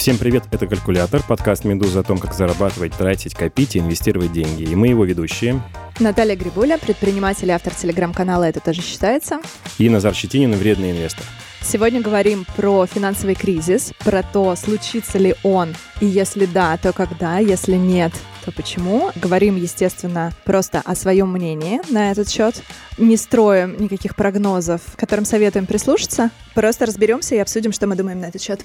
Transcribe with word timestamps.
Всем 0.00 0.16
привет, 0.16 0.44
это 0.50 0.66
«Калькулятор», 0.66 1.22
подкаст 1.22 1.64
«Медуза» 1.64 2.00
о 2.00 2.02
том, 2.02 2.16
как 2.16 2.32
зарабатывать, 2.32 2.94
тратить, 2.94 3.34
копить 3.34 3.76
и 3.76 3.80
инвестировать 3.80 4.32
деньги. 4.32 4.62
И 4.62 4.74
мы 4.74 4.88
его 4.88 5.04
ведущие. 5.04 5.60
Наталья 5.98 6.36
Грибуля, 6.36 6.78
предприниматель 6.78 7.48
и 7.48 7.50
автор 7.50 7.74
телеграм-канала 7.74 8.44
«Это 8.44 8.60
тоже 8.60 8.80
считается». 8.80 9.40
И 9.76 9.90
Назар 9.90 10.14
Щетинин, 10.14 10.52
вредный 10.52 10.92
инвестор. 10.92 11.26
Сегодня 11.60 12.00
говорим 12.00 12.46
про 12.56 12.86
финансовый 12.86 13.34
кризис, 13.34 13.92
про 13.98 14.22
то, 14.22 14.56
случится 14.56 15.18
ли 15.18 15.34
он, 15.42 15.74
и 16.00 16.06
если 16.06 16.46
да, 16.46 16.78
то 16.78 16.94
когда, 16.94 17.36
если 17.36 17.74
нет, 17.74 18.14
то 18.46 18.52
почему. 18.52 19.10
Говорим, 19.16 19.56
естественно, 19.56 20.32
просто 20.46 20.80
о 20.82 20.94
своем 20.94 21.30
мнении 21.30 21.78
на 21.92 22.10
этот 22.10 22.30
счет. 22.30 22.62
Не 22.96 23.18
строим 23.18 23.76
никаких 23.78 24.16
прогнозов, 24.16 24.80
которым 24.96 25.26
советуем 25.26 25.66
прислушаться. 25.66 26.30
Просто 26.54 26.86
разберемся 26.86 27.34
и 27.34 27.38
обсудим, 27.38 27.72
что 27.72 27.86
мы 27.86 27.96
думаем 27.96 28.20
на 28.20 28.28
этот 28.28 28.40
счет. 28.40 28.62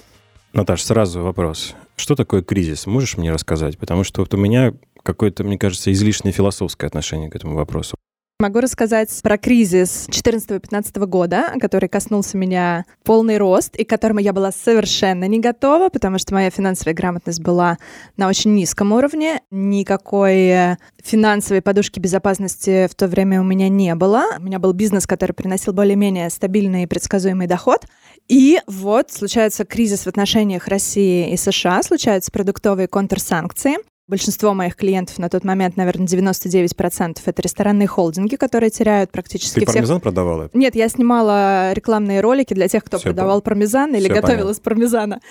Наташ, 0.55 0.83
сразу 0.83 1.21
вопрос. 1.21 1.75
Что 1.97 2.15
такое 2.15 2.41
кризис? 2.41 2.87
Можешь 2.87 3.17
мне 3.17 3.29
рассказать? 3.29 3.77
Потому 3.77 4.05
что 4.05 4.21
вот 4.21 4.33
у 4.33 4.37
меня 4.37 4.73
какое-то, 5.03 5.43
мне 5.43 5.57
кажется, 5.57 5.91
излишнее 5.91 6.31
философское 6.31 6.87
отношение 6.87 7.29
к 7.29 7.35
этому 7.35 7.57
вопросу. 7.57 7.97
Могу 8.39 8.61
рассказать 8.61 9.09
про 9.21 9.37
кризис 9.37 10.07
14-15 10.09 11.05
года, 11.07 11.53
который 11.59 11.89
коснулся 11.89 12.37
меня 12.37 12.85
полный 13.03 13.37
рост 13.37 13.75
и 13.75 13.83
к 13.83 13.89
которому 13.89 14.19
я 14.19 14.31
была 14.31 14.53
совершенно 14.53 15.25
не 15.25 15.39
готова, 15.39 15.89
потому 15.89 16.19
что 16.19 16.33
моя 16.33 16.49
финансовая 16.49 16.93
грамотность 16.93 17.41
была 17.41 17.77
на 18.15 18.29
очень 18.29 18.53
низком 18.53 18.93
уровне. 18.93 19.41
Никакой 19.51 20.77
финансовой 21.03 21.61
подушки 21.61 21.99
безопасности 21.99 22.87
в 22.87 22.95
то 22.95 23.07
время 23.07 23.41
у 23.41 23.43
меня 23.43 23.67
не 23.67 23.93
было. 23.95 24.25
У 24.39 24.43
меня 24.43 24.59
был 24.59 24.71
бизнес, 24.71 25.05
который 25.05 25.33
приносил 25.33 25.73
более-менее 25.73 26.29
стабильный 26.29 26.83
и 26.83 26.87
предсказуемый 26.87 27.47
доход. 27.47 27.85
И 28.27 28.59
вот 28.65 29.11
случается 29.11 29.65
кризис 29.65 30.05
в 30.05 30.07
отношениях 30.07 30.67
России 30.67 31.31
и 31.31 31.37
США, 31.37 31.83
случаются 31.83 32.31
продуктовые 32.31 32.87
контрсанкции. 32.87 33.77
Большинство 34.07 34.53
моих 34.53 34.75
клиентов 34.75 35.17
на 35.17 35.29
тот 35.29 35.43
момент, 35.43 35.77
наверное, 35.77 36.05
99% 36.05 37.17
это 37.25 37.41
ресторанные 37.41 37.87
холдинги, 37.87 38.35
которые 38.35 38.69
теряют 38.69 39.11
практически 39.11 39.55
Ты 39.55 39.61
всех... 39.61 39.73
пармезан 39.73 39.99
продавала? 39.99 40.49
Нет, 40.53 40.75
я 40.75 40.89
снимала 40.89 41.73
рекламные 41.73 42.21
ролики 42.21 42.53
для 42.53 42.67
тех, 42.67 42.83
кто 42.83 42.97
Всё 42.97 43.09
продавал 43.09 43.41
пармезан 43.41 43.95
или 43.95 44.03
Всё 44.03 44.13
готовил 44.13 44.29
понятно. 44.37 44.51
из 44.51 44.59
пармезана. 44.59 45.21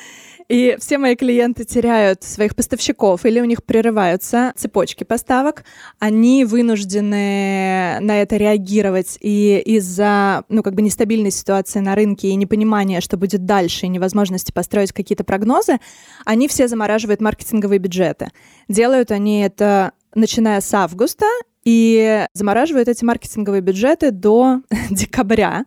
И 0.48 0.76
все 0.78 0.98
мои 0.98 1.16
клиенты 1.16 1.64
теряют 1.64 2.22
своих 2.22 2.54
поставщиков 2.54 3.24
или 3.24 3.40
у 3.40 3.44
них 3.44 3.64
прерываются 3.64 4.52
цепочки 4.56 5.04
поставок. 5.04 5.64
Они 5.98 6.44
вынуждены 6.44 7.98
на 8.00 8.20
это 8.20 8.36
реагировать. 8.36 9.16
И 9.20 9.62
из-за 9.64 10.44
ну, 10.50 10.62
как 10.62 10.74
бы 10.74 10.82
нестабильной 10.82 11.30
ситуации 11.30 11.78
на 11.78 11.94
рынке 11.94 12.28
и 12.28 12.34
непонимания, 12.34 13.00
что 13.00 13.16
будет 13.16 13.46
дальше, 13.46 13.86
и 13.86 13.88
невозможности 13.88 14.52
построить 14.52 14.92
какие-то 14.92 15.24
прогнозы, 15.24 15.78
они 16.26 16.46
все 16.46 16.68
замораживают 16.68 17.22
маркетинговые 17.22 17.78
бюджеты. 17.78 18.30
Делают 18.68 19.10
они 19.10 19.40
это 19.40 19.92
начиная 20.14 20.60
с 20.60 20.72
августа 20.72 21.26
и 21.64 22.26
замораживают 22.34 22.88
эти 22.88 23.04
маркетинговые 23.04 23.62
бюджеты 23.62 24.10
до 24.10 24.60
декабря. 24.90 25.64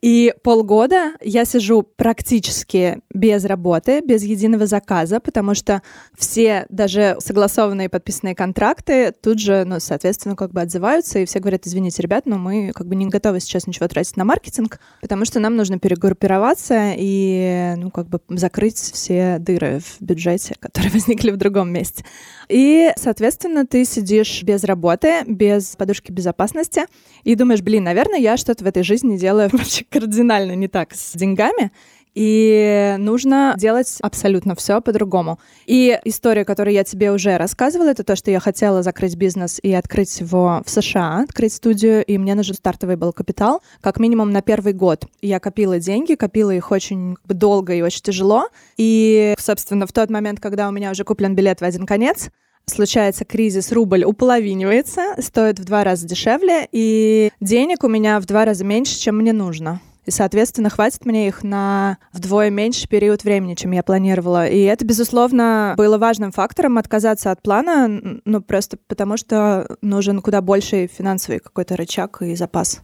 И 0.00 0.32
полгода 0.42 1.12
я 1.20 1.44
сижу 1.44 1.82
практически 1.82 3.00
без 3.12 3.44
работы, 3.44 4.00
без 4.00 4.22
единого 4.22 4.66
заказа, 4.66 5.18
потому 5.18 5.54
что 5.54 5.82
все 6.16 6.66
даже 6.68 7.16
согласованные 7.18 7.88
подписанные 7.88 8.36
контракты 8.36 9.12
тут 9.20 9.40
же, 9.40 9.64
ну, 9.64 9.80
соответственно, 9.80 10.36
как 10.36 10.52
бы 10.52 10.60
отзываются, 10.60 11.18
и 11.18 11.24
все 11.24 11.40
говорят, 11.40 11.66
извините, 11.66 12.02
ребят, 12.02 12.26
но 12.26 12.38
мы 12.38 12.70
как 12.74 12.86
бы 12.86 12.94
не 12.94 13.06
готовы 13.06 13.40
сейчас 13.40 13.66
ничего 13.66 13.88
тратить 13.88 14.16
на 14.16 14.24
маркетинг, 14.24 14.78
потому 15.00 15.24
что 15.24 15.40
нам 15.40 15.56
нужно 15.56 15.80
перегруппироваться 15.80 16.92
и, 16.96 17.74
ну, 17.76 17.90
как 17.90 18.08
бы 18.08 18.20
закрыть 18.28 18.78
все 18.78 19.38
дыры 19.40 19.80
в 19.80 20.00
бюджете, 20.00 20.54
которые 20.60 20.92
возникли 20.92 21.32
в 21.32 21.36
другом 21.36 21.72
месте. 21.72 22.04
И, 22.48 22.92
соответственно, 22.96 23.66
ты 23.66 23.84
сидишь 23.84 24.44
без 24.44 24.62
работы, 24.62 25.24
без 25.26 25.74
подушки 25.76 26.12
безопасности, 26.12 26.84
и 27.24 27.34
думаешь, 27.34 27.62
блин, 27.62 27.84
наверное, 27.84 28.20
я 28.20 28.36
что-то 28.36 28.64
в 28.64 28.68
этой 28.68 28.84
жизни 28.84 29.18
делаю 29.18 29.48
вообще 29.52 29.84
кардинально 29.90 30.52
не 30.52 30.68
так 30.68 30.94
с 30.94 31.12
деньгами, 31.14 31.70
и 32.18 32.96
нужно 32.98 33.54
делать 33.56 33.98
абсолютно 34.00 34.56
все 34.56 34.80
по-другому. 34.80 35.38
И 35.66 36.00
история, 36.04 36.44
которую 36.44 36.74
я 36.74 36.82
тебе 36.82 37.12
уже 37.12 37.36
рассказывала, 37.36 37.90
это 37.90 38.02
то, 38.02 38.16
что 38.16 38.32
я 38.32 38.40
хотела 38.40 38.82
закрыть 38.82 39.14
бизнес 39.14 39.60
и 39.62 39.72
открыть 39.72 40.18
его 40.18 40.62
в 40.66 40.68
США, 40.68 41.20
открыть 41.20 41.52
студию, 41.52 42.04
и 42.04 42.18
мне 42.18 42.34
нужен 42.34 42.56
стартовый 42.56 42.96
был 42.96 43.12
капитал, 43.12 43.62
как 43.80 44.00
минимум 44.00 44.32
на 44.32 44.42
первый 44.42 44.72
год. 44.72 45.06
Я 45.22 45.38
копила 45.38 45.78
деньги, 45.78 46.16
копила 46.16 46.50
их 46.50 46.72
очень 46.72 47.16
долго 47.26 47.72
и 47.72 47.82
очень 47.82 48.02
тяжело. 48.02 48.48
И, 48.76 49.36
собственно, 49.38 49.86
в 49.86 49.92
тот 49.92 50.10
момент, 50.10 50.40
когда 50.40 50.68
у 50.68 50.72
меня 50.72 50.90
уже 50.90 51.04
куплен 51.04 51.36
билет 51.36 51.60
в 51.60 51.64
один 51.64 51.86
конец, 51.86 52.30
случается 52.66 53.24
кризис, 53.24 53.72
рубль 53.72 54.04
уполовинивается, 54.04 55.14
стоит 55.18 55.58
в 55.58 55.64
два 55.64 55.84
раза 55.84 56.06
дешевле, 56.06 56.68
и 56.72 57.30
денег 57.40 57.84
у 57.84 57.88
меня 57.88 58.20
в 58.20 58.26
два 58.26 58.44
раза 58.44 58.64
меньше, 58.64 58.98
чем 58.98 59.18
мне 59.18 59.32
нужно. 59.32 59.80
И, 60.08 60.10
соответственно, 60.10 60.70
хватит 60.70 61.04
мне 61.04 61.28
их 61.28 61.44
на 61.44 61.98
вдвое 62.14 62.48
меньше 62.48 62.88
период 62.88 63.24
времени, 63.24 63.54
чем 63.54 63.72
я 63.72 63.82
планировала. 63.82 64.48
И 64.48 64.62
это, 64.62 64.86
безусловно, 64.86 65.74
было 65.76 65.98
важным 65.98 66.32
фактором 66.32 66.78
отказаться 66.78 67.30
от 67.30 67.42
плана, 67.42 68.20
ну, 68.24 68.40
просто 68.40 68.78
потому 68.86 69.18
что 69.18 69.76
нужен 69.82 70.22
куда 70.22 70.40
больший 70.40 70.86
финансовый 70.86 71.40
какой-то 71.40 71.76
рычаг 71.76 72.22
и 72.22 72.34
запас. 72.36 72.80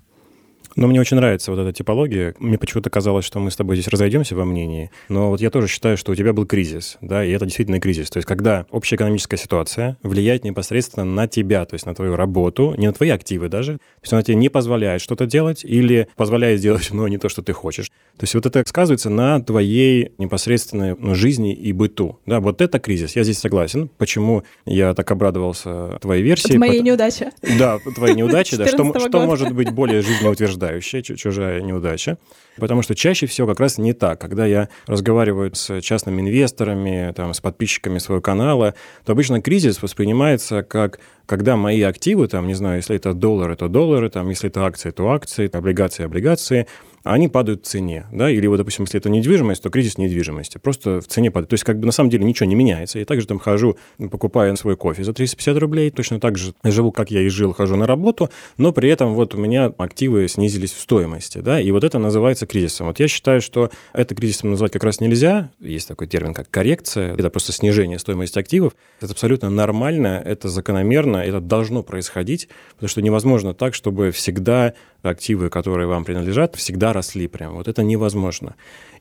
Но 0.77 0.87
мне 0.87 1.01
очень 1.01 1.17
нравится 1.17 1.51
вот 1.51 1.61
эта 1.61 1.73
типология. 1.73 2.35
Мне 2.39 2.59
почему-то 2.59 2.91
казалось, 2.91 3.25
что 3.25 3.39
мы 3.39 3.51
с 3.51 3.57
тобой 3.57 3.77
здесь 3.77 3.89
разойдемся 3.89 4.35
во 4.35 4.45
мнении. 4.45 4.91
Но 5.09 5.31
вот 5.31 5.41
я 5.41 5.51
тоже 5.51 5.69
считаю, 5.69 5.97
что 5.97 6.13
у 6.13 6.15
тебя 6.15 6.33
был 6.33 6.47
кризис, 6.47 6.97
да, 7.01 7.25
и 7.25 7.31
это 7.31 7.45
действительно 7.45 7.81
кризис. 7.81 8.11
То 8.11 8.19
есть 8.19 8.27
когда 8.27 8.67
общая 8.71 8.97
экономическая 8.97 9.37
ситуация 9.37 9.97
влияет 10.03 10.45
непосредственно 10.45 11.05
на 11.05 11.29
тебя, 11.29 11.65
то 11.65 11.75
есть 11.75 11.87
на 11.87 11.95
твою 11.95 12.17
работу, 12.17 12.75
не 12.77 12.87
на 12.87 12.93
твои 12.93 13.11
активы 13.11 13.49
даже. 13.49 13.75
То 13.75 14.03
есть 14.03 14.13
она 14.13 14.23
тебе 14.23 14.37
не 14.37 14.49
позволяет 14.49 15.01
что-то 15.01 15.27
делать 15.27 15.65
или 15.65 16.09
позволяет 16.17 16.59
сделать, 16.59 16.91
но 16.93 17.09
не 17.09 17.19
то, 17.19 17.29
что 17.29 17.43
ты 17.43 17.53
хочешь. 17.53 17.89
То 18.17 18.25
есть 18.25 18.35
вот 18.35 18.47
это 18.47 18.63
сказывается 18.67 19.11
на 19.11 19.41
твоей 19.41 20.13
непосредственной 20.19 20.97
ну, 20.99 21.15
жизни 21.15 21.53
и 21.53 21.73
быту. 21.73 22.19
Да, 22.27 22.41
вот 22.41 22.61
это 22.61 22.79
кризис. 22.79 23.17
Я 23.17 23.25
здесь 23.25 23.39
согласен. 23.39 23.91
Почему 23.99 24.45
я 24.67 24.95
так 24.95 25.11
обрадовался 25.11 25.99
твоей 26.01 26.23
версии? 26.23 26.53
От 26.53 26.59
моей 26.59 26.79
Пот- 26.79 26.87
неудачи. 26.87 27.31
да, 27.59 27.79
твои 27.95 28.15
неудачи, 28.15 28.57
да. 28.57 28.67
Что, 28.75 28.83
14-го 28.83 29.01
что 29.01 29.11
года. 29.11 29.27
может 29.27 29.53
быть 29.53 29.71
более 29.73 30.01
жизнеутверждающее, 30.01 30.64
чу- 30.81 31.17
чужая 31.17 31.61
неудача? 31.61 32.19
Потому 32.57 32.83
что 32.83 32.95
чаще 32.95 33.27
всего 33.27 33.47
как 33.47 33.61
раз 33.61 33.79
не 33.79 33.93
так. 33.93 34.21
Когда 34.21 34.47
я 34.47 34.69
разговариваю 34.87 35.55
с 35.55 35.81
частными 35.81 36.23
инвесторами, 36.23 37.13
там, 37.15 37.35
с 37.35 37.41
подписчиками 37.41 37.99
своего 37.99 38.23
канала, 38.23 38.75
то 39.05 39.13
обычно 39.13 39.41
кризис 39.43 39.83
воспринимается 39.83 40.63
как 40.63 41.01
когда 41.27 41.57
мои 41.57 41.81
активы, 41.83 42.29
там, 42.29 42.47
не 42.47 42.55
знаю, 42.55 42.77
если 42.77 42.97
это 42.97 43.15
доллары, 43.15 43.57
то 43.57 43.69
доллары, 43.69 44.11
там, 44.11 44.29
если 44.29 44.51
это 44.51 44.67
акции, 44.67 44.91
то 44.91 45.09
акции, 45.11 45.51
облигации, 45.51 46.05
облигации, 46.05 46.67
они 47.05 47.29
падают 47.29 47.65
в 47.65 47.69
цене, 47.69 48.07
да, 48.13 48.31
или 48.31 48.47
вот, 48.47 48.57
допустим, 48.57 48.85
если 48.85 48.99
это 48.99 49.11
недвижимость, 49.11 49.63
то 49.63 49.69
кризис 49.69 49.99
недвижимости, 49.99 50.57
просто 50.57 51.01
в 51.03 51.07
цене 51.07 51.31
падает. 51.31 51.51
То 51.51 51.55
есть, 51.55 51.65
как 51.65 51.79
бы 51.79 51.87
на 51.87 51.93
самом 51.93 52.09
деле 52.09 52.25
ничего 52.25 52.49
не 52.49 52.55
меняется. 52.55 52.99
Я 52.99 53.05
также 53.05 53.27
там 53.27 53.39
хожу, 53.39 53.77
покупаю 54.11 54.57
свой 54.57 54.77
кофе 54.77 55.05
за 55.05 55.13
350 55.13 55.59
рублей, 55.59 55.91
точно 55.91 56.19
так 56.19 56.39
же 56.39 56.55
живу, 56.65 56.93
как 56.93 57.11
я 57.11 57.21
и 57.21 57.29
жил, 57.29 57.53
хожу 57.53 57.77
на 57.77 57.87
работу, 57.87 58.31
но 58.57 58.73
при 58.73 58.89
этом 58.89 59.15
вот 59.15 59.35
у 59.35 59.39
меня 59.39 59.67
активы 59.77 60.27
снизились 60.29 60.73
в 60.73 60.81
стоимости, 60.81 61.39
да, 61.39 61.61
и 61.61 61.71
вот 61.71 61.85
это 61.85 61.99
называется 61.99 62.47
кризисом. 62.47 62.87
Вот 62.87 62.99
я 63.01 63.07
считаю, 63.07 63.43
что 63.43 63.71
это 63.93 64.15
кризисом 64.15 64.51
назвать 64.51 64.73
как 64.73 64.85
раз 64.85 65.01
нельзя, 65.01 65.51
есть 65.61 65.89
такой 65.89 66.07
термин, 66.07 66.33
как 66.33 66.51
коррекция, 66.51 67.15
это 67.15 67.29
просто 67.29 67.53
снижение 67.53 67.99
стоимости 67.99 68.39
активов, 68.39 68.75
это 69.01 69.13
абсолютно 69.13 69.51
нормально, 69.51 70.23
это 70.25 70.49
закономерно, 70.49 71.19
это 71.19 71.41
должно 71.41 71.83
происходить, 71.83 72.49
потому 72.75 72.89
что 72.89 73.03
невозможно 73.03 73.53
так, 73.53 73.75
чтобы 73.75 74.11
всегда 74.11 74.73
активы, 75.11 75.51
которые 75.51 75.87
вам 75.87 76.05
принадлежат, 76.05 76.57
всегда 76.57 76.93
росли 76.93 77.29
прям. 77.29 77.55
Вот 77.55 77.69
это 77.69 77.83
невозможно. 77.83 78.55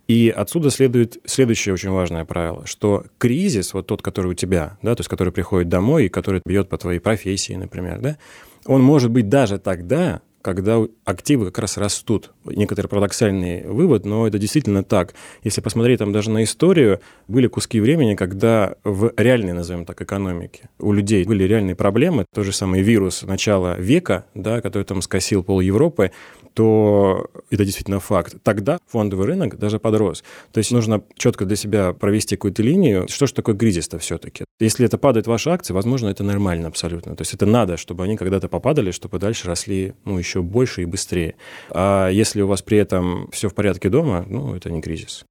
И 0.08 0.34
отсюда 0.36 0.69
следует 0.69 1.18
следующее 1.25 1.74
очень 1.74 1.91
важное 1.91 2.25
правило, 2.25 2.66
что 2.66 3.06
кризис, 3.18 3.74
вот 3.74 3.88
тот, 3.88 4.01
который 4.01 4.31
у 4.31 4.33
тебя, 4.33 4.78
да, 4.81 4.95
то 4.95 5.01
есть 5.01 5.10
который 5.10 5.31
приходит 5.31 5.69
домой 5.69 6.06
и 6.06 6.10
который 6.10 6.42
бьет 6.45 6.68
по 6.68 6.78
твоей 6.78 7.00
профессии, 7.00 7.54
например, 7.54 8.00
да, 8.01 8.18
он 8.66 8.81
может 8.81 9.12
быть 9.12 9.30
даже 9.30 9.60
тогда, 9.60 10.22
когда 10.44 10.80
активы 11.06 11.45
как 11.45 11.60
раз 11.60 11.78
растут. 11.78 12.31
Некоторый 12.45 12.88
парадоксальный 12.88 13.66
вывод, 13.66 14.06
но 14.06 14.28
это 14.28 14.38
действительно 14.38 14.84
так. 14.84 15.16
Если 15.44 15.62
посмотреть 15.62 16.00
там 16.00 16.12
даже 16.12 16.30
на 16.30 16.44
историю, 16.44 17.00
были 17.28 17.48
куски 17.48 17.80
времени, 17.80 18.16
когда 18.16 18.75
в 18.84 19.13
реальной, 19.18 19.54
назовем 19.54 19.86
так, 19.86 20.01
экономике 20.01 20.69
у 20.80 20.92
людей 20.92 21.24
были 21.24 21.45
реальные 21.45 21.75
проблемы. 21.75 22.25
Тот 22.36 22.45
же 22.45 22.51
самый 22.51 22.81
вирус 22.81 23.24
начала 23.24 23.78
века, 23.78 24.25
да, 24.36 24.60
который 24.62 24.84
там 24.84 25.01
скосил 25.01 25.44
пол 25.44 25.62
Европы, 25.62 26.12
то 26.54 27.28
это 27.50 27.66
действительно 27.66 28.00
факт. 28.00 28.36
Тогда 28.44 28.78
фондовый 28.88 29.25
рынок 29.25 29.57
даже 29.57 29.80
подрос. 29.80 30.24
То 30.51 30.60
есть 30.60 30.72
нужно 30.72 31.04
четко 31.16 31.45
для 31.45 31.56
себя 31.56 31.94
провести 31.94 32.36
какую-то 32.36 32.62
линию. 32.62 33.07
Что 33.10 33.28
же 33.28 33.34
такое 33.34 33.56
кризис-то 33.56 33.98
все-таки? 34.00 34.45
Если 34.60 34.86
это 34.86 34.98
падают 34.98 35.28
ваши 35.28 35.50
акции, 35.50 35.74
возможно, 35.74 36.10
это 36.10 36.24
нормально 36.24 36.68
абсолютно. 36.68 37.16
То 37.16 37.22
есть 37.22 37.34
это 37.34 37.45
надо, 37.45 37.78
чтобы 37.78 38.04
они 38.04 38.18
когда-то 38.18 38.50
попадали, 38.50 38.92
чтобы 38.92 39.19
дальше 39.19 39.48
росли 39.48 39.94
ну, 40.06 40.18
еще 40.18 40.32
больше 40.41 40.81
и 40.81 40.85
быстрее. 40.85 41.35
А 41.69 42.09
если 42.09 42.41
у 42.41 42.47
вас 42.47 42.62
при 42.62 42.77
этом 42.77 43.30
все 43.31 43.50
в 43.50 43.53
порядке 43.53 43.89
дома, 43.89 44.25
ну, 44.27 44.56
это 44.56 44.71
не 44.71 44.81
кризис. 44.81 45.25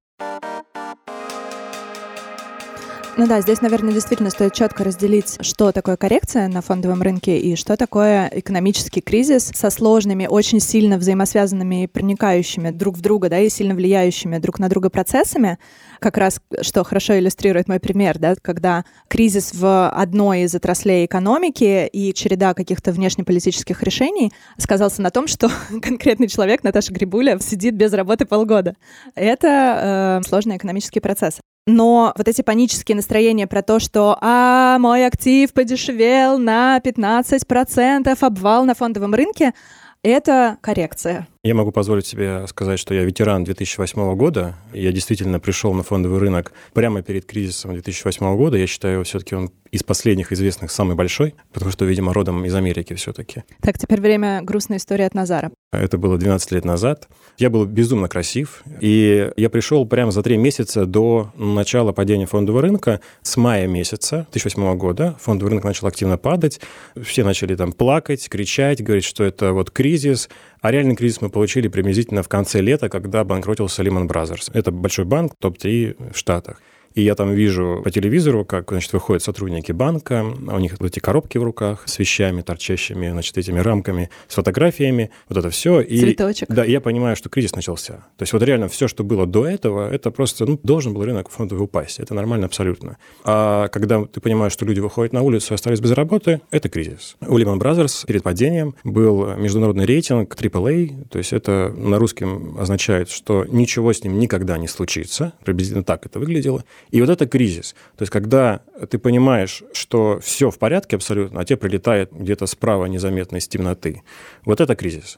Ну 3.15 3.27
да, 3.27 3.41
здесь, 3.41 3.61
наверное, 3.61 3.93
действительно 3.93 4.31
стоит 4.31 4.53
четко 4.53 4.83
разделить, 4.83 5.37
что 5.41 5.71
такое 5.71 5.97
коррекция 5.97 6.47
на 6.47 6.63
фондовом 6.63 7.03
рынке 7.03 7.37
и 7.37 7.55
что 7.55 7.77
такое 7.77 8.27
экономический 8.33 9.01
кризис 9.01 9.51
со 9.53 9.69
сложными, 9.69 10.25
очень 10.25 10.59
сильно 10.59 10.97
взаимосвязанными 10.97 11.83
и 11.83 11.87
проникающими 11.87 12.71
друг 12.71 12.97
в 12.97 13.01
друга, 13.01 13.29
да, 13.29 13.37
и 13.37 13.49
сильно 13.49 13.75
влияющими 13.75 14.39
друг 14.39 14.57
на 14.57 14.67
друга 14.67 14.89
процессами. 14.89 15.59
Как 15.99 16.17
раз, 16.17 16.41
что 16.61 16.83
хорошо 16.83 17.19
иллюстрирует 17.19 17.67
мой 17.67 17.79
пример, 17.79 18.17
да, 18.17 18.33
когда 18.41 18.83
кризис 19.07 19.53
в 19.53 19.89
одной 19.89 20.41
из 20.41 20.55
отраслей 20.55 21.05
экономики 21.05 21.85
и 21.85 22.15
череда 22.15 22.55
каких-то 22.55 22.91
внешнеполитических 22.91 23.83
решений 23.83 24.33
сказался 24.57 25.03
на 25.03 25.11
том, 25.11 25.27
что 25.27 25.51
конкретный 25.83 26.29
человек, 26.29 26.63
Наташа 26.63 26.91
Грибуля, 26.91 27.37
сидит 27.37 27.75
без 27.75 27.93
работы 27.93 28.25
полгода. 28.25 28.75
Это 29.13 30.19
э, 30.23 30.27
сложный 30.27 30.57
экономический 30.57 30.99
процесс. 30.99 31.39
Но 31.65 32.13
вот 32.17 32.27
эти 32.27 32.41
панические 32.41 32.97
настроения 32.97 33.47
про 33.47 33.61
то, 33.61 33.79
что 33.79 34.17
«А, 34.19 34.77
мой 34.79 35.05
актив 35.05 35.51
подешевел 35.53 36.37
на 36.37 36.79
15%, 36.79 38.17
обвал 38.21 38.65
на 38.65 38.75
фондовом 38.75 39.13
рынке», 39.13 39.53
это 40.01 40.57
коррекция. 40.61 41.27
Я 41.45 41.55
могу 41.55 41.73
позволить 41.73 42.07
себе 42.07 42.47
сказать, 42.47 42.79
что 42.79 42.93
я 42.93 43.03
ветеран 43.03 43.43
2008 43.43 44.15
года. 44.15 44.55
Я 44.71 44.93
действительно 44.93 45.41
пришел 45.41 45.73
на 45.73 45.83
фондовый 45.83 46.19
рынок 46.19 46.53
прямо 46.71 47.01
перед 47.01 47.25
кризисом 47.25 47.73
2008 47.73 48.37
года. 48.37 48.55
Я 48.55 48.65
считаю, 48.65 49.03
все-таки 49.03 49.35
он 49.35 49.51
из 49.69 49.83
последних 49.83 50.31
известных 50.31 50.71
самый 50.71 50.95
большой, 50.95 51.33
потому 51.51 51.71
что, 51.71 51.83
видимо, 51.83 52.13
родом 52.13 52.45
из 52.45 52.55
Америки 52.55 52.93
все-таки. 52.93 53.43
Так, 53.59 53.77
теперь 53.77 53.99
время 53.99 54.41
грустной 54.43 54.77
истории 54.77 55.03
от 55.03 55.15
Назара. 55.15 55.51
Это 55.73 55.97
было 55.97 56.17
12 56.17 56.51
лет 56.51 56.63
назад. 56.63 57.09
Я 57.39 57.49
был 57.49 57.65
безумно 57.65 58.07
красив, 58.07 58.63
и 58.79 59.31
я 59.35 59.49
пришел 59.49 59.85
прямо 59.87 60.11
за 60.11 60.21
три 60.21 60.37
месяца 60.37 60.85
до 60.85 61.31
начала 61.35 61.91
падения 61.91 62.27
фондового 62.27 62.61
рынка. 62.61 63.01
С 63.23 63.35
мая 63.35 63.67
месяца 63.67 64.27
2008 64.31 64.77
года 64.77 65.17
фондовый 65.19 65.49
рынок 65.49 65.65
начал 65.65 65.87
активно 65.87 66.19
падать. 66.19 66.61
Все 67.03 67.23
начали 67.23 67.55
там 67.55 67.73
плакать, 67.73 68.29
кричать, 68.29 68.81
говорить, 68.81 69.05
что 69.05 69.23
это 69.23 69.53
вот 69.53 69.71
кризис. 69.71 70.29
А 70.63 70.71
реальный 70.71 70.95
кризис 70.95 71.19
мы 71.19 71.29
получили 71.29 71.67
приблизительно 71.67 72.23
в 72.23 72.29
конце 72.29 72.61
лета, 72.61 72.87
когда 72.87 73.25
банкротился 73.25 73.83
Lehman 73.83 74.07
Brothers. 74.07 74.49
Это 74.53 74.71
большой 74.71 75.03
банк, 75.03 75.35
топ-3 75.37 76.13
в 76.13 76.17
Штатах. 76.17 76.61
И 76.93 77.01
я 77.01 77.15
там 77.15 77.31
вижу 77.33 77.81
по 77.83 77.91
телевизору, 77.91 78.45
как, 78.45 78.69
значит, 78.69 78.93
выходят 78.93 79.23
сотрудники 79.23 79.71
банка, 79.71 80.23
у 80.23 80.59
них 80.59 80.75
вот 80.79 80.87
эти 80.87 80.99
коробки 80.99 81.37
в 81.37 81.43
руках 81.43 81.83
с 81.85 81.99
вещами, 81.99 82.41
торчащими, 82.41 83.09
значит, 83.09 83.37
этими 83.37 83.59
рамками, 83.59 84.09
с 84.27 84.35
фотографиями, 84.35 85.09
вот 85.29 85.37
это 85.37 85.49
все. 85.49 85.81
И, 85.81 85.99
Цветочек. 85.99 86.49
Да, 86.49 86.63
я 86.63 86.81
понимаю, 86.81 87.15
что 87.15 87.29
кризис 87.29 87.55
начался. 87.55 87.93
То 88.17 88.23
есть 88.23 88.33
вот 88.33 88.43
реально 88.43 88.67
все, 88.67 88.87
что 88.87 89.03
было 89.03 89.25
до 89.25 89.45
этого, 89.47 89.91
это 89.91 90.11
просто, 90.11 90.45
ну, 90.45 90.59
должен 90.63 90.93
был 90.93 91.03
рынок 91.03 91.29
фондовый 91.29 91.65
упасть. 91.65 91.99
Это 91.99 92.13
нормально 92.13 92.45
абсолютно. 92.45 92.97
А 93.23 93.67
когда 93.69 94.03
ты 94.05 94.21
понимаешь, 94.21 94.53
что 94.53 94.65
люди 94.65 94.79
выходят 94.79 95.13
на 95.13 95.21
улицу 95.21 95.53
и 95.53 95.55
остались 95.55 95.79
без 95.79 95.91
работы, 95.91 96.41
это 96.51 96.69
кризис. 96.69 97.15
У 97.21 97.37
Lehman 97.37 97.59
Brothers 97.59 98.05
перед 98.05 98.23
падением 98.23 98.75
был 98.83 99.35
международный 99.35 99.85
рейтинг 99.85 100.35
AAA, 100.35 101.07
то 101.09 101.17
есть 101.17 101.33
это 101.33 101.73
на 101.75 101.97
русском 101.97 102.57
означает, 102.59 103.09
что 103.09 103.45
ничего 103.45 103.93
с 103.93 104.03
ним 104.03 104.19
никогда 104.19 104.57
не 104.57 104.67
случится. 104.67 105.33
Приблизительно 105.43 105.83
так 105.83 106.05
это 106.05 106.19
выглядело. 106.19 106.63
И 106.93 107.01
вот 107.01 107.09
это 107.09 107.25
кризис. 107.25 107.73
То 107.97 108.03
есть, 108.03 108.11
когда 108.11 108.61
ты 108.87 108.99
понимаешь, 108.99 109.63
что 109.73 110.19
все 110.21 110.51
в 110.51 110.59
порядке 110.59 110.95
абсолютно, 110.95 111.41
а 111.41 111.43
тебе 111.43 111.57
прилетает 111.57 112.11
где-то 112.11 112.45
справа 112.45 112.85
незаметно 112.85 113.37
из 113.37 113.47
темноты, 113.47 114.03
вот 114.45 114.61
это 114.61 114.75
кризис. 114.75 115.17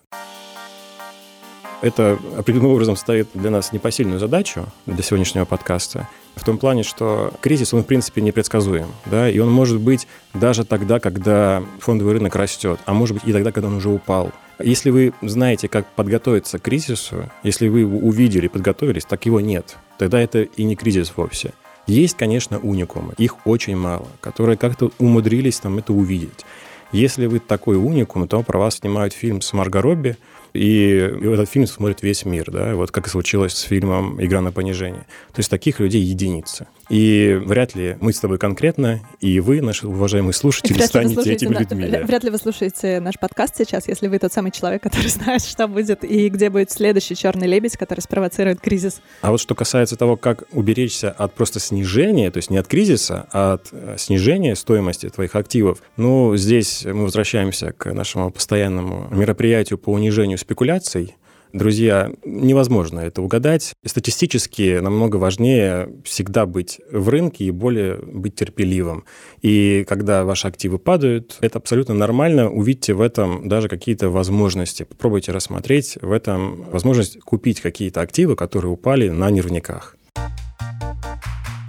Это 1.82 2.18
определенным 2.38 2.72
образом 2.72 2.96
ставит 2.96 3.28
для 3.34 3.50
нас 3.50 3.74
непосильную 3.74 4.20
задачу 4.20 4.68
для 4.86 5.04
сегодняшнего 5.04 5.44
подкаста, 5.44 6.08
в 6.38 6.46
том 6.46 6.58
плане, 6.58 6.84
что 6.84 7.34
кризис, 7.42 7.74
он, 7.74 7.84
в 7.84 7.88
принципе, 7.88 8.22
непредсказуем, 8.22 8.88
да, 9.06 9.30
и 9.30 9.38
он 9.40 9.52
может 9.52 9.82
быть 9.82 10.08
даже 10.34 10.64
тогда, 10.64 11.02
когда 11.02 11.62
фондовый 11.82 12.14
рынок 12.14 12.38
растет, 12.38 12.80
а 12.86 12.94
может 12.94 13.16
быть 13.16 13.26
и 13.26 13.34
тогда, 13.34 13.52
когда 13.52 13.68
он 13.68 13.76
уже 13.76 13.90
упал. 13.90 14.32
Если 14.60 14.92
вы 14.92 15.12
знаете, 15.22 15.68
как 15.68 15.86
подготовиться 15.88 16.58
к 16.58 16.62
кризису, 16.62 17.30
если 17.44 17.68
вы 17.68 17.82
его 17.82 17.98
увидели, 17.98 18.48
подготовились, 18.48 19.04
так 19.04 19.26
его 19.26 19.42
нет. 19.42 19.76
Тогда 19.98 20.22
это 20.22 20.44
и 20.44 20.64
не 20.64 20.78
кризис 20.78 21.12
вовсе. 21.18 21.54
Есть, 21.88 22.18
конечно, 22.18 22.60
уникумы, 22.60 23.14
их 23.18 23.46
очень 23.46 23.76
мало, 23.78 24.08
которые 24.22 24.58
как-то 24.58 24.92
умудрились 24.98 25.60
там 25.60 25.78
это 25.78 25.94
увидеть. 25.94 26.46
Если 26.92 27.26
вы 27.26 27.40
такой 27.40 27.78
уникум, 27.78 28.28
то 28.28 28.42
про 28.42 28.58
вас 28.58 28.78
снимают 28.78 29.14
фильм 29.14 29.42
с 29.42 29.54
Марго 29.54 29.82
Робби, 29.82 30.18
и, 30.54 30.96
этот 31.22 31.50
фильм 31.50 31.68
смотрит 31.68 32.02
весь 32.02 32.24
мир, 32.24 32.50
да, 32.50 32.76
вот 32.76 32.90
как 32.92 33.08
и 33.08 33.10
случилось 33.10 33.54
с 33.54 33.62
фильмом 33.62 34.24
«Игра 34.24 34.40
на 34.40 34.54
понижение». 34.54 35.06
То 35.34 35.40
есть 35.40 35.50
таких 35.50 35.82
людей 35.82 36.02
единицы. 36.02 36.68
И 36.90 37.40
вряд 37.44 37.76
ли 37.76 37.98
мы 38.00 38.14
с 38.14 38.20
тобой 38.20 38.38
конкретно, 38.38 39.02
и 39.20 39.40
вы, 39.40 39.62
наши 39.62 39.88
уважаемые 39.88 40.34
слушатели, 40.34 40.82
станете 40.82 41.32
этими 41.32 41.54
на... 41.54 41.60
людьми. 41.60 41.88
Да. 41.88 42.04
Вряд 42.04 42.24
ли 42.24 42.30
вы 42.30 42.38
слушаете 42.38 43.00
наш 43.00 43.16
подкаст 43.20 43.58
сейчас, 43.58 43.88
если 43.88 44.08
вы 44.08 44.20
тот 44.20 44.32
самый 44.32 44.52
человек, 44.52 44.84
который 44.84 45.10
знает, 45.10 45.44
что 45.44 45.68
будет 45.68 46.04
и 46.04 46.30
где 46.30 46.50
будет 46.50 46.72
следующий 46.72 47.16
черный 47.16 47.48
лебедь, 47.48 47.78
который 47.78 48.02
спровоцирует 48.02 48.62
кризис. 48.62 49.02
А 49.22 49.32
вот 49.32 49.40
что 49.40 49.56
касается 49.56 49.96
того, 49.96 50.16
как 50.16 50.44
уберечься 50.52 51.12
от 51.12 51.34
просто 51.34 51.60
снижения, 51.60 52.30
то 52.30 52.38
есть 52.38 52.50
не 52.50 52.58
от 52.58 52.68
кризиса, 52.68 53.28
а 53.32 53.54
от 53.54 53.70
э, 53.72 53.96
снижения 53.98 54.56
стоимости 54.56 55.10
твоих 55.10 55.36
активов, 55.36 55.82
ну, 55.98 56.36
здесь 56.38 56.86
мы 56.86 57.04
возвращаемся 57.04 57.72
к 57.72 57.92
нашему 57.94 58.32
постоянному 58.32 59.08
мероприятию 59.12 59.78
по 59.80 59.92
унижению 59.92 60.38
спекуляций, 60.38 61.16
Друзья, 61.56 62.12
невозможно 62.26 63.00
это 63.00 63.22
угадать. 63.22 63.76
Статистически 63.86 64.80
намного 64.82 65.16
важнее 65.16 65.90
всегда 66.04 66.46
быть 66.46 66.82
в 66.92 67.08
рынке 67.08 67.46
и 67.46 67.52
более 67.52 67.96
быть 67.96 68.36
терпеливым. 68.36 69.06
И 69.42 69.86
когда 69.88 70.26
ваши 70.26 70.50
активы 70.50 70.80
падают, 70.80 71.38
это 71.40 71.60
абсолютно 71.60 71.94
нормально. 71.94 72.50
Увидьте 72.50 72.94
в 72.94 73.00
этом 73.00 73.48
даже 73.48 73.70
какие-то 73.70 74.10
возможности. 74.10 74.84
Попробуйте 74.84 75.32
рассмотреть 75.32 75.98
в 76.02 76.12
этом 76.12 76.64
возможность 76.64 77.22
купить 77.22 77.62
какие-то 77.62 78.02
активы, 78.02 78.36
которые 78.36 78.74
упали 78.74 79.08
на 79.08 79.30
нервниках. 79.30 79.96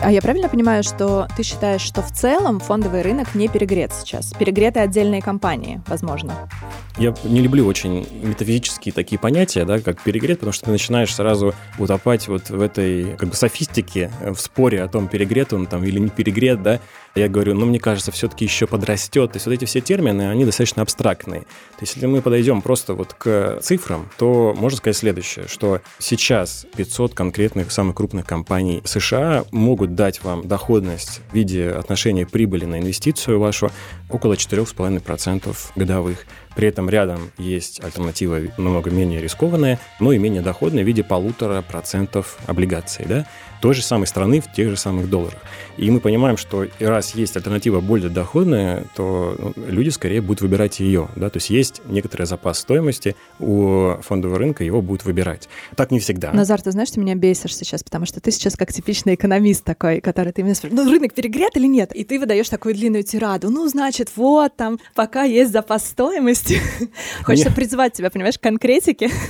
А 0.07 0.13
я 0.13 0.23
правильно 0.23 0.49
понимаю, 0.49 0.85
что 0.85 1.27
ты 1.37 1.43
считаешь, 1.43 1.81
что 1.81 2.01
в 2.01 2.13
целом 2.13 2.61
фондовый 2.61 3.03
рынок 3.03 3.35
не 3.35 3.49
перегрет 3.49 3.93
сейчас? 3.93 4.33
Перегреты 4.35 4.79
отдельные 4.79 5.21
компании, 5.21 5.83
возможно? 5.89 6.49
Я 6.97 7.13
не 7.25 7.41
люблю 7.41 7.67
очень 7.67 8.07
метафизические 8.23 8.93
такие 8.93 9.19
понятия, 9.19 9.65
да, 9.65 9.81
как 9.81 10.01
перегрет, 10.01 10.39
потому 10.39 10.53
что 10.53 10.67
ты 10.67 10.71
начинаешь 10.71 11.13
сразу 11.13 11.55
утопать 11.77 12.29
вот 12.29 12.51
в 12.51 12.61
этой 12.63 13.17
как 13.17 13.31
бы 13.31 13.35
софистике, 13.35 14.13
в 14.21 14.37
споре 14.37 14.81
о 14.81 14.87
том, 14.87 15.09
перегрет 15.09 15.53
он 15.53 15.67
там 15.67 15.83
или 15.83 15.99
не 15.99 16.11
перегрет, 16.11 16.63
да. 16.63 16.79
Я 17.17 17.29
говорю, 17.29 17.55
ну, 17.55 17.65
мне 17.65 17.81
кажется, 17.81 18.13
все-таки 18.13 18.45
еще 18.45 18.67
подрастет. 18.67 19.33
То 19.33 19.37
есть 19.37 19.47
вот 19.47 19.53
эти 19.53 19.65
все 19.65 19.81
термины, 19.81 20.29
они 20.29 20.45
достаточно 20.45 20.83
абстрактные. 20.83 21.41
То 21.41 21.81
есть 21.81 21.95
если 21.95 22.07
мы 22.07 22.21
подойдем 22.21 22.61
просто 22.61 22.93
вот 22.93 23.15
к 23.15 23.59
цифрам, 23.63 24.11
то 24.19 24.55
можно 24.55 24.77
сказать 24.77 24.99
следующее, 24.99 25.49
что 25.49 25.81
сейчас 25.99 26.67
500 26.77 27.15
конкретных 27.15 27.73
самых 27.73 27.97
крупных 27.97 28.27
компаний 28.27 28.83
США 28.85 29.47
могут 29.51 29.95
дать 29.95 30.23
вам 30.23 30.47
доходность 30.47 31.23
в 31.31 31.35
виде 31.35 31.71
отношения 31.71 32.27
прибыли 32.27 32.67
на 32.67 32.81
инвестицию 32.81 33.41
вашу 33.41 33.71
около 34.11 34.35
4,5% 34.35 35.57
годовых. 35.75 36.27
При 36.57 36.69
этом 36.69 36.89
рядом 36.89 37.31
есть 37.39 37.85
альтернатива 37.85 38.41
намного 38.57 38.91
менее 38.91 39.21
рискованная, 39.21 39.79
но 40.01 40.13
и 40.13 40.19
менее 40.19 40.43
доходная 40.43 40.83
в 40.83 40.87
виде 40.87 41.05
полутора 41.05 41.63
процентов 41.63 42.39
облигаций. 42.47 43.05
Да? 43.07 43.27
той 43.61 43.75
же 43.75 43.83
самой 43.83 44.07
страны 44.07 44.41
в 44.41 44.53
тех 44.53 44.71
же 44.71 44.77
самых 44.77 45.09
долларах. 45.11 45.41
И 45.77 45.91
мы 45.91 46.01
понимаем, 46.01 46.37
что 46.37 46.67
раз 46.79 47.15
есть 47.15 47.37
альтернатива 47.37 47.81
более 47.81 48.09
доходная, 48.09 48.85
то 48.95 49.35
ну, 49.39 49.53
люди 49.67 49.91
скорее 49.91 50.21
будут 50.21 50.41
выбирать 50.41 50.81
ее. 50.81 51.09
Да? 51.17 51.31
То 51.31 51.39
есть 51.39 51.51
есть 51.51 51.83
некоторый 51.87 52.27
запас 52.27 52.59
стоимости 52.61 53.17
у 53.39 53.95
фондового 54.03 54.39
рынка, 54.39 54.65
его 54.65 54.81
будут 54.83 55.05
выбирать. 55.05 55.49
Так 55.75 55.91
не 55.91 56.01
всегда. 56.01 56.33
Назар, 56.33 56.63
ты 56.63 56.71
знаешь, 56.71 56.91
ты 56.91 57.01
меня 57.01 57.15
бесишь 57.15 57.57
сейчас, 57.57 57.83
потому 57.83 58.07
что 58.07 58.21
ты 58.21 58.31
сейчас 58.31 58.57
как 58.57 58.73
типичный 58.73 59.15
экономист 59.15 59.65
такой, 59.65 60.01
который 60.01 60.33
ты 60.33 60.43
меня 60.43 60.55
спрашиваешь, 60.55 60.87
ну 60.87 60.91
рынок 60.91 61.15
перегрет 61.15 61.57
или 61.57 61.67
нет? 61.67 61.93
И 61.95 62.05
ты 62.05 62.19
выдаешь 62.19 62.49
такую 62.49 62.75
длинную 62.75 63.05
тираду. 63.05 63.51
Ну, 63.51 63.67
значит, 63.69 64.13
вот 64.17 64.57
там, 64.57 64.79
пока 64.95 65.25
есть 65.25 65.53
запас 65.53 65.87
стоимости. 65.87 66.46
Хочется 67.25 67.51
призвать 67.51 67.95
тебя, 67.95 68.11
понимаешь, 68.11 68.39
к 68.39 68.43
конкретике. 68.43 69.11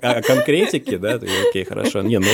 А, 0.00 0.22
конкретики, 0.22 0.96
да? 0.96 1.20
Окей, 1.50 1.64
хорошо. 1.64 2.00
Не, 2.02 2.18
ну, 2.18 2.26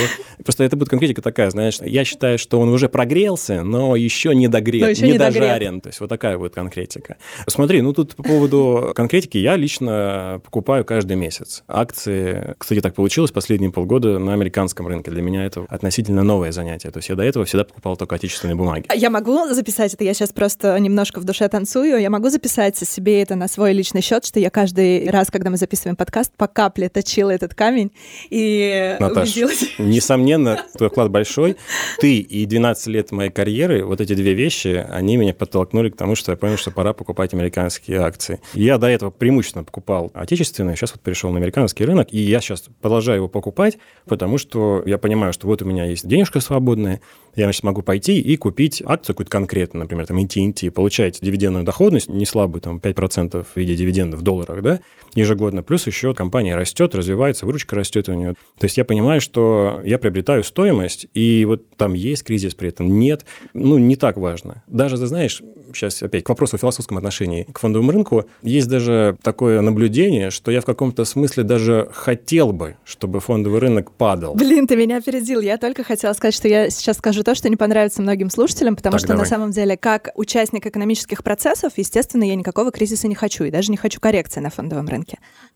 просто 0.43 0.63
это 0.63 0.77
будет 0.77 0.89
конкретика 0.89 1.21
такая, 1.21 1.49
знаешь, 1.49 1.79
я 1.81 2.05
считаю, 2.05 2.37
что 2.37 2.59
он 2.59 2.69
уже 2.69 2.87
прогрелся, 2.87 3.63
но 3.63 3.95
еще 3.95 4.33
не 4.33 4.47
догрет, 4.47 4.97
не 5.01 5.17
дожарен. 5.17 5.81
То 5.81 5.89
есть 5.89 5.99
вот 5.99 6.09
такая 6.09 6.37
будет 6.37 6.55
конкретика. 6.55 7.17
Смотри, 7.47 7.81
ну 7.81 7.93
тут 7.93 8.15
по 8.15 8.23
поводу 8.23 8.93
конкретики 8.95 9.37
я 9.37 9.57
лично 9.57 10.39
покупаю 10.43 10.85
каждый 10.85 11.17
месяц. 11.17 11.63
Акции, 11.67 12.55
кстати, 12.57 12.79
так 12.79 12.95
получилось 12.95 13.31
последние 13.31 13.71
полгода 13.71 14.17
на 14.17 14.33
американском 14.33 14.87
рынке. 14.87 15.11
Для 15.11 15.21
меня 15.21 15.45
это 15.45 15.65
относительно 15.69 16.23
новое 16.23 16.51
занятие. 16.51 16.91
То 16.91 16.99
есть 16.99 17.09
я 17.09 17.15
до 17.15 17.23
этого 17.23 17.45
всегда 17.45 17.65
покупал 17.65 17.97
только 17.97 18.15
отечественные 18.15 18.55
бумаги. 18.55 18.85
Я 18.95 19.09
могу 19.09 19.53
записать 19.53 19.93
это? 19.93 20.03
Я 20.03 20.13
сейчас 20.13 20.31
просто 20.31 20.79
немножко 20.79 21.19
в 21.19 21.25
душе 21.25 21.47
танцую. 21.49 21.99
Я 21.99 22.09
могу 22.09 22.29
записать 22.29 22.77
себе 22.77 23.21
это 23.21 23.35
на 23.35 23.47
свой 23.47 23.73
личный 23.73 24.01
счет 24.01 24.14
отчет, 24.15 24.25
что 24.25 24.39
я 24.39 24.49
каждый 24.49 25.09
раз, 25.09 25.29
когда 25.31 25.49
мы 25.49 25.57
записываем 25.57 25.95
подкаст, 25.95 26.31
по 26.35 26.47
капле 26.47 26.89
точила 26.89 27.31
этот 27.31 27.53
камень 27.53 27.91
и 28.29 28.97
Наташ, 28.99 29.29
убедилась. 29.29 29.65
несомненно, 29.77 30.65
твой 30.77 30.89
вклад 30.89 31.11
большой. 31.11 31.57
Ты 31.99 32.17
и 32.17 32.45
12 32.45 32.87
лет 32.87 33.11
моей 33.11 33.29
карьеры, 33.29 33.85
вот 33.85 34.01
эти 34.01 34.13
две 34.15 34.33
вещи, 34.33 34.85
они 34.89 35.17
меня 35.17 35.33
подтолкнули 35.33 35.89
к 35.89 35.95
тому, 35.95 36.15
что 36.15 36.31
я 36.31 36.37
понял, 36.37 36.57
что 36.57 36.71
пора 36.71 36.93
покупать 36.93 37.33
американские 37.33 37.99
акции. 37.99 38.39
Я 38.53 38.77
до 38.77 38.87
этого 38.87 39.11
преимущественно 39.11 39.63
покупал 39.63 40.11
отечественные, 40.13 40.75
сейчас 40.75 40.91
вот 40.91 41.01
перешел 41.01 41.31
на 41.31 41.37
американский 41.37 41.85
рынок, 41.85 42.07
и 42.11 42.19
я 42.19 42.39
сейчас 42.41 42.65
продолжаю 42.81 43.17
его 43.17 43.27
покупать, 43.27 43.77
потому 44.05 44.37
что 44.37 44.83
я 44.85 44.97
понимаю, 44.97 45.33
что 45.33 45.47
вот 45.47 45.61
у 45.61 45.65
меня 45.65 45.85
есть 45.85 46.07
денежка 46.07 46.39
свободная, 46.39 47.01
я, 47.35 47.45
значит, 47.45 47.63
могу 47.63 47.81
пойти 47.81 48.19
и 48.19 48.37
купить 48.37 48.81
акцию 48.85 49.15
какую-то 49.15 49.31
конкретную, 49.31 49.83
например, 49.83 50.07
там 50.07 50.17
AT&T, 50.17 50.71
получать 50.71 51.19
дивидендную 51.21 51.65
доходность, 51.65 52.07
не 52.07 52.25
слабую, 52.25 52.61
там 52.61 52.77
5% 52.77 53.45
в 53.53 53.57
виде 53.57 53.75
дивидендов 53.75 53.94
в 54.03 54.21
долларах, 54.21 54.61
да, 54.61 54.79
ежегодно, 55.15 55.63
плюс 55.63 55.87
еще 55.87 56.13
компания 56.13 56.55
растет, 56.55 56.93
развивается, 56.93 57.45
выручка 57.45 57.75
растет 57.75 58.09
у 58.09 58.13
нее. 58.13 58.33
То 58.59 58.65
есть 58.65 58.77
я 58.77 58.85
понимаю, 58.85 59.21
что 59.21 59.81
я 59.83 59.97
приобретаю 59.97 60.43
стоимость, 60.43 61.07
и 61.13 61.45
вот 61.45 61.69
там 61.77 61.93
есть 61.93 62.23
кризис 62.23 62.53
при 62.53 62.69
этом, 62.69 62.99
нет, 62.99 63.25
ну, 63.53 63.77
не 63.77 63.95
так 63.95 64.17
важно. 64.17 64.63
Даже, 64.67 64.97
ты 64.97 65.07
знаешь, 65.07 65.41
сейчас 65.73 66.01
опять 66.03 66.23
к 66.23 66.29
вопросу 66.29 66.55
о 66.55 66.59
философском 66.59 66.97
отношении 66.97 67.43
к 67.51 67.59
фондовому 67.59 67.91
рынку, 67.91 68.25
есть 68.41 68.67
даже 68.67 69.17
такое 69.21 69.61
наблюдение, 69.61 70.29
что 70.29 70.51
я 70.51 70.61
в 70.61 70.65
каком-то 70.65 71.05
смысле 71.05 71.43
даже 71.43 71.89
хотел 71.91 72.51
бы, 72.51 72.75
чтобы 72.83 73.19
фондовый 73.19 73.59
рынок 73.59 73.91
падал. 73.91 74.35
Блин, 74.35 74.67
ты 74.67 74.75
меня 74.75 74.97
опередил. 74.97 75.41
Я 75.41 75.57
только 75.57 75.83
хотела 75.83 76.13
сказать, 76.13 76.33
что 76.33 76.47
я 76.47 76.69
сейчас 76.69 76.97
скажу 76.97 77.23
то, 77.23 77.35
что 77.35 77.49
не 77.49 77.55
понравится 77.55 78.01
многим 78.01 78.29
слушателям, 78.29 78.75
потому 78.75 78.93
Так, 78.93 78.99
что 78.99 79.07
давай. 79.09 79.23
на 79.23 79.29
самом 79.29 79.51
деле, 79.51 79.77
как 79.77 80.11
участник 80.15 80.65
экономических 80.65 81.23
процессов, 81.23 81.73
естественно, 81.77 82.23
я 82.23 82.35
никакого 82.35 82.71
кризиса 82.71 83.07
не 83.07 83.15
хочу, 83.15 83.43
и 83.43 83.51
даже 83.51 83.71
не 83.71 83.77
хочу 83.77 83.99
коррекции 83.99 84.39
на 84.39 84.49
фондовом 84.49 84.87
рынке. 84.87 85.04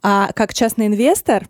А 0.01 0.31
как 0.33 0.53
частный 0.53 0.87
инвестор, 0.87 1.47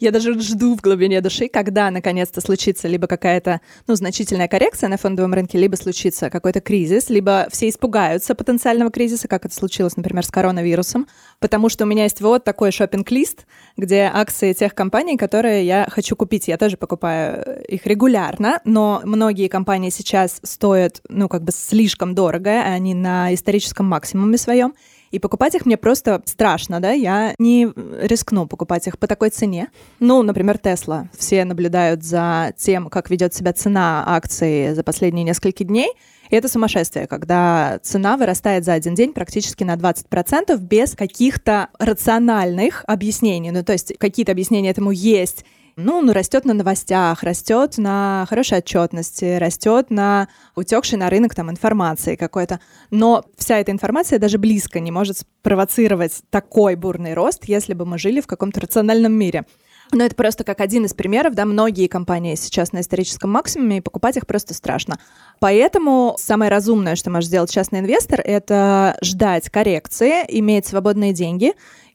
я 0.00 0.10
даже 0.10 0.38
жду 0.40 0.76
в 0.76 0.80
глубине 0.80 1.20
души, 1.20 1.48
когда 1.48 1.90
наконец-то 1.90 2.40
случится 2.40 2.88
либо 2.88 3.06
какая-то 3.06 3.60
ну, 3.86 3.94
значительная 3.94 4.48
коррекция 4.48 4.88
на 4.88 4.96
фондовом 4.96 5.34
рынке, 5.34 5.58
либо 5.58 5.76
случится 5.76 6.30
какой-то 6.30 6.60
кризис, 6.60 7.08
либо 7.08 7.48
все 7.50 7.68
испугаются 7.68 8.34
потенциального 8.34 8.90
кризиса, 8.90 9.28
как 9.28 9.46
это 9.46 9.54
случилось, 9.54 9.96
например, 9.96 10.24
с 10.24 10.30
коронавирусом, 10.30 11.06
потому 11.40 11.68
что 11.68 11.84
у 11.84 11.86
меня 11.86 12.04
есть 12.04 12.20
вот 12.20 12.44
такой 12.44 12.70
шопинг-лист, 12.70 13.46
где 13.76 14.10
акции 14.12 14.52
тех 14.52 14.74
компаний, 14.74 15.16
которые 15.16 15.64
я 15.64 15.86
хочу 15.90 16.16
купить. 16.16 16.48
Я 16.48 16.58
тоже 16.58 16.76
покупаю 16.76 17.62
их 17.66 17.86
регулярно, 17.86 18.60
но 18.64 19.00
многие 19.04 19.48
компании 19.48 19.90
сейчас 19.90 20.40
стоят, 20.42 21.00
ну, 21.08 21.28
как 21.28 21.42
бы 21.42 21.52
слишком 21.52 22.14
дорого, 22.14 22.62
они 22.62 22.94
на 22.94 23.32
историческом 23.32 23.86
максимуме 23.86 24.38
своем. 24.38 24.74
И 25.12 25.18
покупать 25.18 25.54
их 25.54 25.66
мне 25.66 25.76
просто 25.76 26.22
страшно, 26.24 26.80
да, 26.80 26.90
я 26.90 27.34
не 27.38 27.70
рискну 28.00 28.46
покупать 28.46 28.86
их 28.86 28.98
по 28.98 29.06
такой 29.06 29.28
цене. 29.28 29.68
Ну, 30.00 30.22
например, 30.22 30.56
Тесла. 30.56 31.08
Все 31.16 31.44
наблюдают 31.44 32.02
за 32.02 32.54
тем, 32.56 32.88
как 32.88 33.10
ведет 33.10 33.34
себя 33.34 33.52
цена 33.52 34.04
акций 34.06 34.74
за 34.74 34.82
последние 34.82 35.24
несколько 35.24 35.64
дней. 35.64 35.92
И 36.30 36.34
это 36.34 36.48
сумасшествие, 36.48 37.06
когда 37.06 37.78
цена 37.82 38.16
вырастает 38.16 38.64
за 38.64 38.72
один 38.72 38.94
день 38.94 39.12
практически 39.12 39.64
на 39.64 39.74
20% 39.74 40.56
без 40.56 40.94
каких-то 40.94 41.68
рациональных 41.78 42.82
объяснений. 42.86 43.50
Ну, 43.50 43.62
то 43.62 43.72
есть 43.72 43.92
какие-то 43.98 44.32
объяснения 44.32 44.70
этому 44.70 44.92
есть. 44.92 45.44
Ну, 45.76 46.02
ну, 46.02 46.12
растет 46.12 46.44
на 46.44 46.52
новостях, 46.52 47.22
растет 47.22 47.78
на 47.78 48.26
хорошей 48.28 48.58
отчетности, 48.58 49.38
растет 49.38 49.90
на 49.90 50.28
утекшей 50.54 50.98
на 50.98 51.08
рынок 51.08 51.34
там 51.34 51.50
информации 51.50 52.16
какой-то. 52.16 52.60
Но 52.90 53.24
вся 53.38 53.58
эта 53.58 53.72
информация 53.72 54.18
даже 54.18 54.36
близко 54.36 54.80
не 54.80 54.90
может 54.90 55.18
спровоцировать 55.18 56.22
такой 56.28 56.74
бурный 56.74 57.14
рост, 57.14 57.44
если 57.46 57.72
бы 57.72 57.86
мы 57.86 57.98
жили 57.98 58.20
в 58.20 58.26
каком-то 58.26 58.60
рациональном 58.60 59.12
мире. 59.12 59.44
Но 59.92 60.04
это 60.04 60.14
просто 60.14 60.44
как 60.44 60.60
один 60.60 60.86
из 60.86 60.94
примеров, 60.94 61.34
да, 61.34 61.44
многие 61.44 61.86
компании 61.86 62.34
сейчас 62.34 62.72
на 62.72 62.80
историческом 62.80 63.30
максимуме, 63.30 63.78
и 63.78 63.80
покупать 63.80 64.16
их 64.16 64.26
просто 64.26 64.54
страшно. 64.54 64.98
Поэтому 65.38 66.16
самое 66.18 66.50
разумное, 66.50 66.96
что 66.96 67.10
может 67.10 67.28
сделать 67.28 67.52
частный 67.52 67.80
инвестор, 67.80 68.20
это 68.22 68.96
ждать 69.02 69.50
коррекции, 69.50 70.24
иметь 70.28 70.66
свободные 70.66 71.12
деньги, 71.12 71.52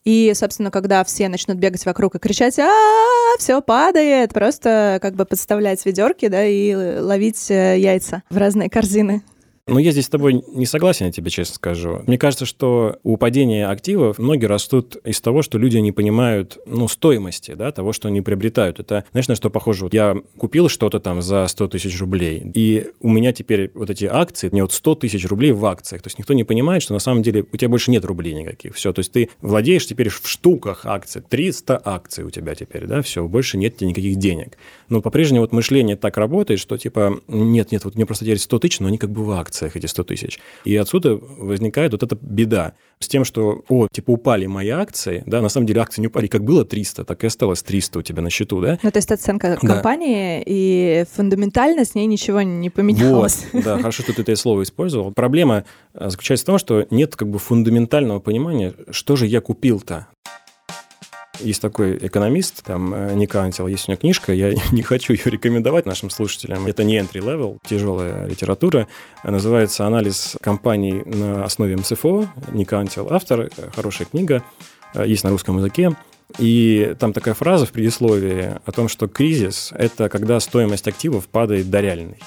и, 0.08 0.32
собственно, 0.36 0.72
когда 0.72 1.04
все 1.04 1.28
начнут 1.28 1.58
бегать 1.58 1.86
вокруг 1.86 2.16
и 2.16 2.20
кричать, 2.20 2.58
а 2.60 2.70
все 3.40 3.62
падает, 3.62 4.32
просто 4.34 5.00
как 5.02 5.16
бы 5.16 5.26
подставлять 5.26 5.86
ведерки, 5.86 6.30
да, 6.30 6.46
и 6.46 6.74
ловить 6.74 7.52
э, 7.52 7.78
яйца 7.78 8.24
в 8.30 8.38
разные 8.38 8.70
корзины. 8.70 9.22
Ну, 9.68 9.80
я 9.80 9.92
здесь 9.92 10.06
с 10.06 10.10
тобой 10.10 10.46
не 10.54 10.66
согласен, 10.66 11.08
я 11.08 11.12
тебе 11.12 11.30
честно 11.30 11.56
скажу. 11.56 12.02
Мне 12.08 12.18
кажется, 12.18 12.46
что 12.46 12.98
у 13.04 13.18
падения 13.18 13.68
активов 13.68 14.18
многие 14.18 14.46
растут 14.46 14.96
из 15.04 15.20
того, 15.20 15.42
что 15.42 15.58
люди 15.58 15.78
не 15.78 15.92
понимают, 15.92 16.58
ну, 16.66 16.88
стоимости, 16.88 17.54
да, 17.54 17.74
того, 17.74 17.92
что 17.92 18.08
они 18.08 18.22
приобретают. 18.22 18.80
Это, 18.80 19.04
знаешь, 19.12 19.28
на 19.28 19.36
что 19.36 19.50
похоже? 19.50 19.84
Вот 19.84 19.94
я 19.94 20.16
купил 20.38 20.70
что-то 20.70 21.02
там 21.02 21.22
за 21.22 21.46
100 21.48 21.68
тысяч 21.68 22.00
рублей, 22.00 22.50
и 22.54 22.88
у 23.02 23.10
меня 23.10 23.34
теперь 23.34 23.70
вот 23.74 23.90
эти 23.90 24.06
акции, 24.06 24.48
мне 24.50 24.62
вот 24.62 24.72
100 24.72 24.96
тысяч 24.96 25.26
рублей 25.26 25.52
в 25.52 25.66
акциях. 25.66 26.02
То 26.02 26.08
есть 26.08 26.18
никто 26.18 26.34
не 26.34 26.46
понимает, 26.46 26.82
что 26.82 26.94
на 26.94 27.00
самом 27.00 27.22
деле 27.22 27.46
у 27.52 27.58
тебя 27.58 27.68
больше 27.68 27.92
нет 27.92 28.06
рублей 28.06 28.34
никаких. 28.34 28.74
Все, 28.76 28.94
то 28.94 29.00
есть 29.00 29.12
ты 29.12 29.30
владеешь 29.42 29.86
теперь 29.86 30.08
в 30.08 30.26
штуках 30.26 30.86
акций. 30.86 31.22
300 31.22 31.82
акций 31.84 32.24
у 32.24 32.30
тебя 32.30 32.56
теперь, 32.56 32.86
да, 32.86 33.02
все, 33.02 33.28
больше 33.28 33.58
нет 33.58 33.76
тебе 33.76 33.90
никаких 33.90 34.16
денег. 34.16 34.58
Но 34.90 35.02
по-прежнему 35.02 35.42
вот 35.42 35.52
мышление 35.52 35.96
так 35.96 36.18
работает, 36.18 36.60
что 36.60 36.78
типа, 36.78 37.20
нет, 37.28 37.72
нет, 37.72 37.84
вот 37.86 37.96
мне 37.96 38.06
просто 38.06 38.26
теперь 38.26 38.40
100 38.40 38.60
тысяч, 38.60 38.80
но 38.80 38.88
они 38.88 38.98
как 38.98 39.12
бы 39.12 39.24
в 39.24 39.32
акциях 39.32 39.76
эти 39.76 39.86
100 39.86 40.04
тысяч. 40.04 40.40
И 40.64 40.76
отсюда 40.76 41.16
возникает 41.16 41.92
вот 41.92 42.04
эта 42.04 42.18
беда 42.20 42.74
с 43.00 43.08
тем, 43.08 43.26
что, 43.26 43.64
о, 43.70 43.88
типа, 43.92 44.12
упали 44.12 44.46
мои 44.48 44.70
акции, 44.70 45.22
да, 45.26 45.42
на 45.42 45.50
самом 45.50 45.68
деле 45.68 45.82
акции 45.82 46.02
не 46.02 46.08
упали, 46.08 46.28
как 46.28 46.44
было 46.44 46.66
300, 46.66 47.04
так 47.06 47.24
и 47.24 47.28
осталось 47.28 47.62
300 47.62 48.00
у 48.00 48.02
тебя 48.02 48.22
на 48.22 48.30
счету, 48.30 48.60
да? 48.62 48.80
Ну, 48.82 48.90
то 48.92 48.98
есть 48.98 49.12
оценка 49.12 49.58
Да. 49.62 49.74
компании, 49.74 50.42
и 50.46 51.06
фундаментально 51.16 51.86
с 51.86 51.94
ней 51.94 52.06
ничего 52.08 52.42
не 52.42 52.70
поменялось. 52.70 53.46
Вот, 53.54 53.64
да, 53.64 53.78
хорошо, 53.78 54.04
что 54.04 54.14
ты 54.14 54.22
это 54.24 54.36
слово 54.36 54.64
использовал. 54.64 55.12
Проблема 55.12 55.66
э, 55.94 56.10
заключается 56.10 56.46
в 56.46 56.48
том, 56.48 56.58
что 56.58 56.88
нет 56.90 57.16
как 57.16 57.30
бы 57.30 57.38
фундаментального 57.40 58.20
понимания, 58.20 58.74
что 58.90 59.16
же 59.16 59.28
я 59.28 59.42
купил-то. 59.42 60.08
Есть 61.40 61.62
такой 61.62 61.98
экономист, 61.98 62.64
там, 62.64 62.94
э, 62.94 63.14
Ник 63.14 63.36
Антил, 63.36 63.68
есть 63.68 63.88
у 63.88 63.92
него 63.92 64.00
книжка, 64.00 64.34
я 64.34 64.54
не 64.72 64.82
хочу 64.82 65.14
ее 65.14 65.24
рекомендовать 65.26 65.86
нашим 65.86 66.10
слушателям. 66.10 66.66
Это 66.68 66.84
не 66.84 66.98
entry 66.98 67.22
level, 67.22 67.58
тяжелая 67.68 68.26
литература. 68.26 68.88
Называется 69.24 69.86
«Анализ 69.86 70.38
компаний 70.42 71.04
на 71.06 71.46
основе 71.46 71.76
МСФО». 71.76 72.28
Ник 72.52 72.74
Антил 72.74 73.08
автор, 73.12 73.42
э, 73.42 73.50
хорошая 73.76 74.08
книга, 74.08 74.44
э, 74.94 75.06
есть 75.08 75.24
на 75.24 75.30
русском 75.30 75.58
языке. 75.58 75.96
И 76.40 76.96
там 77.00 77.14
такая 77.14 77.34
фраза 77.34 77.66
в 77.66 77.72
предисловии 77.72 78.60
о 78.66 78.72
том, 78.72 78.90
что 78.90 79.08
кризис– 79.08 79.72
это 79.78 80.10
когда 80.10 80.40
стоимость 80.40 80.88
активов 80.88 81.28
падает 81.28 81.70
до 81.70 81.80
реальной. 81.80 82.20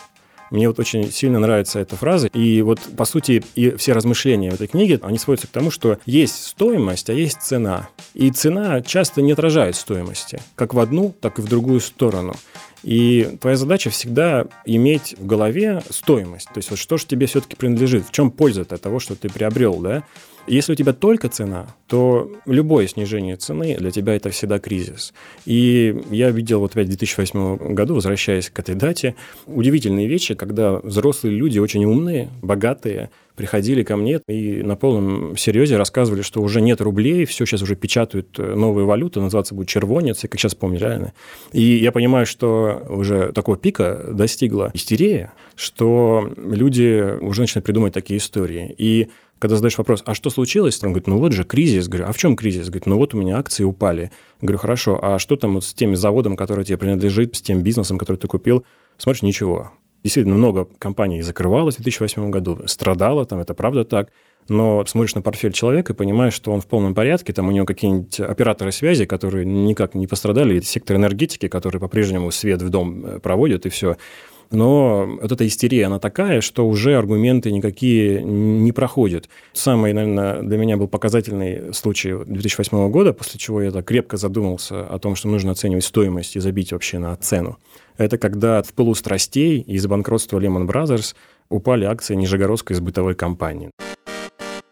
Мне 0.50 0.68
вот 0.68 0.78
очень 0.78 1.10
сильно 1.12 1.38
нравится 1.38 1.78
эта 1.78 1.96
фраза. 1.96 2.26
И 2.28 2.62
вот, 2.62 2.80
по 2.96 3.04
сути, 3.04 3.42
и 3.54 3.70
все 3.76 3.92
размышления 3.92 4.50
в 4.50 4.54
этой 4.54 4.66
книге, 4.66 4.98
они 5.02 5.18
сводятся 5.18 5.46
к 5.46 5.50
тому, 5.50 5.70
что 5.70 5.98
есть 6.06 6.44
стоимость, 6.44 7.08
а 7.08 7.12
есть 7.12 7.40
цена. 7.40 7.88
И 8.14 8.30
цена 8.30 8.80
часто 8.82 9.22
не 9.22 9.32
отражает 9.32 9.76
стоимости, 9.76 10.40
как 10.56 10.74
в 10.74 10.80
одну, 10.80 11.14
так 11.20 11.38
и 11.38 11.42
в 11.42 11.48
другую 11.48 11.80
сторону. 11.80 12.34
И 12.82 13.36
твоя 13.40 13.56
задача 13.56 13.90
всегда 13.90 14.46
иметь 14.64 15.14
в 15.18 15.26
голове 15.26 15.82
стоимость. 15.90 16.46
То 16.46 16.58
есть 16.58 16.70
вот 16.70 16.78
что 16.78 16.96
же 16.96 17.06
тебе 17.06 17.26
все-таки 17.26 17.54
принадлежит, 17.54 18.06
в 18.06 18.10
чем 18.10 18.30
польза 18.30 18.62
от 18.62 18.80
того, 18.80 18.98
что 18.98 19.14
ты 19.14 19.28
приобрел, 19.28 19.76
да? 19.76 20.02
Если 20.50 20.72
у 20.72 20.74
тебя 20.74 20.92
только 20.92 21.28
цена, 21.28 21.68
то 21.86 22.28
любое 22.44 22.88
снижение 22.88 23.36
цены 23.36 23.76
для 23.78 23.92
тебя 23.92 24.16
это 24.16 24.30
всегда 24.30 24.58
кризис. 24.58 25.14
И 25.46 25.96
я 26.10 26.30
видел 26.30 26.58
вот 26.58 26.72
опять 26.72 26.86
в 26.86 26.90
2008 26.90 27.72
году, 27.72 27.94
возвращаясь 27.94 28.50
к 28.50 28.58
этой 28.58 28.74
дате, 28.74 29.14
удивительные 29.46 30.08
вещи, 30.08 30.34
когда 30.34 30.80
взрослые 30.80 31.36
люди, 31.36 31.60
очень 31.60 31.84
умные, 31.84 32.30
богатые, 32.42 33.10
приходили 33.36 33.84
ко 33.84 33.96
мне 33.96 34.20
и 34.28 34.62
на 34.62 34.76
полном 34.76 35.36
серьезе 35.36 35.76
рассказывали, 35.76 36.20
что 36.20 36.42
уже 36.42 36.60
нет 36.60 36.80
рублей, 36.80 37.24
все 37.24 37.46
сейчас 37.46 37.62
уже 37.62 37.74
печатают 37.74 38.38
э, 38.38 38.54
новую 38.54 38.84
валюту, 38.84 39.22
называться 39.22 39.54
будет 39.54 39.68
червонец, 39.68 40.22
я 40.24 40.28
как 40.28 40.38
сейчас 40.38 40.54
помню 40.54 40.78
реально. 40.78 41.14
И 41.52 41.62
я 41.62 41.90
понимаю, 41.90 42.26
что 42.26 42.82
уже 42.90 43.32
такого 43.32 43.56
пика 43.56 44.04
достигла 44.12 44.70
истерия, 44.74 45.32
что 45.54 46.30
люди 46.36 47.18
уже 47.20 47.42
начинают 47.42 47.64
придумывать 47.64 47.94
такие 47.94 48.18
истории. 48.18 48.74
И 48.76 49.08
когда 49.40 49.56
задаешь 49.56 49.78
вопрос, 49.78 50.02
а 50.04 50.14
что 50.14 50.28
случилось? 50.28 50.78
Он 50.84 50.90
говорит, 50.90 51.08
ну 51.08 51.18
вот 51.18 51.32
же 51.32 51.44
кризис. 51.44 51.88
Говорю, 51.88 52.06
а 52.08 52.12
в 52.12 52.18
чем 52.18 52.36
кризис? 52.36 52.66
Говорит, 52.66 52.84
ну 52.84 52.98
вот 52.98 53.14
у 53.14 53.18
меня 53.18 53.38
акции 53.38 53.64
упали. 53.64 54.12
Говорю, 54.42 54.58
хорошо, 54.58 55.00
а 55.02 55.18
что 55.18 55.36
там 55.36 55.54
вот 55.54 55.64
с 55.64 55.72
тем 55.72 55.96
заводом, 55.96 56.36
который 56.36 56.64
тебе 56.64 56.76
принадлежит, 56.76 57.34
с 57.34 57.40
тем 57.40 57.62
бизнесом, 57.62 57.96
который 57.96 58.18
ты 58.18 58.28
купил? 58.28 58.64
Смотришь, 58.98 59.22
ничего. 59.22 59.72
Действительно, 60.04 60.36
много 60.36 60.68
компаний 60.78 61.22
закрывалось 61.22 61.76
в 61.76 61.82
2008 61.82 62.30
году, 62.30 62.60
страдало, 62.66 63.24
там 63.24 63.38
это 63.40 63.54
правда 63.54 63.84
так. 63.84 64.10
Но 64.48 64.84
смотришь 64.84 65.14
на 65.14 65.22
портфель 65.22 65.52
человека 65.52 65.92
и 65.92 65.96
понимаешь, 65.96 66.34
что 66.34 66.52
он 66.52 66.60
в 66.60 66.66
полном 66.66 66.94
порядке, 66.94 67.32
там 67.32 67.48
у 67.48 67.50
него 67.50 67.64
какие-нибудь 67.64 68.20
операторы 68.20 68.72
связи, 68.72 69.06
которые 69.06 69.46
никак 69.46 69.94
не 69.94 70.06
пострадали, 70.06 70.60
сектор 70.60 70.96
энергетики, 70.96 71.48
который 71.48 71.80
по-прежнему 71.80 72.30
свет 72.30 72.60
в 72.60 72.68
дом 72.68 73.06
э, 73.06 73.18
проводит, 73.20 73.64
и 73.66 73.68
все. 73.68 73.96
Но 74.50 75.18
вот 75.22 75.30
эта 75.30 75.46
истерия, 75.46 75.86
она 75.86 76.00
такая, 76.00 76.40
что 76.40 76.66
уже 76.68 76.96
аргументы 76.96 77.52
никакие 77.52 78.20
не 78.22 78.72
проходят. 78.72 79.28
Самый, 79.52 79.92
наверное, 79.92 80.42
для 80.42 80.58
меня 80.58 80.76
был 80.76 80.88
показательный 80.88 81.72
случай 81.72 82.14
2008 82.26 82.90
года, 82.90 83.12
после 83.12 83.38
чего 83.38 83.62
я 83.62 83.70
так 83.70 83.84
крепко 83.84 84.16
задумался 84.16 84.84
о 84.84 84.98
том, 84.98 85.14
что 85.14 85.28
нужно 85.28 85.52
оценивать 85.52 85.84
стоимость 85.84 86.34
и 86.34 86.40
забить 86.40 86.72
вообще 86.72 86.98
на 86.98 87.14
цену. 87.16 87.58
Это 87.96 88.18
когда 88.18 88.62
в 88.62 88.72
пылу 88.72 88.94
страстей 88.94 89.60
из-за 89.60 89.88
банкротства 89.88 90.40
Lehman 90.40 90.66
Brothers 90.66 91.14
упали 91.48 91.84
акции 91.84 92.16
Нижегородской 92.16 92.74
сбытовой 92.74 93.14
компании. 93.14 93.70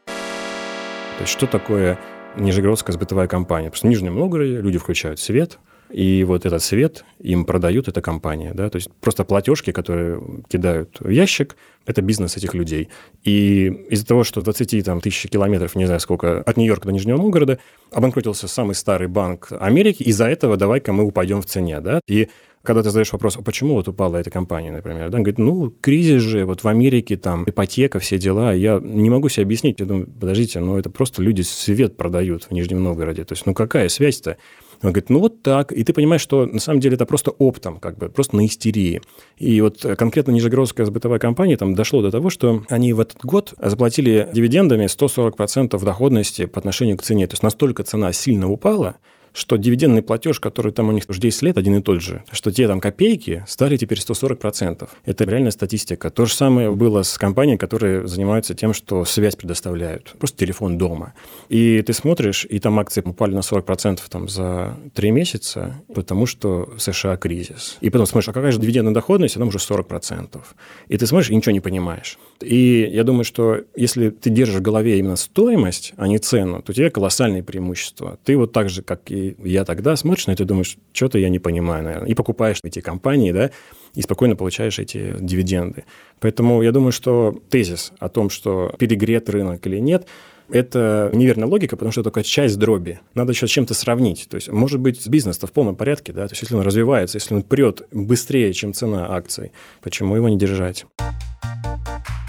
То 0.06 1.22
есть 1.22 1.32
что 1.32 1.46
такое 1.46 1.98
Нижегородская 2.36 2.94
сбытовая 2.94 3.28
компания? 3.28 3.70
Просто 3.70 3.86
в 3.86 3.90
Нижнем 3.90 4.16
Новгороде 4.16 4.60
люди 4.60 4.78
включают 4.78 5.20
свет, 5.20 5.58
и 5.90 6.24
вот 6.24 6.46
этот 6.46 6.62
свет 6.62 7.04
им 7.20 7.44
продают 7.44 7.88
эта 7.88 8.00
компания. 8.00 8.52
Да? 8.54 8.68
То 8.70 8.76
есть 8.76 8.90
просто 9.00 9.24
платежки, 9.24 9.72
которые 9.72 10.20
кидают 10.48 10.96
в 11.00 11.08
ящик, 11.08 11.56
это 11.86 12.02
бизнес 12.02 12.36
этих 12.36 12.54
людей. 12.54 12.88
И 13.24 13.66
из-за 13.90 14.06
того, 14.06 14.24
что 14.24 14.42
20 14.42 14.84
там, 14.84 15.00
тысяч 15.00 15.30
километров, 15.30 15.74
не 15.74 15.86
знаю 15.86 16.00
сколько, 16.00 16.42
от 16.42 16.56
Нью-Йорка 16.56 16.86
до 16.86 16.92
Нижнего 16.92 17.16
Новгорода, 17.16 17.58
обанкротился 17.90 18.48
самый 18.48 18.74
старый 18.74 19.08
банк 19.08 19.48
Америки, 19.58 20.02
из-за 20.02 20.26
этого 20.26 20.56
давай-ка 20.56 20.92
мы 20.92 21.04
упадем 21.04 21.40
в 21.40 21.46
цене. 21.46 21.80
Да? 21.80 22.00
И 22.06 22.28
когда 22.62 22.82
ты 22.82 22.90
задаешь 22.90 23.12
вопрос, 23.12 23.36
а 23.36 23.42
почему 23.42 23.74
вот 23.74 23.88
упала 23.88 24.16
эта 24.16 24.30
компания, 24.30 24.70
например, 24.70 25.08
да, 25.08 25.16
он 25.16 25.22
говорит, 25.22 25.38
ну, 25.38 25.70
кризис 25.80 26.20
же, 26.20 26.44
вот 26.44 26.64
в 26.64 26.68
Америке 26.68 27.16
там 27.16 27.44
ипотека, 27.48 27.98
все 27.98 28.18
дела, 28.18 28.52
я 28.52 28.78
не 28.82 29.08
могу 29.08 29.28
себе 29.28 29.44
объяснить, 29.44 29.80
я 29.80 29.86
думаю, 29.86 30.06
подождите, 30.06 30.60
ну, 30.60 30.76
это 30.76 30.90
просто 30.90 31.22
люди 31.22 31.42
свет 31.42 31.96
продают 31.96 32.44
в 32.44 32.50
Нижнем 32.50 32.82
Новгороде, 32.82 33.24
то 33.24 33.32
есть, 33.32 33.46
ну, 33.46 33.54
какая 33.54 33.88
связь-то? 33.88 34.36
Он 34.82 34.92
говорит, 34.92 35.10
ну 35.10 35.18
вот 35.18 35.42
так. 35.42 35.72
И 35.72 35.82
ты 35.84 35.92
понимаешь, 35.92 36.20
что 36.20 36.46
на 36.46 36.60
самом 36.60 36.80
деле 36.80 36.94
это 36.94 37.06
просто 37.06 37.30
оптом, 37.32 37.78
как 37.78 37.98
бы, 37.98 38.08
просто 38.08 38.36
на 38.36 38.46
истерии. 38.46 39.02
И 39.36 39.60
вот 39.60 39.84
конкретно 39.96 40.30
Нижегородская 40.30 40.86
сбытовая 40.86 41.18
компания 41.18 41.56
там 41.56 41.74
дошло 41.74 42.02
до 42.02 42.10
того, 42.10 42.30
что 42.30 42.64
они 42.68 42.92
в 42.92 43.00
этот 43.00 43.24
год 43.24 43.54
заплатили 43.58 44.28
дивидендами 44.32 44.84
140% 44.84 45.84
доходности 45.84 46.46
по 46.46 46.58
отношению 46.58 46.96
к 46.96 47.02
цене. 47.02 47.26
То 47.26 47.34
есть 47.34 47.42
настолько 47.42 47.82
цена 47.82 48.12
сильно 48.12 48.50
упала, 48.50 48.96
что 49.38 49.56
дивидендный 49.56 50.02
платеж, 50.02 50.40
который 50.40 50.72
там 50.72 50.88
у 50.88 50.92
них 50.92 51.04
уже 51.08 51.20
10 51.20 51.42
лет, 51.42 51.58
один 51.58 51.76
и 51.76 51.82
тот 51.82 52.02
же, 52.02 52.24
что 52.32 52.50
те 52.50 52.66
там 52.66 52.80
копейки 52.80 53.44
стали 53.46 53.76
теперь 53.76 53.98
140%. 53.98 54.88
Это 55.04 55.24
реальная 55.24 55.52
статистика. 55.52 56.10
То 56.10 56.26
же 56.26 56.34
самое 56.34 56.72
было 56.72 57.02
с 57.02 57.16
компанией, 57.16 57.56
которые 57.56 58.08
занимаются 58.08 58.54
тем, 58.54 58.74
что 58.74 59.04
связь 59.04 59.36
предоставляют. 59.36 60.16
Просто 60.18 60.38
телефон 60.38 60.76
дома. 60.76 61.14
И 61.48 61.80
ты 61.82 61.92
смотришь, 61.92 62.46
и 62.50 62.58
там 62.58 62.80
акции 62.80 63.00
упали 63.00 63.34
на 63.34 63.40
40% 63.40 64.00
там, 64.08 64.28
за 64.28 64.76
3 64.94 65.10
месяца, 65.12 65.76
потому 65.94 66.26
что 66.26 66.68
в 66.76 66.80
США 66.80 67.16
кризис. 67.16 67.78
И 67.80 67.90
потом 67.90 68.06
смотришь, 68.06 68.28
а 68.28 68.32
какая 68.32 68.50
же 68.50 68.58
дивидендная 68.58 68.94
доходность, 68.94 69.36
она 69.36 69.46
уже 69.46 69.58
40%. 69.58 70.40
И 70.88 70.98
ты 70.98 71.06
смотришь 71.06 71.30
и 71.30 71.36
ничего 71.36 71.52
не 71.52 71.60
понимаешь. 71.60 72.18
И 72.40 72.90
я 72.92 73.04
думаю, 73.04 73.24
что 73.24 73.60
если 73.76 74.10
ты 74.10 74.30
держишь 74.30 74.56
в 74.56 74.62
голове 74.62 74.98
именно 74.98 75.16
стоимость, 75.16 75.92
а 75.96 76.08
не 76.08 76.18
цену, 76.18 76.60
то 76.62 76.72
у 76.72 76.74
тебя 76.74 76.90
колоссальные 76.90 77.44
преимущества. 77.44 78.18
Ты 78.24 78.36
вот 78.36 78.52
так 78.52 78.68
же, 78.68 78.82
как 78.82 79.10
и 79.10 79.27
я 79.42 79.64
тогда, 79.64 79.96
смотришь 79.96 80.26
на 80.26 80.32
это 80.32 80.42
и 80.42 80.46
думаешь, 80.46 80.76
что-то 80.92 81.18
я 81.18 81.28
не 81.28 81.38
понимаю, 81.38 81.84
наверное. 81.84 82.08
И 82.08 82.14
покупаешь 82.14 82.60
эти 82.62 82.80
компании, 82.80 83.32
да, 83.32 83.50
и 83.94 84.02
спокойно 84.02 84.36
получаешь 84.36 84.78
эти 84.78 85.14
дивиденды. 85.18 85.84
Поэтому 86.20 86.62
я 86.62 86.72
думаю, 86.72 86.92
что 86.92 87.40
тезис 87.50 87.92
о 87.98 88.08
том, 88.08 88.30
что 88.30 88.74
перегрет 88.78 89.28
рынок 89.28 89.66
или 89.66 89.78
нет, 89.78 90.06
это 90.50 91.10
неверная 91.12 91.46
логика, 91.46 91.76
потому 91.76 91.92
что 91.92 92.02
только 92.02 92.22
часть 92.22 92.58
дроби. 92.58 93.00
Надо 93.14 93.32
еще 93.32 93.46
с 93.46 93.50
чем-то 93.50 93.74
сравнить. 93.74 94.28
То 94.30 94.36
есть, 94.36 94.48
может 94.48 94.80
быть, 94.80 95.06
бизнес-то 95.06 95.46
в 95.46 95.52
полном 95.52 95.76
порядке, 95.76 96.12
да, 96.12 96.26
то 96.26 96.32
есть, 96.32 96.42
если 96.42 96.54
он 96.54 96.62
развивается, 96.62 97.18
если 97.18 97.34
он 97.34 97.42
прет 97.42 97.82
быстрее, 97.92 98.52
чем 98.52 98.72
цена 98.72 99.14
акций, 99.14 99.52
почему 99.82 100.16
его 100.16 100.28
не 100.28 100.38
держать? 100.38 100.86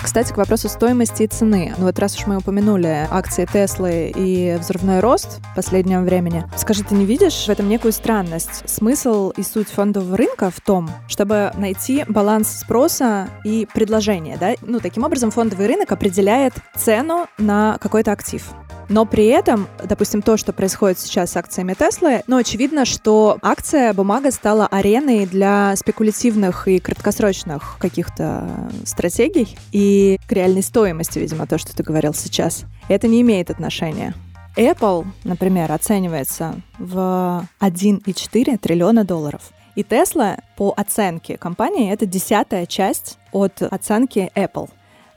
Кстати, 0.01 0.31
к 0.33 0.37
вопросу 0.37 0.69
стоимости 0.69 1.23
и 1.23 1.27
цены. 1.27 1.73
Ну 1.77 1.85
вот 1.85 1.99
раз 1.99 2.15
уж 2.15 2.25
мы 2.25 2.37
упомянули 2.37 3.07
акции 3.11 3.45
Теслы 3.45 4.11
и 4.15 4.57
взрывной 4.59 5.01
рост 5.01 5.39
в 5.51 5.55
последнем 5.55 6.05
времени, 6.05 6.45
скажи, 6.55 6.83
ты 6.83 6.95
не 6.95 7.05
видишь 7.05 7.45
в 7.45 7.49
этом 7.49 7.67
некую 7.69 7.91
странность? 7.91 8.63
Смысл 8.65 9.31
и 9.31 9.43
суть 9.43 9.69
фондового 9.69 10.17
рынка 10.17 10.49
в 10.49 10.61
том, 10.61 10.89
чтобы 11.07 11.51
найти 11.57 12.05
баланс 12.07 12.59
спроса 12.61 13.29
и 13.43 13.67
предложения, 13.73 14.37
да? 14.37 14.53
Ну, 14.61 14.79
таким 14.79 15.03
образом, 15.03 15.31
фондовый 15.31 15.67
рынок 15.67 15.91
определяет 15.91 16.53
цену 16.75 17.27
на 17.37 17.77
какой-то 17.79 18.11
актив. 18.11 18.43
Но 18.89 19.05
при 19.05 19.27
этом, 19.27 19.67
допустим, 19.83 20.23
то, 20.23 20.35
что 20.35 20.51
происходит 20.51 20.99
сейчас 20.99 21.31
с 21.31 21.37
акциями 21.37 21.75
Теслы, 21.75 22.23
ну, 22.25 22.37
очевидно, 22.37 22.85
что 22.85 23.37
акция, 23.43 23.93
бумага 23.93 24.31
стала 24.31 24.65
ареной 24.65 25.27
для 25.27 25.75
спекулятивных 25.75 26.67
и 26.67 26.79
краткосрочных 26.79 27.77
каких-то 27.79 28.49
стратегий 28.85 29.55
и 29.71 29.88
к 30.27 30.31
реальной 30.31 30.63
стоимости, 30.63 31.19
видимо, 31.19 31.47
то, 31.47 31.57
что 31.57 31.75
ты 31.75 31.83
говорил 31.83 32.13
сейчас. 32.13 32.65
Это 32.87 33.07
не 33.07 33.21
имеет 33.21 33.49
отношения. 33.49 34.13
Apple, 34.57 35.05
например, 35.23 35.71
оценивается 35.71 36.55
в 36.77 37.47
1,4 37.61 38.57
триллиона 38.57 39.03
долларов. 39.03 39.51
И 39.75 39.81
Tesla, 39.81 40.39
по 40.57 40.73
оценке 40.75 41.37
компании, 41.37 41.93
это 41.93 42.05
десятая 42.05 42.65
часть 42.65 43.17
от 43.31 43.61
оценки 43.61 44.29
Apple. 44.35 44.69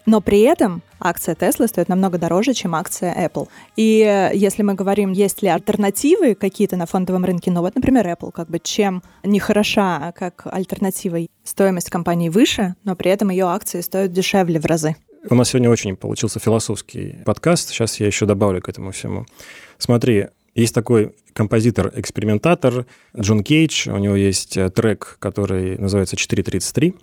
Но 0.07 0.21
при 0.21 0.41
этом 0.41 0.83
акция 1.01 1.35
Tesla 1.35 1.69
стоит 1.69 1.89
намного 1.89 2.19
дороже, 2.19 2.55
чем 2.55 2.75
акция 2.75 3.15
Apple. 3.15 3.49
И 3.77 4.03
э, 4.03 4.31
если 4.35 4.63
мы 4.63 4.75
говорим, 4.75 5.13
есть 5.13 5.43
ли 5.43 5.49
альтернативы 5.49 6.35
какие-то 6.35 6.77
на 6.77 6.87
фондовом 6.87 7.25
рынке, 7.25 7.51
ну 7.51 7.61
вот, 7.61 7.75
например, 7.75 8.07
Apple, 8.07 8.33
как 8.33 8.49
бы 8.49 8.59
чем 8.59 9.03
не 9.23 9.39
хороша 9.39 10.13
как 10.17 10.47
альтернатива, 10.47 11.19
стоимость 11.45 11.91
компании 11.91 12.29
выше, 12.29 12.75
но 12.85 12.97
при 12.97 13.11
этом 13.11 13.31
ее 13.31 13.47
акции 13.47 13.81
стоят 13.81 14.13
дешевле 14.13 14.61
в 14.61 14.67
разы. 14.67 14.97
У 15.31 15.35
нас 15.37 15.51
сегодня 15.51 15.71
очень 15.71 15.95
получился 15.95 16.41
философский 16.41 17.17
подкаст. 17.25 17.69
Сейчас 17.69 18.01
я 18.01 18.07
еще 18.07 18.27
добавлю 18.27 18.61
к 18.61 18.69
этому 18.69 18.91
всему. 18.91 19.25
Смотри, 19.79 20.29
есть 20.55 20.75
такой 20.75 21.15
композитор-экспериментатор 21.33 22.87
Джон 23.17 23.45
Кейдж. 23.45 23.89
У 23.89 23.99
него 23.99 24.17
есть 24.17 24.57
э, 24.57 24.69
трек, 24.71 25.17
который 25.21 25.79
называется 25.79 26.17
«433» 26.17 26.95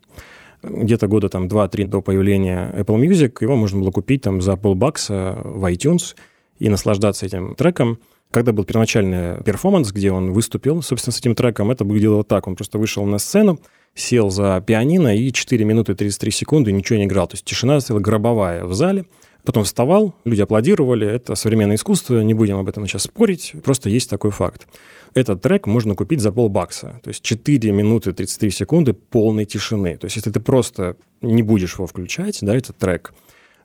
где-то 0.63 1.07
года 1.07 1.29
там 1.29 1.47
2-3 1.47 1.87
до 1.87 2.01
появления 2.01 2.71
Apple 2.75 2.99
Music, 2.99 3.37
его 3.41 3.55
можно 3.55 3.79
было 3.79 3.91
купить 3.91 4.23
там 4.23 4.41
за 4.41 4.55
полбакса 4.57 5.39
в 5.43 5.65
iTunes 5.71 6.15
и 6.59 6.69
наслаждаться 6.69 7.25
этим 7.25 7.55
треком. 7.55 7.99
Когда 8.31 8.51
был 8.51 8.63
первоначальный 8.63 9.43
перформанс, 9.43 9.91
где 9.91 10.11
он 10.11 10.33
выступил, 10.33 10.83
собственно, 10.83 11.13
с 11.13 11.19
этим 11.19 11.33
треком, 11.33 11.71
это 11.71 11.83
выглядело 11.83 12.23
так. 12.23 12.47
Он 12.47 12.55
просто 12.55 12.77
вышел 12.77 13.03
на 13.05 13.17
сцену, 13.17 13.59
сел 13.95 14.29
за 14.29 14.63
пианино 14.65 15.15
и 15.15 15.31
4 15.31 15.65
минуты 15.65 15.95
33 15.95 16.31
секунды 16.31 16.71
ничего 16.71 16.99
не 16.99 17.05
играл. 17.05 17.27
То 17.27 17.33
есть 17.33 17.45
тишина 17.45 17.79
стояла 17.79 18.01
гробовая 18.01 18.65
в 18.65 18.73
зале. 18.73 19.05
Потом 19.43 19.63
вставал, 19.63 20.15
люди 20.25 20.41
аплодировали. 20.41 21.07
Это 21.07 21.35
современное 21.35 21.75
искусство, 21.75 22.21
не 22.21 22.33
будем 22.33 22.57
об 22.57 22.67
этом 22.67 22.85
сейчас 22.87 23.03
спорить. 23.03 23.53
Просто 23.63 23.89
есть 23.89 24.09
такой 24.09 24.31
факт. 24.31 24.67
Этот 25.13 25.41
трек 25.41 25.65
можно 25.65 25.95
купить 25.95 26.21
за 26.21 26.31
полбакса. 26.31 26.99
То 27.03 27.09
есть 27.09 27.23
4 27.23 27.71
минуты 27.71 28.13
33 28.13 28.51
секунды 28.51 28.93
полной 28.93 29.45
тишины. 29.45 29.97
То 29.97 30.05
есть 30.05 30.17
если 30.17 30.31
ты 30.31 30.39
просто 30.39 30.97
не 31.21 31.41
будешь 31.41 31.75
его 31.75 31.87
включать, 31.87 32.39
да, 32.41 32.55
этот 32.55 32.77
трек, 32.77 33.13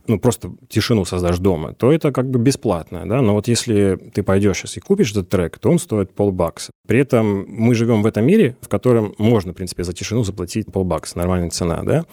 ну, 0.07 0.19
просто 0.19 0.53
тишину 0.69 1.05
создашь 1.05 1.39
дома, 1.39 1.73
то 1.75 1.93
это 1.93 2.13
как 2.13 2.31
бы 2.31 2.39
бесплатно, 2.39 3.05
да, 3.07 3.23
но 3.23 3.35
вот 3.35 3.49
если 3.49 3.97
ты 4.13 4.23
пойдешь 4.23 4.59
сейчас 4.59 4.77
и 4.77 4.81
купишь 4.81 5.13
этот 5.13 5.29
трек, 5.29 5.59
то 5.59 5.71
он 5.71 5.79
стоит 5.79 6.13
полбакса. 6.15 6.73
При 6.87 6.99
этом 6.99 7.47
мы 7.49 7.75
живем 7.75 8.03
в 8.03 8.07
этом 8.07 8.27
мире, 8.27 8.57
в 8.61 8.69
котором 8.69 9.15
можно, 9.19 9.53
в 9.53 9.57
принципе, 9.57 9.85
за 9.85 9.93
тишину 9.93 10.25
заплатить 10.25 10.73
полбакса, 10.73 11.19
нормальная 11.19 11.51
цена, 11.51 11.83
да, 11.83 12.05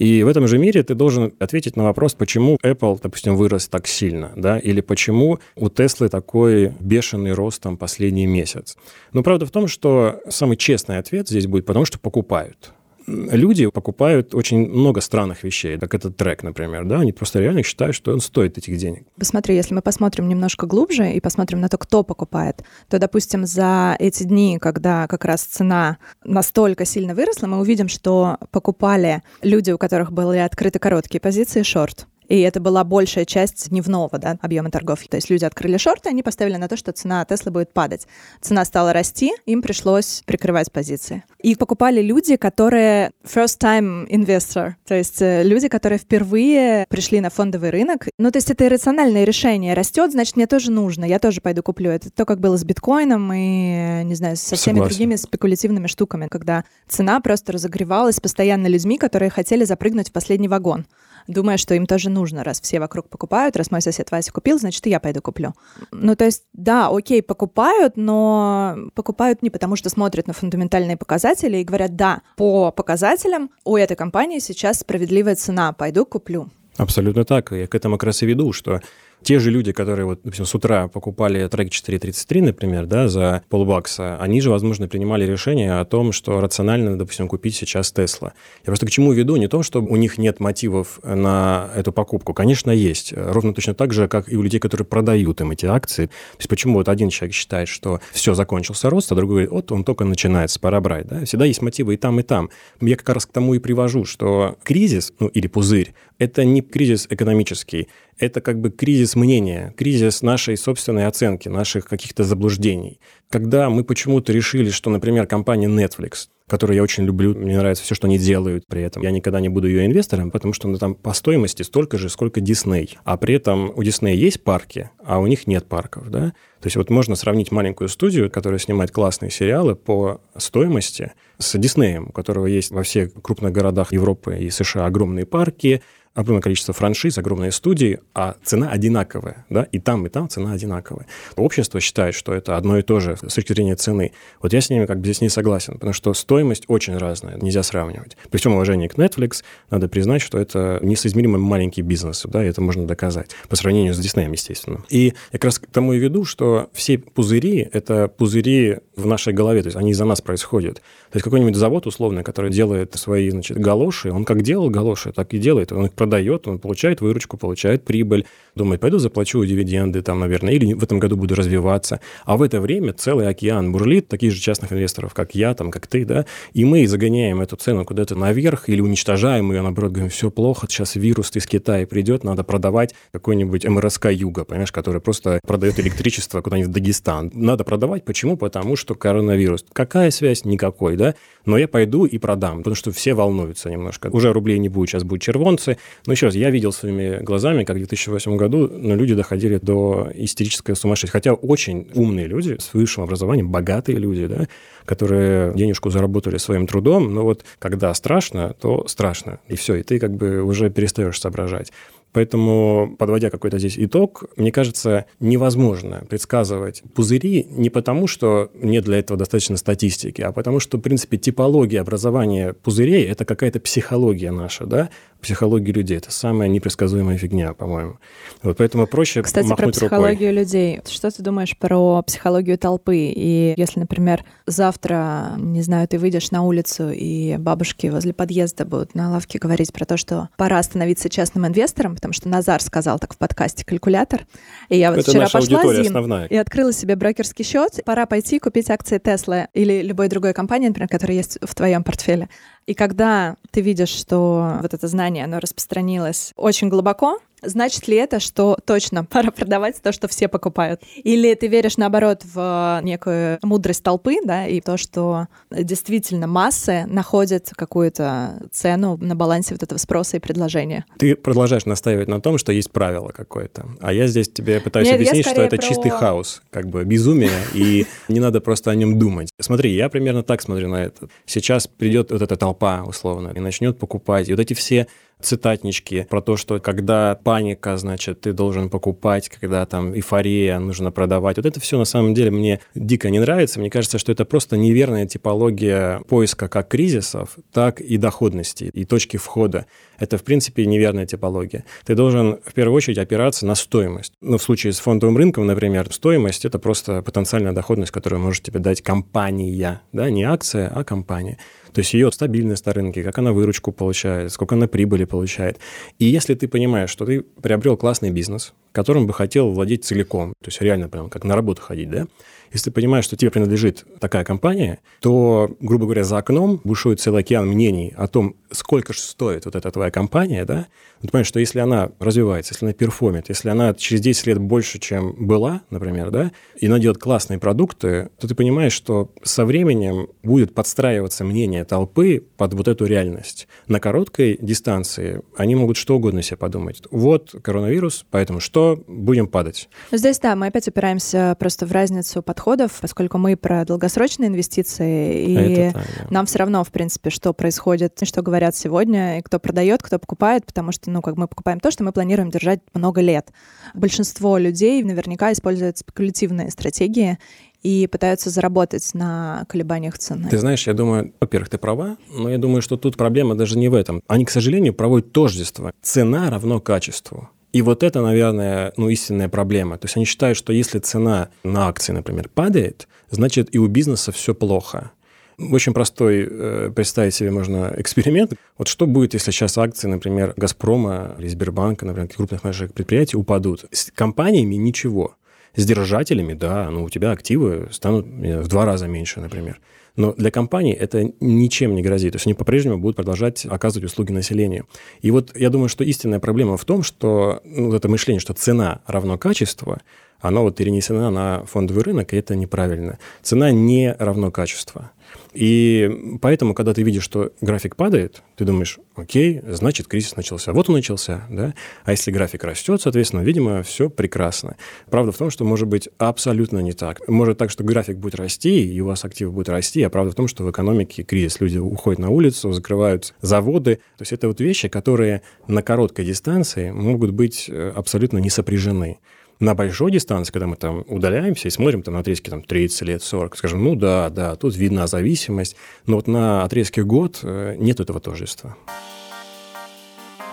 и 0.00 0.22
в 0.22 0.28
этом 0.28 0.48
же 0.48 0.56
мире 0.56 0.82
ты 0.82 0.94
должен 0.94 1.34
ответить 1.38 1.76
на 1.76 1.84
вопрос, 1.84 2.14
почему 2.14 2.56
Apple, 2.64 2.98
допустим, 3.02 3.36
вырос 3.36 3.68
так 3.68 3.86
сильно, 3.86 4.32
да, 4.34 4.58
или 4.58 4.80
почему 4.80 5.40
у 5.56 5.66
Tesla 5.66 6.08
такой 6.08 6.72
бешеный 6.80 7.32
рост 7.32 7.62
там 7.62 7.76
последний 7.76 8.26
месяц. 8.26 8.78
Но 9.12 9.22
правда 9.22 9.44
в 9.44 9.50
том, 9.50 9.68
что 9.68 10.20
самый 10.28 10.56
честный 10.56 10.96
ответ 10.96 11.28
здесь 11.28 11.46
будет, 11.46 11.66
потому 11.66 11.84
что 11.84 11.98
покупают 11.98 12.72
люди 13.06 13.66
покупают 13.68 14.34
очень 14.34 14.68
много 14.68 15.00
странных 15.00 15.42
вещей, 15.44 15.78
как 15.78 15.94
этот 15.94 16.16
трек, 16.16 16.42
например, 16.42 16.84
да, 16.84 17.00
они 17.00 17.12
просто 17.12 17.40
реально 17.40 17.62
считают, 17.62 17.94
что 17.96 18.12
он 18.12 18.20
стоит 18.20 18.58
этих 18.58 18.76
денег. 18.76 19.04
Посмотри, 19.18 19.54
если 19.54 19.74
мы 19.74 19.82
посмотрим 19.82 20.28
немножко 20.28 20.66
глубже 20.66 21.12
и 21.12 21.20
посмотрим 21.20 21.60
на 21.60 21.68
то, 21.68 21.78
кто 21.78 22.02
покупает, 22.02 22.62
то, 22.88 22.98
допустим, 22.98 23.46
за 23.46 23.96
эти 23.98 24.24
дни, 24.24 24.58
когда 24.60 25.06
как 25.06 25.24
раз 25.24 25.42
цена 25.42 25.98
настолько 26.24 26.84
сильно 26.84 27.14
выросла, 27.14 27.46
мы 27.46 27.60
увидим, 27.60 27.88
что 27.88 28.38
покупали 28.50 29.22
люди, 29.42 29.70
у 29.70 29.78
которых 29.78 30.12
были 30.12 30.38
открыты 30.38 30.78
короткие 30.78 31.20
позиции, 31.20 31.62
шорт. 31.62 32.06
И 32.30 32.40
это 32.42 32.60
была 32.60 32.84
большая 32.84 33.24
часть 33.24 33.70
дневного 33.70 34.16
да, 34.18 34.38
объема 34.40 34.70
торгов. 34.70 35.00
То 35.08 35.16
есть 35.16 35.28
люди 35.30 35.44
открыли 35.44 35.76
шорты, 35.78 36.10
они 36.10 36.22
поставили 36.22 36.56
на 36.56 36.68
то, 36.68 36.76
что 36.76 36.92
цена 36.92 37.24
Теслы 37.24 37.50
будет 37.50 37.72
падать. 37.72 38.06
Цена 38.40 38.64
стала 38.64 38.92
расти, 38.92 39.32
им 39.46 39.62
пришлось 39.62 40.22
прикрывать 40.24 40.70
позиции. 40.70 41.24
И 41.42 41.56
покупали 41.56 42.00
люди, 42.00 42.36
которые 42.36 43.10
first-time 43.24 44.08
investor, 44.08 44.74
то 44.86 44.94
есть 44.94 45.20
э, 45.20 45.42
люди, 45.42 45.66
которые 45.66 45.98
впервые 45.98 46.86
пришли 46.88 47.20
на 47.20 47.30
фондовый 47.30 47.70
рынок. 47.70 48.06
Ну, 48.16 48.30
то 48.30 48.36
есть 48.36 48.48
это 48.48 48.64
иррациональное 48.64 49.24
решение. 49.24 49.74
Растет, 49.74 50.12
значит, 50.12 50.36
мне 50.36 50.46
тоже 50.46 50.70
нужно, 50.70 51.04
я 51.04 51.18
тоже 51.18 51.40
пойду 51.40 51.64
куплю. 51.64 51.90
Это 51.90 52.10
то, 52.10 52.24
как 52.24 52.38
было 52.38 52.56
с 52.56 52.62
биткоином 52.62 53.32
и, 53.32 54.04
не 54.04 54.14
знаю, 54.14 54.36
со 54.36 54.54
всеми 54.54 54.76
Согласен. 54.76 54.88
другими 54.88 55.16
спекулятивными 55.16 55.88
штуками, 55.88 56.28
когда 56.28 56.64
цена 56.86 57.18
просто 57.20 57.54
разогревалась 57.54 58.20
постоянно 58.20 58.68
людьми, 58.68 58.98
которые 58.98 59.30
хотели 59.30 59.64
запрыгнуть 59.64 60.10
в 60.10 60.12
последний 60.12 60.46
вагон 60.46 60.86
думая, 61.26 61.56
что 61.56 61.74
им 61.74 61.86
тоже 61.86 62.10
нужно, 62.10 62.19
раз 62.42 62.60
все 62.60 62.80
вокруг 62.80 63.08
покупают, 63.08 63.56
раз 63.56 63.70
мой 63.70 63.82
сосед 63.82 64.10
Вася 64.10 64.32
купил, 64.32 64.58
значит, 64.58 64.86
и 64.86 64.90
я 64.90 65.00
пойду 65.00 65.20
куплю. 65.20 65.54
Ну, 65.90 66.16
то 66.16 66.24
есть, 66.24 66.44
да, 66.52 66.88
окей, 66.88 67.22
покупают, 67.22 67.96
но 67.96 68.76
покупают 68.94 69.42
не 69.42 69.50
потому, 69.50 69.76
что 69.76 69.88
смотрят 69.88 70.26
на 70.26 70.32
фундаментальные 70.32 70.96
показатели 70.96 71.58
и 71.58 71.64
говорят, 71.64 71.96
да, 71.96 72.22
по 72.36 72.70
показателям 72.72 73.50
у 73.64 73.76
этой 73.76 73.96
компании 73.96 74.38
сейчас 74.38 74.80
справедливая 74.80 75.34
цена, 75.34 75.72
пойду 75.72 76.04
куплю. 76.04 76.50
Абсолютно 76.76 77.24
так. 77.24 77.52
Я 77.52 77.66
к 77.66 77.74
этому 77.74 77.98
как 77.98 78.04
раз 78.04 78.22
и 78.22 78.26
веду, 78.26 78.52
что 78.52 78.80
те 79.22 79.38
же 79.38 79.50
люди, 79.50 79.72
которые 79.72 80.06
вот, 80.06 80.20
допустим, 80.22 80.46
с 80.46 80.54
утра 80.54 80.88
покупали 80.88 81.46
трек 81.48 81.70
433, 81.70 82.40
например, 82.40 82.86
да, 82.86 83.08
за 83.08 83.42
полбакса, 83.48 84.16
они 84.18 84.40
же, 84.40 84.50
возможно, 84.50 84.88
принимали 84.88 85.24
решение 85.24 85.78
о 85.78 85.84
том, 85.84 86.12
что 86.12 86.40
рационально, 86.40 86.98
допустим, 86.98 87.28
купить 87.28 87.54
сейчас 87.54 87.92
Тесла. 87.92 88.32
Я 88.60 88.66
просто 88.66 88.86
к 88.86 88.90
чему 88.90 89.12
веду? 89.12 89.36
Не 89.36 89.48
то, 89.48 89.62
что 89.62 89.82
у 89.82 89.96
них 89.96 90.18
нет 90.18 90.40
мотивов 90.40 91.00
на 91.02 91.70
эту 91.76 91.92
покупку. 91.92 92.34
Конечно, 92.34 92.70
есть. 92.70 93.12
Ровно 93.16 93.52
точно 93.54 93.74
так 93.74 93.92
же, 93.92 94.08
как 94.08 94.32
и 94.32 94.36
у 94.36 94.42
людей, 94.42 94.60
которые 94.60 94.86
продают 94.86 95.40
им 95.40 95.50
эти 95.50 95.66
акции. 95.66 96.06
То 96.06 96.38
есть 96.38 96.48
почему 96.48 96.74
вот 96.74 96.88
один 96.88 97.10
человек 97.10 97.34
считает, 97.34 97.68
что 97.68 98.00
все, 98.12 98.34
закончился 98.34 98.90
рост, 98.90 99.12
а 99.12 99.14
другой 99.14 99.30
говорит, 99.30 99.50
вот 99.50 99.72
он 99.72 99.84
только 99.84 100.04
начинается, 100.04 100.58
пора 100.60 100.80
брать. 100.80 101.06
Да? 101.06 101.24
Всегда 101.24 101.44
есть 101.44 101.62
мотивы 101.62 101.94
и 101.94 101.96
там, 101.96 102.20
и 102.20 102.22
там. 102.22 102.50
Я 102.80 102.96
как 102.96 103.08
раз 103.10 103.26
к 103.26 103.32
тому 103.32 103.54
и 103.54 103.58
привожу, 103.58 104.04
что 104.04 104.56
кризис, 104.62 105.12
ну 105.18 105.28
или 105.28 105.46
пузырь, 105.46 105.94
это 106.18 106.44
не 106.44 106.60
кризис 106.60 107.06
экономический, 107.08 107.88
это 108.18 108.40
как 108.40 108.60
бы 108.60 108.70
кризис 108.70 109.09
мнения, 109.16 109.74
кризис 109.76 110.22
нашей 110.22 110.56
собственной 110.56 111.06
оценки, 111.06 111.48
наших 111.48 111.86
каких-то 111.86 112.24
заблуждений. 112.24 113.00
Когда 113.28 113.70
мы 113.70 113.84
почему-то 113.84 114.32
решили, 114.32 114.70
что, 114.70 114.90
например, 114.90 115.26
компания 115.26 115.68
Netflix, 115.68 116.28
которую 116.48 116.76
я 116.76 116.82
очень 116.82 117.04
люблю, 117.04 117.34
мне 117.34 117.56
нравится 117.56 117.84
все, 117.84 117.94
что 117.94 118.06
они 118.06 118.18
делают 118.18 118.66
при 118.66 118.82
этом, 118.82 119.02
я 119.02 119.10
никогда 119.10 119.40
не 119.40 119.48
буду 119.48 119.68
ее 119.68 119.86
инвестором, 119.86 120.30
потому 120.30 120.52
что 120.52 120.68
она 120.68 120.78
там 120.78 120.94
по 120.94 121.12
стоимости 121.12 121.62
столько 121.62 121.96
же, 121.96 122.08
сколько 122.08 122.40
Disney. 122.40 122.90
А 123.04 123.16
при 123.16 123.34
этом 123.34 123.70
у 123.70 123.82
Disney 123.82 124.14
есть 124.14 124.42
парки, 124.42 124.90
а 125.04 125.20
у 125.20 125.26
них 125.26 125.46
нет 125.46 125.66
парков, 125.66 126.10
да? 126.10 126.32
То 126.60 126.66
есть 126.66 126.76
вот 126.76 126.90
можно 126.90 127.16
сравнить 127.16 127.50
маленькую 127.50 127.88
студию, 127.88 128.30
которая 128.30 128.58
снимает 128.58 128.90
классные 128.90 129.30
сериалы 129.30 129.74
по 129.74 130.20
стоимости, 130.36 131.12
с 131.38 131.58
Диснеем, 131.58 132.08
у 132.08 132.12
которого 132.12 132.46
есть 132.46 132.70
во 132.70 132.82
всех 132.82 133.12
крупных 133.22 133.52
городах 133.52 133.92
Европы 133.92 134.36
и 134.38 134.50
США 134.50 134.86
огромные 134.86 135.24
парки, 135.24 135.82
огромное 136.14 136.42
количество 136.42 136.74
франшиз, 136.74 137.18
огромные 137.18 137.52
студии, 137.52 138.00
а 138.14 138.34
цена 138.42 138.70
одинаковая, 138.70 139.46
да, 139.48 139.62
и 139.70 139.78
там, 139.78 140.06
и 140.06 140.10
там 140.10 140.28
цена 140.28 140.52
одинаковая. 140.52 141.06
Общество 141.36 141.80
считает, 141.80 142.14
что 142.14 142.34
это 142.34 142.56
одно 142.56 142.78
и 142.78 142.82
то 142.82 143.00
же 143.00 143.16
с 143.16 143.32
точки 143.32 143.52
зрения 143.52 143.76
цены. 143.76 144.12
Вот 144.42 144.52
я 144.52 144.60
с 144.60 144.70
ними 144.70 144.86
как 144.86 144.98
бы 144.98 145.04
здесь 145.04 145.20
не 145.20 145.28
согласен, 145.28 145.74
потому 145.74 145.92
что 145.92 146.12
стоимость 146.14 146.64
очень 146.66 146.96
разная, 146.96 147.36
нельзя 147.36 147.62
сравнивать. 147.62 148.16
При 148.30 148.38
всем 148.38 148.54
уважении 148.54 148.88
к 148.88 148.96
Netflix, 148.96 149.42
надо 149.70 149.88
признать, 149.88 150.20
что 150.20 150.38
это 150.38 150.80
несоизмеримо 150.82 151.38
маленький 151.38 151.82
бизнес, 151.82 152.24
да, 152.26 152.44
и 152.44 152.48
это 152.48 152.60
можно 152.60 152.86
доказать, 152.86 153.30
по 153.48 153.56
сравнению 153.56 153.94
с 153.94 154.00
Disney, 154.00 154.30
естественно. 154.30 154.84
И 154.88 155.14
я 155.32 155.38
как 155.38 155.44
раз 155.44 155.58
к 155.60 155.66
тому 155.66 155.92
и 155.92 155.98
веду, 155.98 156.24
что 156.24 156.49
все 156.72 156.98
пузыри— 156.98 157.68
это 157.72 158.08
пузыри 158.08 158.78
в 158.96 159.06
нашей 159.06 159.32
голове, 159.32 159.62
то 159.62 159.68
есть 159.68 159.76
они 159.76 159.90
из-за 159.90 160.04
нас 160.04 160.20
происходят. 160.20 160.76
То 161.10 161.16
есть 161.16 161.24
какой-нибудь 161.24 161.56
завод 161.56 161.86
условный, 161.86 162.22
который 162.22 162.50
делает 162.50 162.94
свои, 162.94 163.30
значит, 163.30 163.58
галоши, 163.58 164.12
он 164.12 164.24
как 164.24 164.42
делал 164.42 164.70
галоши, 164.70 165.12
так 165.12 165.34
и 165.34 165.38
делает. 165.38 165.72
Он 165.72 165.86
их 165.86 165.92
продает, 165.92 166.46
он 166.46 166.58
получает 166.58 167.00
выручку, 167.00 167.36
получает 167.36 167.84
прибыль, 167.84 168.26
думает, 168.54 168.80
пойду 168.80 168.98
заплачу 168.98 169.44
дивиденды 169.44 170.02
там, 170.02 170.20
наверное, 170.20 170.54
или 170.54 170.72
в 170.72 170.82
этом 170.82 170.98
году 170.98 171.16
буду 171.16 171.34
развиваться. 171.34 172.00
А 172.24 172.36
в 172.36 172.42
это 172.42 172.60
время 172.60 172.92
целый 172.92 173.28
океан 173.28 173.72
бурлит, 173.72 174.08
таких 174.08 174.32
же 174.32 174.40
частных 174.40 174.72
инвесторов, 174.72 175.14
как 175.14 175.34
я, 175.34 175.54
там, 175.54 175.70
как 175.70 175.86
ты, 175.86 176.04
да, 176.04 176.26
и 176.52 176.64
мы 176.64 176.86
загоняем 176.86 177.40
эту 177.40 177.56
цену 177.56 177.84
куда-то 177.84 178.14
наверх 178.14 178.68
или 178.68 178.80
уничтожаем 178.80 179.50
ее, 179.52 179.62
наоборот, 179.62 179.92
говорим, 179.92 180.10
все 180.10 180.30
плохо, 180.30 180.66
сейчас 180.68 180.94
вирус 180.94 181.30
из 181.34 181.46
Китая 181.46 181.86
придет, 181.86 182.24
надо 182.24 182.44
продавать 182.44 182.94
какой-нибудь 183.12 183.64
МРСК 183.64 184.06
Юга, 184.10 184.44
понимаешь, 184.44 184.72
который 184.72 185.00
просто 185.00 185.40
продает 185.46 185.80
электричество 185.80 186.39
куда-нибудь 186.42 186.70
в 186.70 186.72
Дагестан. 186.72 187.30
Надо 187.34 187.64
продавать, 187.64 188.04
почему? 188.04 188.36
Потому 188.36 188.76
что 188.76 188.94
коронавирус. 188.94 189.64
Какая 189.72 190.10
связь? 190.10 190.44
Никакой, 190.44 190.96
да? 190.96 191.14
Но 191.46 191.56
я 191.58 191.68
пойду 191.68 192.04
и 192.04 192.18
продам, 192.18 192.58
потому 192.58 192.76
что 192.76 192.92
все 192.92 193.14
волнуются 193.14 193.70
немножко. 193.70 194.08
Уже 194.12 194.32
рублей 194.32 194.58
не 194.58 194.68
будет, 194.68 194.90
сейчас 194.90 195.04
будут 195.04 195.22
червонцы, 195.22 195.78
но 196.06 196.12
еще 196.12 196.26
раз, 196.26 196.34
я 196.34 196.50
видел 196.50 196.72
своими 196.72 197.22
глазами, 197.22 197.64
как 197.64 197.76
в 197.76 197.78
2008 197.78 198.36
году 198.36 198.70
ну, 198.72 198.94
люди 198.94 199.14
доходили 199.14 199.58
до 199.58 200.08
истерической 200.14 200.74
сумасшествия. 200.74 201.12
Хотя 201.12 201.32
очень 201.32 201.88
умные 201.94 202.26
люди 202.26 202.56
с 202.58 202.74
высшим 202.74 203.04
образованием, 203.04 203.50
богатые 203.50 203.98
люди, 203.98 204.26
да, 204.26 204.48
которые 204.84 205.54
денежку 205.54 205.90
заработали 205.90 206.36
своим 206.36 206.66
трудом, 206.66 207.14
но 207.14 207.22
вот 207.22 207.44
когда 207.58 207.92
страшно, 207.94 208.54
то 208.60 208.86
страшно. 208.86 209.40
И 209.48 209.56
все, 209.56 209.76
и 209.76 209.82
ты 209.82 209.98
как 209.98 210.14
бы 210.14 210.42
уже 210.42 210.70
перестаешь 210.70 211.20
соображать. 211.20 211.72
Поэтому, 212.12 212.96
подводя 212.98 213.30
какой-то 213.30 213.58
здесь 213.58 213.74
итог, 213.78 214.24
мне 214.36 214.50
кажется, 214.50 215.06
невозможно 215.20 216.04
предсказывать 216.08 216.82
пузыри 216.94 217.46
не 217.50 217.70
потому, 217.70 218.06
что 218.06 218.50
нет 218.54 218.84
для 218.84 218.98
этого 218.98 219.18
достаточно 219.18 219.56
статистики, 219.56 220.20
а 220.22 220.32
потому 220.32 220.58
что, 220.58 220.78
в 220.78 220.80
принципе, 220.80 221.18
типология 221.18 221.80
образования 221.80 222.52
пузырей– 222.52 223.04
это 223.08 223.24
какая-то 223.24 223.60
психология 223.60 224.32
наша, 224.32 224.66
да, 224.66 224.90
психология 225.20 225.72
людей. 225.72 225.98
Это 225.98 226.10
самая 226.10 226.48
непредсказуемая 226.48 227.16
фигня, 227.18 227.54
по-моему. 227.54 227.98
Вот 228.42 228.56
поэтому 228.56 228.86
проще 228.86 229.22
Кстати, 229.22 229.46
махнуть 229.46 229.78
про 229.78 229.86
психологию 229.86 230.30
рукой. 230.30 230.32
людей. 230.32 230.80
Что 230.88 231.10
ты 231.10 231.22
думаешь 231.22 231.56
про 231.56 232.02
психологию 232.02 232.58
толпы? 232.58 232.96
И 233.14 233.54
если, 233.56 233.80
например, 233.80 234.24
завтра, 234.46 235.34
не 235.38 235.62
знаю, 235.62 235.86
ты 235.88 235.98
выйдешь 235.98 236.30
на 236.30 236.42
улицу, 236.42 236.90
и 236.90 237.36
бабушки 237.36 237.86
возле 237.88 238.12
подъезда 238.12 238.64
будут 238.64 238.94
на 238.94 239.10
лавке 239.10 239.38
говорить 239.38 239.72
про 239.72 239.84
то, 239.84 239.96
что 239.96 240.28
пора 240.36 240.62
становиться 240.62 241.08
частным 241.08 241.46
инвестором, 241.46 241.94
потому 241.94 242.12
что 242.12 242.28
Назар 242.28 242.62
сказал 242.62 242.98
так 242.98 243.14
в 243.14 243.18
подкасте 243.18 243.64
«Калькулятор». 243.64 244.26
И 244.68 244.78
я 244.78 244.90
вот 244.90 245.00
Это 245.00 245.10
вчера 245.10 245.28
пошла, 245.28 245.62
Зим, 245.74 245.96
основная. 245.96 246.26
и 246.26 246.36
открыла 246.36 246.72
себе 246.72 246.96
брокерский 246.96 247.44
счет. 247.44 247.80
Пора 247.84 248.06
пойти 248.06 248.38
купить 248.38 248.70
акции 248.70 248.98
Tesla 248.98 249.46
или 249.54 249.82
любой 249.82 250.08
другой 250.08 250.32
компании, 250.32 250.68
например, 250.68 250.88
которая 250.88 251.16
есть 251.16 251.38
в 251.42 251.54
твоем 251.54 251.84
портфеле. 251.84 252.28
И 252.70 252.74
когда 252.74 253.34
ты 253.50 253.62
видишь, 253.62 253.88
что 253.88 254.58
вот 254.62 254.72
это 254.72 254.86
знание, 254.86 255.24
оно 255.24 255.40
распространилось 255.40 256.32
очень 256.36 256.68
глубоко, 256.68 257.18
Значит 257.42 257.88
ли 257.88 257.96
это, 257.96 258.20
что 258.20 258.56
точно 258.64 259.04
пора 259.10 259.30
продавать 259.30 259.80
то, 259.82 259.92
что 259.92 260.08
все 260.08 260.28
покупают? 260.28 260.82
Или 260.96 261.34
ты 261.34 261.48
веришь, 261.48 261.76
наоборот, 261.76 262.22
в 262.24 262.80
некую 262.82 263.38
мудрость 263.42 263.82
толпы, 263.82 264.16
да, 264.24 264.46
и 264.46 264.60
то, 264.60 264.76
что 264.76 265.28
действительно 265.50 266.26
массы 266.26 266.84
находят 266.86 267.50
какую-то 267.54 268.42
цену 268.52 268.96
на 269.00 269.14
балансе 269.14 269.54
вот 269.54 269.62
этого 269.62 269.78
спроса 269.78 270.16
и 270.16 270.20
предложения? 270.20 270.84
Ты 270.98 271.16
продолжаешь 271.16 271.66
настаивать 271.66 272.08
на 272.08 272.20
том, 272.20 272.38
что 272.38 272.52
есть 272.52 272.70
правило 272.70 273.08
какое-то. 273.08 273.66
А 273.80 273.92
я 273.92 274.06
здесь 274.06 274.28
тебе 274.28 274.60
пытаюсь 274.60 274.88
Нет, 274.88 274.96
объяснить, 274.96 275.26
что 275.26 275.42
это 275.42 275.56
про... 275.56 275.66
чистый 275.66 275.90
хаос, 275.90 276.42
как 276.50 276.68
бы 276.68 276.84
безумие, 276.84 277.30
и 277.54 277.86
не 278.08 278.20
надо 278.20 278.40
просто 278.40 278.70
о 278.70 278.74
нем 278.74 278.98
думать. 278.98 279.30
Смотри, 279.40 279.74
я 279.74 279.88
примерно 279.88 280.22
так 280.22 280.42
смотрю 280.42 280.68
на 280.68 280.76
это. 280.84 281.08
Сейчас 281.26 281.66
придет 281.66 282.10
вот 282.10 282.22
эта 282.22 282.36
толпа, 282.36 282.82
условно, 282.84 283.32
и 283.34 283.40
начнет 283.40 283.78
покупать. 283.78 284.28
И 284.28 284.32
вот 284.32 284.40
эти 284.40 284.54
все 284.54 284.86
цитатнички 285.22 286.06
про 286.08 286.20
то, 286.20 286.36
что 286.36 286.58
когда 286.60 287.14
паника, 287.14 287.76
значит, 287.76 288.22
ты 288.22 288.32
должен 288.32 288.70
покупать, 288.70 289.28
когда 289.28 289.64
там 289.66 289.94
эйфория, 289.94 290.58
нужно 290.58 290.90
продавать. 290.90 291.36
Вот 291.36 291.46
это 291.46 291.60
все 291.60 291.78
на 291.78 291.84
самом 291.84 292.14
деле 292.14 292.30
мне 292.30 292.60
дико 292.74 293.10
не 293.10 293.18
нравится. 293.18 293.60
Мне 293.60 293.70
кажется, 293.70 293.98
что 293.98 294.12
это 294.12 294.24
просто 294.24 294.56
неверная 294.56 295.06
типология 295.06 296.00
поиска 296.08 296.48
как 296.48 296.68
кризисов, 296.68 297.36
так 297.52 297.80
и 297.80 297.96
доходности, 297.96 298.64
и 298.64 298.84
точки 298.84 299.16
входа. 299.16 299.66
Это, 299.98 300.16
в 300.16 300.24
принципе, 300.24 300.66
неверная 300.66 301.06
типология. 301.06 301.64
Ты 301.84 301.94
должен 301.94 302.38
в 302.44 302.54
первую 302.54 302.76
очередь 302.76 302.98
опираться 302.98 303.46
на 303.46 303.54
стоимость. 303.54 304.12
Ну, 304.20 304.38
в 304.38 304.42
случае 304.42 304.72
с 304.72 304.80
фондовым 304.80 305.16
рынком, 305.16 305.46
например, 305.46 305.92
стоимость– 305.92 306.44
это 306.46 306.58
просто 306.58 307.02
потенциальная 307.02 307.52
доходность, 307.52 307.92
которую 307.92 308.20
может 308.20 308.42
тебе 308.42 308.60
дать 308.60 308.82
компания, 308.82 309.82
да, 309.92 310.10
не 310.10 310.24
акция, 310.24 310.68
а 310.68 310.84
компания. 310.84 311.38
То 311.72 311.80
есть 311.80 311.94
ее 311.94 312.10
стабильность 312.12 312.66
на 312.66 312.72
рынке, 312.72 313.02
как 313.02 313.18
она 313.18 313.32
выручку 313.32 313.72
получает, 313.72 314.32
сколько 314.32 314.54
она 314.54 314.66
прибыли 314.66 315.04
получает. 315.04 315.58
И 315.98 316.04
если 316.04 316.34
ты 316.34 316.48
понимаешь, 316.48 316.90
что 316.90 317.06
ты 317.06 317.20
приобрел 317.20 317.76
классный 317.76 318.10
бизнес, 318.10 318.52
которым 318.72 319.06
бы 319.06 319.12
хотел 319.12 319.50
владеть 319.50 319.84
целиком. 319.84 320.32
То 320.42 320.48
есть 320.48 320.60
реально 320.60 320.88
прям 320.88 321.10
как 321.10 321.24
на 321.24 321.34
работу 321.34 321.62
ходить, 321.62 321.90
да? 321.90 322.06
Если 322.52 322.70
ты 322.70 322.70
понимаешь, 322.72 323.04
что 323.04 323.16
тебе 323.16 323.30
принадлежит 323.30 323.84
такая 324.00 324.24
компания, 324.24 324.80
то, 325.00 325.54
грубо 325.60 325.84
говоря, 325.84 326.04
за 326.04 326.18
окном 326.18 326.60
бушует 326.64 327.00
целый 327.00 327.20
океан 327.20 327.46
мнений 327.46 327.92
о 327.96 328.08
том, 328.08 328.36
сколько 328.50 328.92
же 328.92 329.00
стоит 329.00 329.44
вот 329.44 329.54
эта 329.54 329.70
твоя 329.70 329.90
компания, 329.90 330.44
да? 330.44 330.66
Ты 331.00 331.08
понимаешь, 331.08 331.28
что 331.28 331.40
если 331.40 331.60
она 331.60 331.90
развивается, 331.98 332.52
если 332.52 332.66
она 332.66 332.72
перформит, 332.72 333.28
если 333.28 333.48
она 333.48 333.72
через 333.74 334.00
10 334.00 334.26
лет 334.26 334.38
больше, 334.38 334.78
чем 334.78 335.14
была, 335.18 335.62
например, 335.70 336.10
да, 336.10 336.32
и 336.56 336.66
она 336.66 336.78
делает 336.78 336.98
классные 337.00 337.38
продукты, 337.38 338.10
то 338.18 338.28
ты 338.28 338.34
понимаешь, 338.34 338.72
что 338.72 339.10
со 339.22 339.44
временем 339.46 340.08
будет 340.22 340.54
подстраиваться 340.54 341.24
мнение 341.24 341.64
толпы 341.64 342.24
под 342.36 342.54
вот 342.54 342.68
эту 342.68 342.84
реальность. 342.84 343.48
На 343.66 343.80
короткой 343.80 344.38
дистанции 344.40 345.22
они 345.36 345.54
могут 345.54 345.76
что 345.76 345.96
угодно 345.96 346.22
себе 346.22 346.36
подумать. 346.36 346.82
Вот 346.90 347.34
коронавирус, 347.42 348.04
поэтому 348.10 348.40
что? 348.40 348.82
Будем 348.86 349.26
падать. 349.26 349.68
Здесь, 349.92 350.18
да, 350.18 350.36
мы 350.36 350.48
опять 350.48 350.68
упираемся 350.68 351.36
просто 351.38 351.66
в 351.66 351.72
разницу 351.72 352.22
под 352.22 352.39
подходов, 352.40 352.78
поскольку 352.80 353.18
мы 353.18 353.36
про 353.36 353.66
долгосрочные 353.66 354.28
инвестиции, 354.28 355.24
и 355.26 355.72
так, 355.72 355.74
да. 355.74 356.06
нам 356.10 356.26
все 356.26 356.38
равно, 356.38 356.64
в 356.64 356.70
принципе, 356.70 357.10
что 357.10 357.34
происходит, 357.34 357.98
что 358.02 358.22
говорят 358.22 358.56
сегодня, 358.56 359.18
и 359.18 359.22
кто 359.22 359.38
продает, 359.38 359.82
кто 359.82 359.98
покупает, 359.98 360.46
потому 360.46 360.72
что, 360.72 360.90
ну, 360.90 361.02
как 361.02 361.16
мы 361.16 361.28
покупаем 361.28 361.60
то, 361.60 361.70
что 361.70 361.84
мы 361.84 361.92
планируем 361.92 362.30
держать 362.30 362.60
много 362.72 363.02
лет. 363.02 363.28
Большинство 363.74 364.38
людей 364.38 364.82
наверняка 364.82 365.32
используют 365.32 365.76
спекулятивные 365.76 366.50
стратегии, 366.50 367.18
и 367.62 367.86
пытаются 367.88 368.30
заработать 368.30 368.94
на 368.94 369.44
колебаниях 369.46 369.98
цены. 369.98 370.30
Ты 370.30 370.38
знаешь, 370.38 370.66
я 370.66 370.72
думаю, 370.72 371.12
во-первых, 371.20 371.50
ты 371.50 371.58
права, 371.58 371.98
но 372.08 372.30
я 372.30 372.38
думаю, 372.38 372.62
что 372.62 372.78
тут 372.78 372.96
проблема 372.96 373.34
даже 373.34 373.58
не 373.58 373.68
в 373.68 373.74
этом. 373.74 374.00
Они, 374.06 374.24
к 374.24 374.30
сожалению, 374.30 374.72
проводят 374.72 375.12
тождество. 375.12 375.70
Цена 375.82 376.30
равно 376.30 376.58
качеству. 376.58 377.28
И 377.52 377.62
вот 377.62 377.82
это, 377.82 378.00
наверное, 378.00 378.72
ну, 378.76 378.88
истинная 378.88 379.28
проблема. 379.28 379.76
То 379.76 379.86
есть 379.86 379.96
они 379.96 380.04
считают, 380.04 380.38
что 380.38 380.52
если 380.52 380.78
цена 380.78 381.30
на 381.42 381.68
акции, 381.68 381.92
например, 381.92 382.28
падает, 382.28 382.86
значит 383.10 383.54
и 383.54 383.58
у 383.58 383.66
бизнеса 383.66 384.12
все 384.12 384.34
плохо. 384.34 384.92
Очень 385.38 385.72
простой 385.72 386.28
э, 386.30 386.70
представить 386.74 387.14
себе 387.14 387.30
можно 387.30 387.74
эксперимент. 387.76 388.34
Вот 388.58 388.68
что 388.68 388.86
будет, 388.86 389.14
если 389.14 389.30
сейчас 389.30 389.56
акции, 389.56 389.88
например, 389.88 390.34
«Газпрома» 390.36 391.16
или 391.18 391.28
Сбербанка, 391.28 391.86
например, 391.86 392.10
крупных 392.14 392.44
наших 392.44 392.74
предприятий 392.74 393.16
упадут? 393.16 393.64
С 393.72 393.90
компаниями 393.90 394.56
ничего. 394.56 395.16
С 395.56 395.64
держателями, 395.64 396.34
да, 396.34 396.70
ну, 396.70 396.84
у 396.84 396.90
тебя 396.90 397.10
активы 397.10 397.68
станут 397.72 398.06
в 398.06 398.48
два 398.48 398.66
раза 398.66 398.86
меньше, 398.86 399.20
например. 399.20 399.58
Но 400.00 400.14
для 400.14 400.30
компаний 400.30 400.72
это 400.72 401.12
ничем 401.20 401.74
не 401.74 401.82
грозит. 401.82 402.12
То 402.12 402.16
есть 402.16 402.26
они 402.26 402.32
по-прежнему 402.32 402.78
будут 402.78 402.96
продолжать 402.96 403.44
оказывать 403.44 403.84
услуги 403.84 404.12
населению. 404.12 404.66
И 405.02 405.10
вот 405.10 405.36
я 405.36 405.50
думаю, 405.50 405.68
что 405.68 405.84
истинная 405.84 406.20
проблема 406.20 406.56
в 406.56 406.64
том, 406.64 406.82
что 406.82 407.42
ну, 407.44 407.74
это 407.74 407.88
мышление, 407.88 408.20
что 408.20 408.32
цена 408.32 408.80
равно 408.86 409.18
качество, 409.18 409.82
оно 410.20 410.42
вот 410.42 410.56
перенесено 410.56 411.10
на 411.10 411.44
фондовый 411.44 411.82
рынок, 411.82 412.14
и 412.14 412.16
это 412.16 412.34
неправильно. 412.34 412.98
Цена 413.22 413.50
не 413.50 413.94
равно 413.98 414.30
качество. 414.30 414.90
И 415.32 416.18
поэтому, 416.20 416.54
когда 416.54 416.74
ты 416.74 416.82
видишь, 416.82 417.04
что 417.04 417.32
график 417.40 417.76
падает, 417.76 418.22
ты 418.36 418.44
думаешь, 418.44 418.78
окей, 418.96 419.40
значит, 419.46 419.86
кризис 419.86 420.16
начался. 420.16 420.52
Вот 420.52 420.68
он 420.68 420.76
начался, 420.76 421.24
да? 421.30 421.54
А 421.84 421.92
если 421.92 422.10
график 422.10 422.44
растет, 422.44 422.82
соответственно, 422.82 423.20
видимо, 423.20 423.62
все 423.62 423.88
прекрасно. 423.88 424.56
Правда 424.90 425.12
в 425.12 425.16
том, 425.16 425.30
что 425.30 425.44
может 425.44 425.68
быть 425.68 425.88
абсолютно 425.98 426.58
не 426.58 426.72
так. 426.72 427.06
Может 427.08 427.38
так, 427.38 427.50
что 427.50 427.64
график 427.64 427.98
будет 427.98 428.16
расти, 428.16 428.72
и 428.72 428.80
у 428.80 428.86
вас 428.86 429.04
активы 429.04 429.30
будут 429.30 429.48
расти, 429.48 429.82
а 429.82 429.90
правда 429.90 430.12
в 430.12 430.14
том, 430.14 430.28
что 430.28 430.44
в 430.44 430.50
экономике 430.50 431.02
кризис. 431.02 431.40
Люди 431.40 431.58
уходят 431.58 432.00
на 432.00 432.10
улицу, 432.10 432.52
закрывают 432.52 433.14
заводы. 433.20 433.76
То 433.96 434.02
есть 434.02 434.12
это 434.12 434.28
вот 434.28 434.40
вещи, 434.40 434.68
которые 434.68 435.22
на 435.46 435.62
короткой 435.62 436.04
дистанции 436.04 436.70
могут 436.70 437.12
быть 437.12 437.46
э, 437.48 437.72
абсолютно 437.74 438.18
не 438.18 438.30
сопряжены. 438.30 438.98
На 439.40 439.54
большой 439.54 439.90
дистанции, 439.90 440.32
когда 440.32 440.46
мы 440.46 440.56
там 440.56 440.84
удаляемся 440.86 441.48
и 441.48 441.50
смотрим 441.50 441.82
там, 441.82 441.94
на 441.94 442.00
отрезки 442.00 442.28
там, 442.28 442.42
30 442.42 442.82
лет, 442.82 443.02
40, 443.02 443.38
скажем, 443.38 443.64
ну 443.64 443.74
да, 443.74 444.10
да, 444.10 444.36
тут 444.36 444.54
видна 444.54 444.86
зависимость, 444.86 445.56
но 445.86 445.96
вот 445.96 446.06
на 446.06 446.44
отрезке 446.44 446.82
год 446.82 447.20
э, 447.22 447.56
нет 447.58 447.80
этого 447.80 448.00
тождества. 448.00 448.54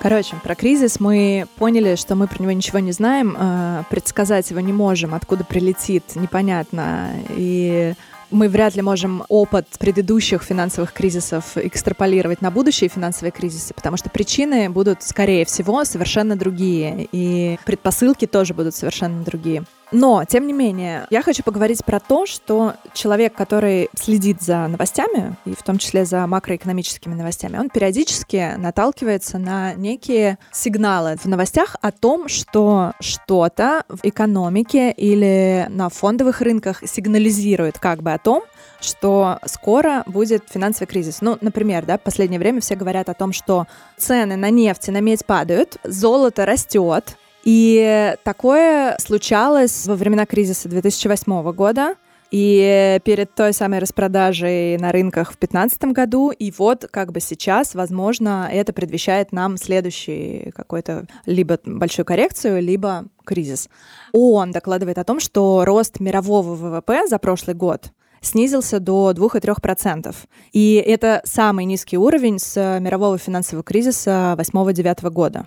Короче, 0.02 0.36
про 0.44 0.56
кризис 0.56 1.00
мы 1.00 1.48
поняли, 1.56 1.96
что 1.96 2.16
мы 2.16 2.28
про 2.28 2.44
него 2.44 2.52
ничего 2.52 2.80
не 2.80 2.92
знаем, 2.92 3.36
э, 3.40 3.84
предсказать 3.90 4.52
его 4.52 4.60
не 4.60 4.74
можем, 4.74 5.16
откуда 5.16 5.46
прилетит, 5.46 6.04
непонятно. 6.16 7.14
И 7.30 7.94
мы 8.32 8.50
вряд 8.50 8.76
ли 8.76 8.82
можем 8.82 9.24
опыт 9.30 9.68
предыдущих 9.80 10.44
финансовых 10.44 10.94
кризисов 10.94 11.58
экстраполировать 11.58 12.42
на 12.42 12.52
будущие 12.52 12.90
финансовые 12.90 13.32
кризисы, 13.32 13.74
потому 13.74 13.98
что 13.98 14.10
причины 14.10 14.70
будут, 14.70 15.04
скорее 15.04 15.46
всего, 15.46 15.84
совершенно 15.86 16.36
другие, 16.36 17.08
и 17.12 17.58
предпосылки 17.66 18.26
тоже 18.28 18.54
будут 18.54 18.76
совершенно 18.76 19.24
другие. 19.24 19.64
Но, 19.92 20.26
тем 20.26 20.48
не 20.48 20.54
менее, 20.54 21.08
я 21.10 21.22
хочу 21.22 21.44
поговорить 21.44 21.84
про 21.86 22.00
то, 22.00 22.26
что 22.26 22.74
человек, 22.94 23.34
который 23.34 23.90
следит 23.96 24.42
за 24.42 24.68
новостями, 24.68 25.36
и 25.46 25.56
в 25.56 25.64
том 25.64 25.78
числе 25.78 26.06
за 26.06 26.28
макроэкономическими 26.28 27.14
новостями, 27.14 27.58
он 27.58 27.70
периодически 27.70 28.56
наталкивается 28.58 29.38
на 29.38 29.74
некие 29.76 30.38
сигналы 30.52 31.16
в 31.18 31.26
новостях 31.26 31.78
о 31.82 31.92
том, 31.92 32.28
что 32.28 32.94
что-то 33.00 33.84
в 33.88 34.00
экономике 34.04 34.92
или 34.92 35.68
на 35.70 35.90
фондовых 35.90 36.42
рынках 36.42 36.84
сигнализирует 36.86 37.80
как 37.80 38.04
бы 38.04 38.12
о 38.12 38.18
том, 38.18 38.44
что 38.82 39.40
скоро 39.46 40.04
будет 40.06 40.44
финансовый 40.50 40.88
кризис. 40.88 41.22
Ну, 41.22 41.38
например, 41.42 41.86
да, 41.86 41.98
в 41.98 42.02
последнее 42.02 42.40
время 42.40 42.60
все 42.60 42.76
говорят 42.76 43.10
о 43.10 43.14
том, 43.14 43.32
что 43.32 43.68
цены 43.98 44.36
на 44.36 44.50
нефть 44.50 44.90
и 44.90 44.92
на 44.92 45.00
медь 45.00 45.26
падают, 45.26 45.78
золото 45.84 46.46
растет, 46.46 47.18
и 47.48 48.18
такое 48.26 48.98
случалось 49.00 49.88
во 49.88 49.96
времена 49.96 50.26
кризиса 50.26 50.68
2008 50.68 51.54
года. 51.54 51.96
И 52.30 53.00
перед 53.06 53.34
той 53.36 53.54
самой 53.54 53.80
распродажей 53.80 54.78
на 54.78 54.92
рынках 54.92 55.30
в 55.30 55.40
2015 55.40 55.84
году, 55.94 56.32
и 56.32 56.52
вот 56.58 56.86
как 56.92 57.14
бы 57.14 57.22
сейчас, 57.22 57.74
возможно, 57.74 58.50
это 58.52 58.74
предвещает 58.74 59.32
нам 59.32 59.56
следующий 59.56 60.52
какой-то 60.54 61.08
либо 61.26 61.58
большую 61.64 62.06
коррекцию, 62.06 62.62
либо 62.62 63.06
кризис. 63.24 63.70
Он 64.12 64.52
докладывает 64.52 64.98
о 64.98 65.06
том, 65.06 65.22
что 65.22 65.64
рост 65.64 66.02
мирового 66.02 66.54
ВВП 66.54 67.08
за 67.08 67.18
прошлый 67.18 67.56
год 67.56 67.94
снизился 68.20 68.82
до 68.82 69.12
2,3%. 69.12 70.14
И 70.52 70.84
это 70.86 71.22
самый 71.24 71.64
низкий 71.64 71.98
уровень 71.98 72.40
с 72.40 72.80
мирового 72.82 73.18
финансового 73.18 73.64
кризиса 73.64 74.36
8-9 74.38 75.10
года 75.12 75.46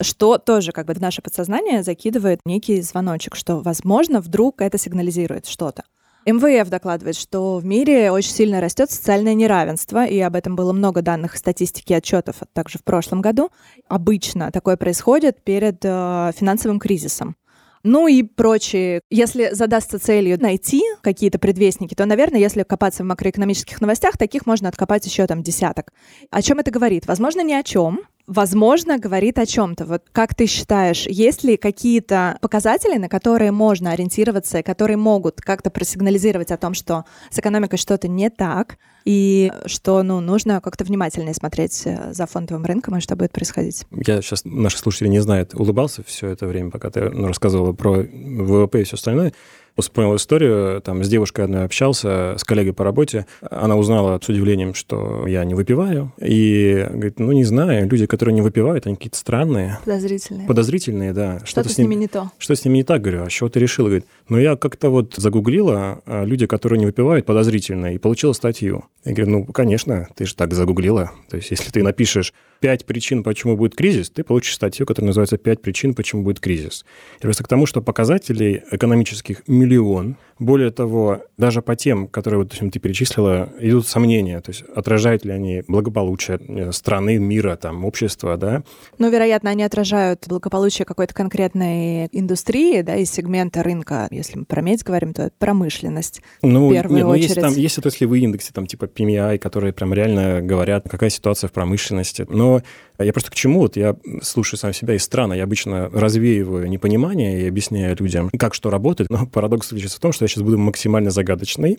что 0.00 0.38
тоже 0.38 0.72
как 0.72 0.86
бы 0.86 0.94
в 0.94 1.00
наше 1.00 1.22
подсознание 1.22 1.82
закидывает 1.82 2.40
некий 2.44 2.80
звоночек, 2.80 3.36
что, 3.36 3.60
возможно, 3.60 4.20
вдруг 4.20 4.60
это 4.60 4.78
сигнализирует 4.78 5.46
что-то. 5.46 5.84
МВФ 6.26 6.70
докладывает, 6.70 7.16
что 7.16 7.58
в 7.58 7.64
мире 7.66 8.10
очень 8.10 8.30
сильно 8.30 8.60
растет 8.60 8.90
социальное 8.90 9.34
неравенство, 9.34 10.06
и 10.06 10.18
об 10.20 10.36
этом 10.36 10.56
было 10.56 10.72
много 10.72 11.02
данных 11.02 11.36
статистики 11.36 11.92
и 11.92 11.96
отчетов 11.96 12.36
также 12.54 12.78
в 12.78 12.84
прошлом 12.84 13.20
году. 13.20 13.50
Обычно 13.88 14.50
такое 14.50 14.78
происходит 14.78 15.42
перед 15.44 15.84
э, 15.84 16.32
финансовым 16.34 16.78
кризисом. 16.78 17.36
Ну 17.82 18.08
и 18.08 18.22
прочие. 18.22 19.02
Если 19.10 19.50
задастся 19.52 19.98
целью 19.98 20.40
найти 20.40 20.82
какие-то 21.02 21.38
предвестники, 21.38 21.94
то, 21.94 22.06
наверное, 22.06 22.40
если 22.40 22.62
копаться 22.62 23.02
в 23.02 23.06
макроэкономических 23.06 23.78
новостях, 23.82 24.16
таких 24.16 24.46
можно 24.46 24.70
откопать 24.70 25.04
еще 25.04 25.26
там 25.26 25.42
десяток. 25.42 25.92
О 26.30 26.40
чем 26.40 26.60
это 26.60 26.70
говорит? 26.70 27.06
Возможно, 27.06 27.42
ни 27.42 27.52
о 27.52 27.62
чем, 27.62 28.00
возможно, 28.26 28.98
говорит 28.98 29.38
о 29.38 29.46
чем-то. 29.46 29.84
Вот 29.84 30.02
как 30.12 30.34
ты 30.34 30.46
считаешь, 30.46 31.06
есть 31.06 31.44
ли 31.44 31.56
какие-то 31.56 32.38
показатели, 32.40 32.96
на 32.98 33.08
которые 33.08 33.52
можно 33.52 33.92
ориентироваться, 33.92 34.62
которые 34.62 34.96
могут 34.96 35.40
как-то 35.40 35.70
просигнализировать 35.70 36.50
о 36.50 36.56
том, 36.56 36.74
что 36.74 37.04
с 37.30 37.38
экономикой 37.38 37.76
что-то 37.76 38.08
не 38.08 38.30
так, 38.30 38.78
и 39.04 39.52
что 39.66 40.02
ну, 40.02 40.20
нужно 40.20 40.62
как-то 40.62 40.84
внимательнее 40.84 41.34
смотреть 41.34 41.82
э, 41.84 42.14
за 42.14 42.26
фондовым 42.26 42.64
рынком 42.64 42.96
и 42.96 43.00
что 43.00 43.16
будет 43.16 43.32
происходить? 43.32 43.84
Я 43.90 44.22
сейчас, 44.22 44.42
наши 44.44 44.78
слушатели 44.78 45.08
не 45.08 45.20
знают, 45.20 45.54
улыбался 45.54 46.02
все 46.02 46.28
это 46.28 46.46
время, 46.46 46.70
пока 46.70 46.90
ты 46.90 47.10
ну, 47.10 47.26
рассказывала 47.26 47.74
про 47.74 48.02
ВВП 48.02 48.80
и 48.80 48.84
все 48.84 48.94
остальное 48.94 49.34
вспомнил 49.82 50.16
историю, 50.16 50.80
там 50.80 51.02
с 51.02 51.08
девушкой 51.08 51.46
одной 51.46 51.64
общался, 51.64 52.36
с 52.38 52.44
коллегой 52.44 52.72
по 52.72 52.84
работе. 52.84 53.26
Она 53.50 53.76
узнала 53.76 54.18
с 54.22 54.28
удивлением, 54.28 54.74
что 54.74 55.26
я 55.26 55.44
не 55.44 55.54
выпиваю. 55.54 56.12
И 56.20 56.86
говорит, 56.90 57.18
ну 57.18 57.32
не 57.32 57.44
знаю, 57.44 57.88
люди, 57.88 58.06
которые 58.06 58.34
не 58.34 58.42
выпивают, 58.42 58.86
они 58.86 58.96
какие-то 58.96 59.18
странные. 59.18 59.78
Подозрительные. 59.84 60.46
Подозрительные, 60.46 61.12
да. 61.12 61.40
Что-то, 61.44 61.68
с, 61.68 61.78
ними 61.78 61.94
не 61.94 62.08
то. 62.08 62.30
Что 62.38 62.54
с 62.54 62.64
ними 62.64 62.78
не 62.78 62.84
так, 62.84 63.02
говорю, 63.02 63.24
а 63.24 63.30
что 63.30 63.48
ты 63.48 63.60
решила? 63.60 63.86
Говорит, 63.86 64.06
ну 64.28 64.38
я 64.38 64.56
как-то 64.56 64.90
вот 64.90 65.14
загуглила, 65.16 66.02
а 66.06 66.24
люди, 66.24 66.46
которые 66.46 66.78
не 66.78 66.86
выпивают, 66.86 67.26
подозрительные, 67.26 67.96
и 67.96 67.98
получила 67.98 68.32
статью. 68.32 68.84
Я 69.04 69.12
говорю, 69.12 69.30
ну, 69.30 69.44
конечно, 69.44 70.08
ты 70.14 70.26
же 70.26 70.34
так 70.34 70.54
загуглила. 70.54 71.12
То 71.28 71.36
есть 71.36 71.50
если 71.50 71.70
ты 71.70 71.82
напишешь 71.82 72.32
пять 72.64 72.86
причин, 72.86 73.22
почему 73.22 73.58
будет 73.58 73.76
кризис, 73.76 74.08
ты 74.08 74.24
получишь 74.24 74.54
статью, 74.54 74.86
которая 74.86 75.08
называется 75.08 75.36
«Пять 75.36 75.60
причин, 75.60 75.92
почему 75.92 76.22
будет 76.22 76.40
кризис». 76.40 76.86
И 77.18 77.20
просто 77.20 77.44
к 77.44 77.48
тому, 77.48 77.66
что 77.66 77.82
показателей 77.82 78.62
экономических 78.70 79.46
миллион, 79.46 80.16
Более 80.38 80.70
того, 80.70 81.22
даже 81.36 81.62
по 81.62 81.76
тем, 81.76 82.08
которые 82.08 82.40
вот, 82.40 82.50
ты 82.50 82.78
перечислила, 82.78 83.50
идут 83.60 83.86
сомнения, 83.86 84.40
то 84.40 84.50
есть 84.50 84.62
отражают 84.74 85.24
ли 85.24 85.32
они 85.32 85.62
благополучие 85.68 86.40
э, 86.40 86.72
страны, 86.72 87.18
мира, 87.18 87.56
там, 87.56 87.84
общества, 87.84 88.36
да? 88.36 88.62
Ну, 88.98 89.10
вероятно, 89.10 89.50
они 89.50 89.62
отражают 89.62 90.24
благополучие 90.26 90.86
какой-то 90.86 91.14
конкретной 91.14 92.08
индустрии, 92.12 92.82
да, 92.82 92.96
и 92.96 93.04
сегмента 93.04 93.62
рынка. 93.62 94.08
Если 94.10 94.38
мы 94.38 94.44
про 94.44 94.60
медь 94.60 94.82
говорим, 94.82 95.12
то 95.12 95.30
промышленность 95.38 96.20
ну, 96.42 96.68
в 96.68 96.72
первую 96.72 96.96
нет, 96.96 97.06
очередь. 97.06 97.36
Ну, 97.36 97.42
есть, 97.42 97.54
там, 97.54 97.62
есть 97.62 97.78
отраслевые 97.78 98.24
индексы, 98.24 98.52
там, 98.52 98.66
типа 98.66 98.84
PMI, 98.84 99.38
которые 99.38 99.72
прям 99.72 99.94
реально 99.94 100.42
говорят, 100.42 100.88
какая 100.88 101.10
ситуация 101.10 101.48
в 101.48 101.52
промышленности. 101.52 102.26
Но 102.28 102.62
я 103.02 103.12
просто 103.12 103.30
к 103.30 103.34
чему? 103.34 103.60
Вот 103.60 103.76
я 103.76 103.96
слушаю 104.22 104.58
сам 104.58 104.72
себя 104.72 104.94
из 104.94 105.02
страны, 105.02 105.34
я 105.34 105.44
обычно 105.44 105.88
развеиваю 105.90 106.68
непонимание 106.68 107.42
и 107.42 107.48
объясняю 107.48 107.96
людям, 107.98 108.30
как 108.38 108.54
что 108.54 108.70
работает, 108.70 109.10
но 109.10 109.26
парадокс 109.26 109.68
заключается 109.68 109.98
в 109.98 110.00
том, 110.00 110.12
что 110.12 110.24
я 110.24 110.28
сейчас 110.28 110.44
буду 110.44 110.58
максимально 110.58 111.10
загадочный. 111.10 111.78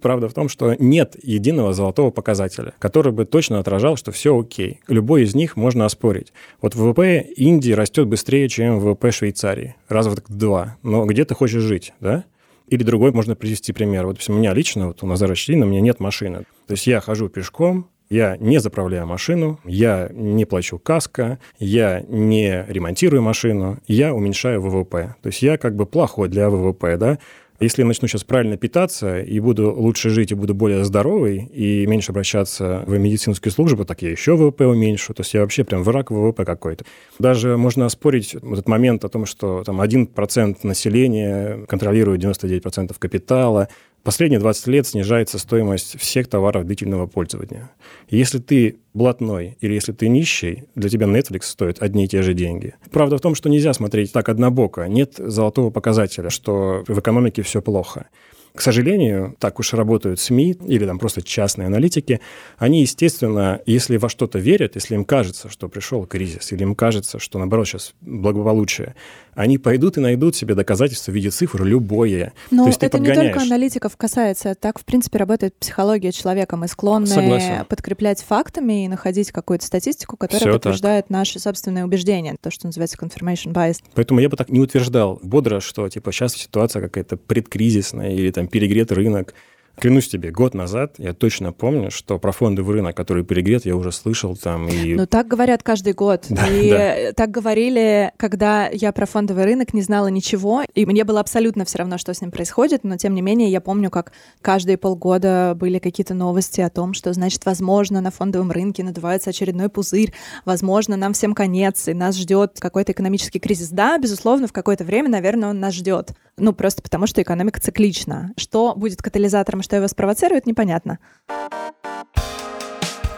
Правда 0.00 0.28
в 0.28 0.34
том, 0.34 0.48
что 0.48 0.74
нет 0.78 1.16
единого 1.22 1.74
золотого 1.74 2.10
показателя, 2.10 2.72
который 2.78 3.12
бы 3.12 3.26
точно 3.26 3.58
отражал, 3.58 3.96
что 3.96 4.12
все 4.12 4.38
окей. 4.38 4.80
Любой 4.88 5.24
из 5.24 5.34
них 5.34 5.56
можно 5.56 5.84
оспорить. 5.84 6.32
Вот 6.62 6.74
ВВП 6.74 7.20
Индии 7.36 7.72
растет 7.72 8.06
быстрее, 8.06 8.48
чем 8.48 8.78
ВВП 8.80 9.10
Швейцарии. 9.10 9.76
Раз 9.88 10.06
в 10.06 10.14
два. 10.28 10.76
Но 10.82 11.04
где 11.04 11.24
ты 11.24 11.34
хочешь 11.34 11.62
жить, 11.62 11.92
да? 12.00 12.24
Или 12.68 12.82
другой 12.82 13.12
можно 13.12 13.36
привести 13.36 13.72
пример. 13.72 14.06
Вот 14.06 14.18
у 14.26 14.32
меня 14.32 14.54
лично, 14.54 14.88
вот 14.88 15.02
у 15.02 15.06
Назара 15.06 15.34
Щетина, 15.34 15.66
у 15.66 15.68
меня 15.68 15.82
нет 15.82 16.00
машины. 16.00 16.44
То 16.66 16.72
есть 16.72 16.86
я 16.86 17.00
хожу 17.00 17.28
пешком, 17.28 17.90
я 18.14 18.36
не 18.38 18.58
заправляю 18.60 19.06
машину, 19.08 19.58
я 19.64 20.08
не 20.12 20.44
плачу 20.44 20.78
каска, 20.78 21.40
я 21.58 22.04
не 22.08 22.64
ремонтирую 22.68 23.22
машину, 23.22 23.78
я 23.88 24.14
уменьшаю 24.14 24.62
ВВП. 24.62 25.16
То 25.20 25.26
есть 25.26 25.42
я 25.42 25.58
как 25.58 25.74
бы 25.74 25.84
плохой 25.84 26.28
для 26.28 26.48
ВВП, 26.48 26.96
да. 26.96 27.18
Если 27.60 27.82
я 27.82 27.88
начну 27.88 28.06
сейчас 28.06 28.24
правильно 28.24 28.56
питаться 28.56 29.20
и 29.20 29.40
буду 29.40 29.72
лучше 29.72 30.10
жить, 30.10 30.32
и 30.32 30.34
буду 30.34 30.54
более 30.54 30.84
здоровый, 30.84 31.44
и 31.52 31.86
меньше 31.86 32.12
обращаться 32.12 32.84
в 32.86 32.96
медицинскую 32.98 33.52
службу, 33.52 33.84
так 33.84 34.02
я 34.02 34.10
еще 34.10 34.36
ВВП 34.36 34.66
уменьшу. 34.66 35.12
То 35.14 35.22
есть 35.22 35.34
я 35.34 35.40
вообще 35.40 35.64
прям 35.64 35.82
враг 35.82 36.10
ВВП 36.10 36.44
какой-то. 36.44 36.84
Даже 37.18 37.56
можно 37.56 37.86
оспорить 37.86 38.34
этот 38.34 38.68
момент 38.68 39.04
о 39.04 39.08
том, 39.08 39.26
что 39.26 39.64
там 39.64 39.80
1% 39.80 40.58
населения 40.62 41.64
контролирует 41.66 42.22
99% 42.22 42.94
капитала, 42.98 43.68
Последние 44.04 44.38
20 44.38 44.66
лет 44.66 44.86
снижается 44.86 45.38
стоимость 45.38 45.98
всех 45.98 46.28
товаров 46.28 46.66
длительного 46.66 47.06
пользования. 47.06 47.70
Если 48.10 48.38
ты 48.38 48.76
блатной 48.92 49.56
или 49.62 49.72
если 49.72 49.92
ты 49.92 50.08
нищий, 50.08 50.64
для 50.74 50.90
тебя 50.90 51.06
Netflix 51.06 51.44
стоит 51.44 51.82
одни 51.82 52.04
и 52.04 52.08
те 52.08 52.20
же 52.20 52.34
деньги. 52.34 52.74
Правда 52.90 53.16
в 53.16 53.22
том, 53.22 53.34
что 53.34 53.48
нельзя 53.48 53.72
смотреть 53.72 54.12
так 54.12 54.28
однобоко. 54.28 54.82
Нет 54.84 55.14
золотого 55.16 55.70
показателя, 55.70 56.28
что 56.28 56.84
в 56.86 56.98
экономике 56.98 57.40
все 57.40 57.62
плохо. 57.62 58.08
К 58.56 58.60
сожалению, 58.60 59.34
так 59.40 59.58
уж 59.58 59.72
работают 59.74 60.20
СМИ 60.20 60.56
или 60.68 60.86
там 60.86 61.00
просто 61.00 61.22
частные 61.22 61.66
аналитики. 61.66 62.20
Они, 62.56 62.82
естественно, 62.82 63.60
если 63.66 63.96
во 63.96 64.08
что-то 64.08 64.38
верят, 64.38 64.76
если 64.76 64.94
им 64.94 65.04
кажется, 65.04 65.48
что 65.48 65.68
пришел 65.68 66.06
кризис, 66.06 66.52
или 66.52 66.62
им 66.62 66.76
кажется, 66.76 67.18
что, 67.18 67.38
наоборот, 67.40 67.66
сейчас 67.66 67.94
благополучие, 68.00 68.94
они 69.34 69.58
пойдут 69.58 69.96
и 69.96 70.00
найдут 70.00 70.36
себе 70.36 70.54
доказательства 70.54 71.10
в 71.10 71.14
виде 71.14 71.30
цифр 71.30 71.64
любое. 71.64 72.32
Но 72.52 72.62
То 72.62 72.68
есть 72.68 72.82
это 72.84 73.00
не 73.00 73.12
только 73.12 73.40
аналитиков 73.40 73.96
касается. 73.96 74.54
Так, 74.54 74.78
в 74.78 74.84
принципе, 74.84 75.18
работает 75.18 75.56
психология 75.56 76.12
человека. 76.12 76.56
Мы 76.56 76.68
склонны 76.68 77.08
Согласен. 77.08 77.64
подкреплять 77.64 78.22
фактами 78.22 78.84
и 78.84 78.88
находить 78.88 79.32
какую-то 79.32 79.66
статистику, 79.66 80.16
которая 80.16 80.40
Все 80.40 80.52
подтверждает 80.52 81.06
так. 81.06 81.10
наши 81.10 81.40
собственные 81.40 81.84
убеждения. 81.84 82.36
То, 82.40 82.52
что 82.52 82.66
называется 82.66 82.96
confirmation 82.98 83.52
bias. 83.52 83.78
Поэтому 83.94 84.20
я 84.20 84.28
бы 84.28 84.36
так 84.36 84.48
не 84.48 84.60
утверждал 84.60 85.18
бодро, 85.24 85.58
что 85.58 85.88
типа 85.88 86.12
сейчас 86.12 86.34
ситуация 86.34 86.82
какая-то 86.82 87.16
предкризисная 87.16 88.12
или 88.12 88.30
там 88.30 88.43
перегретый 88.48 88.96
рынок. 88.96 89.34
Клянусь 89.76 90.08
тебе, 90.08 90.30
год 90.30 90.54
назад 90.54 90.94
я 90.98 91.12
точно 91.12 91.52
помню, 91.52 91.90
что 91.90 92.18
про 92.18 92.32
фондовый 92.32 92.76
рынок, 92.76 92.96
который 92.96 93.24
перегрет, 93.24 93.66
я 93.66 93.76
уже 93.76 93.92
слышал 93.92 94.36
там. 94.36 94.68
И... 94.68 94.94
Ну, 94.94 95.06
так 95.06 95.26
говорят 95.26 95.62
каждый 95.62 95.92
год. 95.92 96.26
Да, 96.34 96.48
и 96.48 96.70
да. 96.70 97.12
так 97.12 97.30
говорили, 97.30 98.12
когда 98.16 98.68
я 98.68 98.90
про 98.90 99.06
фондовый 99.06 99.44
рынок 99.44 99.72
не 99.72 99.82
знала 99.82 100.08
ничего, 100.08 100.62
и 100.74 100.84
мне 100.84 101.04
было 101.04 101.20
абсолютно 101.20 101.64
все 101.64 101.78
равно, 101.78 101.96
что 101.96 102.12
с 102.12 102.20
ним 102.20 102.32
происходит, 102.32 102.82
но 102.82 102.96
тем 102.96 103.14
не 103.14 103.22
менее 103.22 103.50
я 103.50 103.60
помню, 103.60 103.88
как 103.88 104.12
каждые 104.42 104.76
полгода 104.76 105.54
были 105.56 105.78
какие-то 105.78 106.12
новости 106.12 106.60
о 106.60 106.70
том, 106.70 106.92
что, 106.92 107.12
значит, 107.12 107.46
возможно, 107.46 108.00
на 108.00 108.10
фондовом 108.10 108.50
рынке 108.50 108.82
надувается 108.82 109.30
очередной 109.30 109.68
пузырь, 109.68 110.12
возможно, 110.44 110.96
нам 110.96 111.12
всем 111.12 111.34
конец, 111.34 111.86
и 111.86 111.94
нас 111.94 112.16
ждет 112.16 112.58
какой-то 112.58 112.90
экономический 112.92 113.38
кризис. 113.38 113.68
Да, 113.68 113.96
безусловно, 113.98 114.48
в 114.48 114.52
какое-то 114.52 114.84
время, 114.84 115.08
наверное, 115.08 115.50
он 115.50 115.60
нас 115.60 115.74
ждет. 115.74 116.14
Ну, 116.36 116.52
просто 116.52 116.82
потому 116.82 117.06
что 117.06 117.22
экономика 117.22 117.60
циклична. 117.60 118.32
Что 118.36 118.74
будет 118.74 119.00
катализатором, 119.02 119.62
что 119.64 119.76
его 119.76 119.88
спровоцирует, 119.88 120.46
непонятно. 120.46 120.98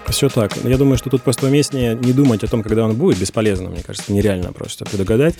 Все 0.08 0.30
так. 0.30 0.56
Я 0.64 0.78
думаю, 0.78 0.96
что 0.96 1.10
тут 1.10 1.22
просто 1.22 1.46
уместнее 1.46 1.94
не 1.94 2.12
думать 2.12 2.42
о 2.42 2.46
том, 2.46 2.62
когда 2.62 2.84
он 2.84 2.96
будет, 2.96 3.18
бесполезно, 3.18 3.68
мне 3.68 3.82
кажется, 3.82 4.12
нереально 4.12 4.52
просто 4.52 4.86
предугадать. 4.86 5.34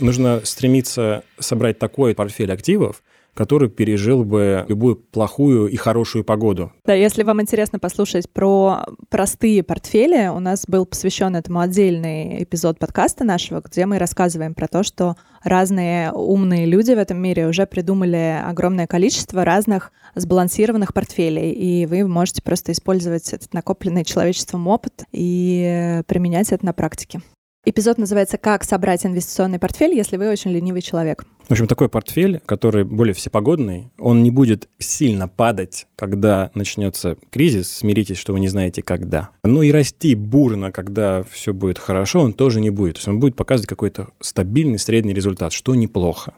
Нужно 0.00 0.42
стремиться 0.44 1.22
собрать 1.38 1.78
такой 1.78 2.14
портфель 2.14 2.52
активов, 2.52 3.02
который 3.38 3.68
пережил 3.68 4.24
бы 4.24 4.64
любую 4.66 4.96
плохую 4.96 5.68
и 5.68 5.76
хорошую 5.76 6.24
погоду. 6.24 6.72
Да, 6.84 6.92
если 6.92 7.22
вам 7.22 7.40
интересно 7.40 7.78
послушать 7.78 8.28
про 8.28 8.84
простые 9.10 9.62
портфели, 9.62 10.26
у 10.26 10.40
нас 10.40 10.64
был 10.66 10.84
посвящен 10.84 11.36
этому 11.36 11.60
отдельный 11.60 12.42
эпизод 12.42 12.80
подкаста 12.80 13.22
нашего, 13.22 13.62
где 13.64 13.86
мы 13.86 13.98
рассказываем 13.98 14.54
про 14.54 14.66
то, 14.66 14.82
что 14.82 15.14
разные 15.44 16.10
умные 16.10 16.66
люди 16.66 16.90
в 16.90 16.98
этом 16.98 17.22
мире 17.22 17.46
уже 17.46 17.64
придумали 17.64 18.42
огромное 18.44 18.88
количество 18.88 19.44
разных 19.44 19.92
сбалансированных 20.16 20.92
портфелей, 20.92 21.52
и 21.52 21.86
вы 21.86 22.08
можете 22.08 22.42
просто 22.42 22.72
использовать 22.72 23.32
этот 23.32 23.54
накопленный 23.54 24.04
человечеством 24.04 24.66
опыт 24.66 25.04
и 25.12 26.02
применять 26.08 26.50
это 26.50 26.66
на 26.66 26.72
практике. 26.72 27.20
Эпизод 27.70 27.98
называется 27.98 28.38
«Как 28.38 28.64
собрать 28.64 29.04
инвестиционный 29.04 29.58
портфель, 29.58 29.94
если 29.94 30.16
вы 30.16 30.30
очень 30.30 30.52
ленивый 30.52 30.80
человек». 30.80 31.26
В 31.48 31.50
общем, 31.50 31.66
такой 31.66 31.90
портфель, 31.90 32.40
который 32.46 32.82
более 32.82 33.12
всепогодный, 33.12 33.90
он 33.98 34.22
не 34.22 34.30
будет 34.30 34.70
сильно 34.78 35.28
падать, 35.28 35.86
когда 35.94 36.50
начнется 36.54 37.18
кризис, 37.30 37.70
смиритесь, 37.70 38.16
что 38.16 38.32
вы 38.32 38.40
не 38.40 38.48
знаете 38.48 38.80
когда. 38.80 39.28
Но 39.44 39.62
и 39.62 39.70
расти 39.70 40.14
бурно, 40.14 40.72
когда 40.72 41.22
все 41.30 41.52
будет 41.52 41.78
хорошо, 41.78 42.20
он 42.20 42.32
тоже 42.32 42.62
не 42.62 42.70
будет. 42.70 42.94
То 42.94 42.98
есть 43.00 43.08
он 43.08 43.20
будет 43.20 43.36
показывать 43.36 43.68
какой-то 43.68 44.08
стабильный 44.18 44.78
средний 44.78 45.12
результат, 45.12 45.52
что 45.52 45.74
неплохо. 45.74 46.32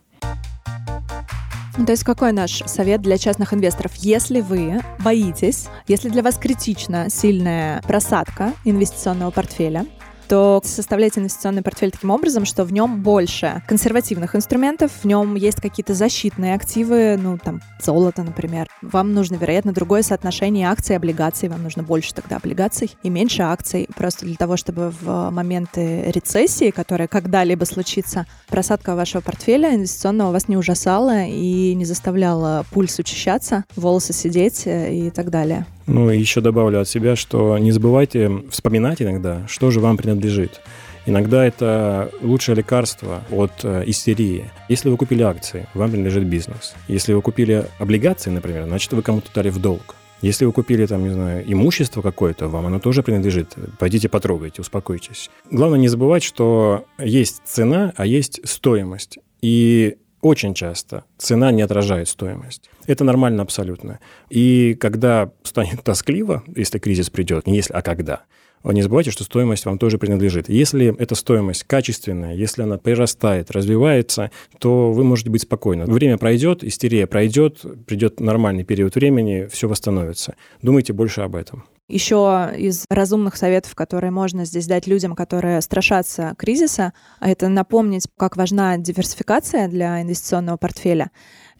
Ну, 1.79 1.87
то 1.87 1.93
есть 1.93 2.03
какой 2.03 2.33
наш 2.33 2.59
совет 2.67 3.03
для 3.03 3.19
частных 3.19 3.55
инвесторов? 3.55 3.95
Если 3.95 4.41
вы 4.41 4.81
боитесь, 4.99 5.67
если 5.87 6.09
для 6.09 6.25
вас 6.25 6.39
критична 6.39 7.09
сильная 7.09 7.83
просадка 7.83 8.53
инвестиционного 8.65 9.31
портфеля, 9.31 9.87
то 10.31 10.63
составляйте 10.65 11.19
инвестиционный 11.19 11.61
портфель 11.61 11.91
таким 11.91 12.11
образом, 12.11 12.45
что 12.45 12.63
в 12.63 12.73
нем 12.73 13.03
больше 13.03 13.63
консервативных 13.67 14.37
инструментов, 14.37 14.93
в 15.03 15.05
нем 15.05 15.35
есть 15.35 15.61
какие-то 15.61 15.93
защитные 15.93 16.55
активы, 16.55 17.19
ну, 17.21 17.37
там, 17.37 17.61
золото, 17.83 18.23
например. 18.23 18.69
Вам 18.81 19.13
нужно, 19.13 19.35
вероятно, 19.35 19.73
другое 19.73 20.03
соотношение 20.03 20.69
акций 20.69 20.93
и 20.93 20.97
облигаций, 20.97 21.49
вам 21.49 21.65
нужно 21.65 21.83
больше 21.83 22.15
тогда 22.15 22.37
облигаций 22.37 22.93
и 23.03 23.11
меньше 23.11 23.43
акций, 23.43 23.89
просто 23.97 24.25
для 24.25 24.37
того, 24.37 24.57
чтобы 24.57 24.93
в 25.01 25.31
моменты 25.31 26.13
рецессии, 26.13 26.71
которая 26.71 27.09
когда-либо 27.09 27.65
случится, 27.65 28.25
просадка 28.47 28.95
вашего 28.95 29.23
портфеля 29.23 29.75
инвестиционного 29.75 30.31
вас 30.31 30.47
не 30.47 30.57
ужасала 30.57 31.25
и 31.25 31.75
не 31.75 31.85
заставляла 31.85 32.65
пульс 32.71 32.97
учащаться, 33.01 33.65
волосы 33.75 34.13
сидеть 34.13 34.63
э, 34.67 34.95
и 34.95 35.11
так 35.11 35.31
далее. 35.31 35.67
Ну, 35.87 36.11
и 36.11 36.19
еще 36.19 36.41
добавлю 36.41 36.81
от 36.81 36.89
себя, 36.89 37.17
что 37.17 37.59
не 37.59 37.73
забывайте 37.73 38.31
вспоминать 38.51 39.03
иногда, 39.03 39.47
что 39.49 39.71
же 39.71 39.81
вам 39.81 39.97
принадлежит. 39.97 40.61
Иногда 41.07 41.45
это 41.45 42.11
лучшее 42.21 42.57
лекарство 42.57 43.23
от 43.31 43.53
э, 43.65 43.85
истерии. 43.87 44.51
Если 44.69 44.91
вы 44.91 44.97
купили 44.97 45.23
акции, 45.23 45.67
вам 45.75 45.91
принадлежит 45.91 46.25
бизнес. 46.25 46.75
Если 46.89 47.15
вы 47.15 47.23
купили 47.23 47.67
облигации, 47.79 48.31
например, 48.31 48.67
значит, 48.67 48.93
вы 48.93 49.03
кому-то 49.03 49.31
дали 49.35 49.49
в 49.49 49.59
долг. 49.59 49.97
Если 50.23 50.45
вы 50.45 50.53
купили 50.53 50.85
там, 50.85 51.03
не 51.03 51.15
знаю, 51.15 51.43
имущество 51.51 52.03
какое-то, 52.03 52.49
вам 52.49 52.67
оно 52.67 52.79
тоже 52.79 53.03
принадлежит. 53.03 53.55
Пойдите 53.79 54.11
потрогайте, 54.11 54.61
успокойтесь. 54.61 55.31
Главное 55.51 55.79
не 55.79 55.89
забывать, 55.89 56.23
что 56.23 56.85
есть 56.99 57.41
цена, 57.45 57.95
а 57.97 58.05
есть 58.05 58.41
стоимость. 58.45 59.19
И 59.41 59.97
очень 60.21 60.55
часто 60.55 61.05
цена 61.19 61.51
не 61.51 61.63
отражает 61.63 62.09
стоимость. 62.09 62.71
Это 62.87 63.05
нормально 63.05 63.43
абсолютно. 63.43 64.01
И 64.29 64.75
когда 64.75 65.31
станет 65.43 65.83
тоскливо, 65.85 66.43
если 66.55 66.79
кризис 66.79 67.11
придет, 67.11 67.47
не 67.47 67.57
если, 67.57 67.73
а 67.73 67.83
когда, 67.83 68.25
не 68.65 68.83
забывайте, 68.83 69.11
что 69.11 69.25
стоимость 69.25 69.65
вам 69.65 69.79
тоже 69.79 69.97
принадлежит. 69.97 70.49
Если 70.49 70.95
эта 70.99 71.15
стоимость 71.15 71.65
качественная, 71.65 72.35
если 72.35 72.63
она 72.63 72.77
прирастает, 72.77 73.51
развивается, 73.51 74.31
то 74.59 74.93
вы 74.93 75.03
можете 75.03 75.31
быть 75.31 75.43
спокойны. 75.43 75.87
Время 75.87 76.19
пройдет, 76.19 76.63
истерия 76.63 77.07
пройдет, 77.07 77.65
придет 77.87 78.21
нормальный 78.21 78.65
период 78.65 78.95
времени, 78.95 79.49
все 79.51 79.67
восстановится. 79.67 80.37
Думайте 80.61 80.93
больше 80.93 81.23
об 81.23 81.37
этом. 81.37 81.65
Еще 81.91 82.53
из 82.57 82.85
разумных 82.89 83.35
советов, 83.35 83.75
которые 83.75 84.13
можно 84.13 84.45
здесь 84.45 84.69
дать 84.69 84.87
людям, 84.87 85.17
которые 85.17 85.61
страшатся 85.61 86.35
кризиса, 86.39 86.93
это 87.21 87.49
напомнить, 87.49 88.07
как 88.17 88.37
важна 88.37 88.77
диверсификация 88.79 89.67
для 89.67 90.01
инвестиционного 90.01 90.57
портфеля. 90.57 91.11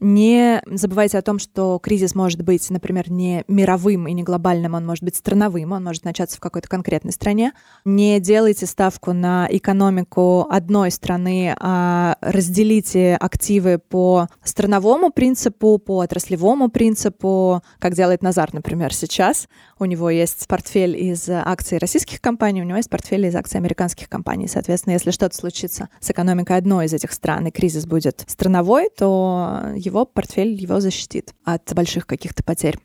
Не 0.01 0.63
забывайте 0.67 1.19
о 1.19 1.23
том, 1.23 1.39
что 1.39 1.79
кризис 1.79 2.15
может 2.15 2.43
быть, 2.43 2.69
например, 2.71 3.11
не 3.11 3.45
мировым 3.49 4.09
и 4.09 4.13
не 4.15 4.23
глобальным, 4.23 4.75
он 4.75 4.87
может 4.87 5.05
быть 5.05 5.17
страновым, 5.17 5.73
он 5.73 5.85
может 5.85 6.05
начаться 6.05 6.39
в 6.39 6.41
какой-то 6.41 6.69
конкретной 6.69 7.13
стране. 7.13 7.53
Не 7.85 8.19
делайте 8.19 8.65
ставку 8.65 9.13
на 9.13 9.47
экономику 9.51 10.47
одной 10.51 10.91
страны, 10.91 11.55
а 11.61 12.17
разделите 12.23 13.17
активы 13.17 13.79
по 13.79 14.29
страновому 14.43 15.11
принципу, 15.11 15.77
по 15.77 15.99
отраслевому 15.99 16.71
принципу, 16.71 17.63
как 17.79 17.95
делает 17.95 18.23
Назар, 18.23 18.55
например, 18.55 18.95
сейчас. 18.95 19.49
У 19.79 19.85
него 19.85 20.09
есть 20.09 20.49
портфель 20.49 20.97
из 20.97 21.29
акций 21.29 21.77
российских 21.77 22.23
компаний, 22.23 22.63
у 22.63 22.65
него 22.65 22.79
есть 22.79 22.91
портфель 22.91 23.27
из 23.27 23.37
акций 23.37 23.59
американских 23.59 24.09
компаний. 24.09 24.49
Соответственно, 24.49 24.95
если 24.95 25.11
что-то 25.11 25.37
случится 25.37 25.91
с 26.01 26.11
экономикой 26.11 26.57
одной 26.57 26.87
из 26.87 26.95
этих 26.95 27.13
стран, 27.13 27.49
и 27.49 27.51
кризис 27.51 27.85
будет 27.85 28.25
страновой, 28.27 28.89
то 28.97 29.65
его 29.77 29.90
портфель 29.91 30.55
его 30.55 30.81
защитит 30.81 31.35
от 31.45 31.73
больших 31.75 32.07
каких-то 32.07 32.43
потерь. 32.43 32.77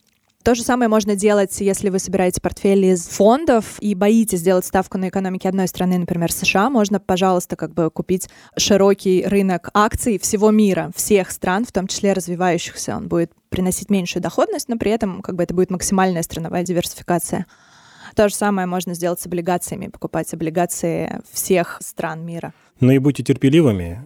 То 0.46 0.54
же 0.54 0.62
самое 0.62 0.90
можно 0.90 1.16
делать, 1.16 1.60
если 1.60 1.90
вы 1.90 1.98
собираете 1.98 2.40
портфель 2.40 2.86
из 2.86 3.08
фондов 3.08 3.78
и 3.80 3.96
боитесь 3.96 4.42
сделать 4.42 4.64
ставку 4.64 5.00
на 5.00 5.10
экономике 5.10 5.50
одной 5.50 5.68
страны, 5.68 5.98
например, 5.98 6.32
США. 6.32 6.70
Можно, 6.70 7.00
пожалуйста, 7.00 7.56
как 7.56 7.74
бы 7.74 7.90
купить 7.90 8.30
широкий 8.56 9.26
рынок 9.26 9.72
акций 9.74 10.20
всего 10.20 10.52
мира, 10.52 10.92
всех 10.96 11.32
стран, 11.32 11.66
в 11.66 11.72
том 11.72 11.88
числе 11.88 12.14
развивающихся. 12.14 12.96
Он 12.96 13.08
будет 13.08 13.32
приносить 13.50 13.90
меньшую 13.90 14.22
доходность, 14.22 14.70
но 14.70 14.78
при 14.78 14.92
этом 14.92 15.24
как 15.24 15.36
бы 15.36 15.42
это 15.42 15.56
будет 15.56 15.72
максимальная 15.72 16.22
страновая 16.22 16.62
диверсификация. 16.62 17.48
То 18.16 18.30
же 18.30 18.36
самое 18.36 18.66
можно 18.66 18.94
сделать 18.94 19.20
с 19.20 19.26
облигациями, 19.26 19.88
покупать 19.88 20.34
облигации 20.34 21.22
всех 21.32 21.80
стран 21.82 22.26
мира. 22.26 22.54
Но 22.80 22.92
и 22.92 22.98
будьте 22.98 23.24
терпеливыми. 23.24 24.02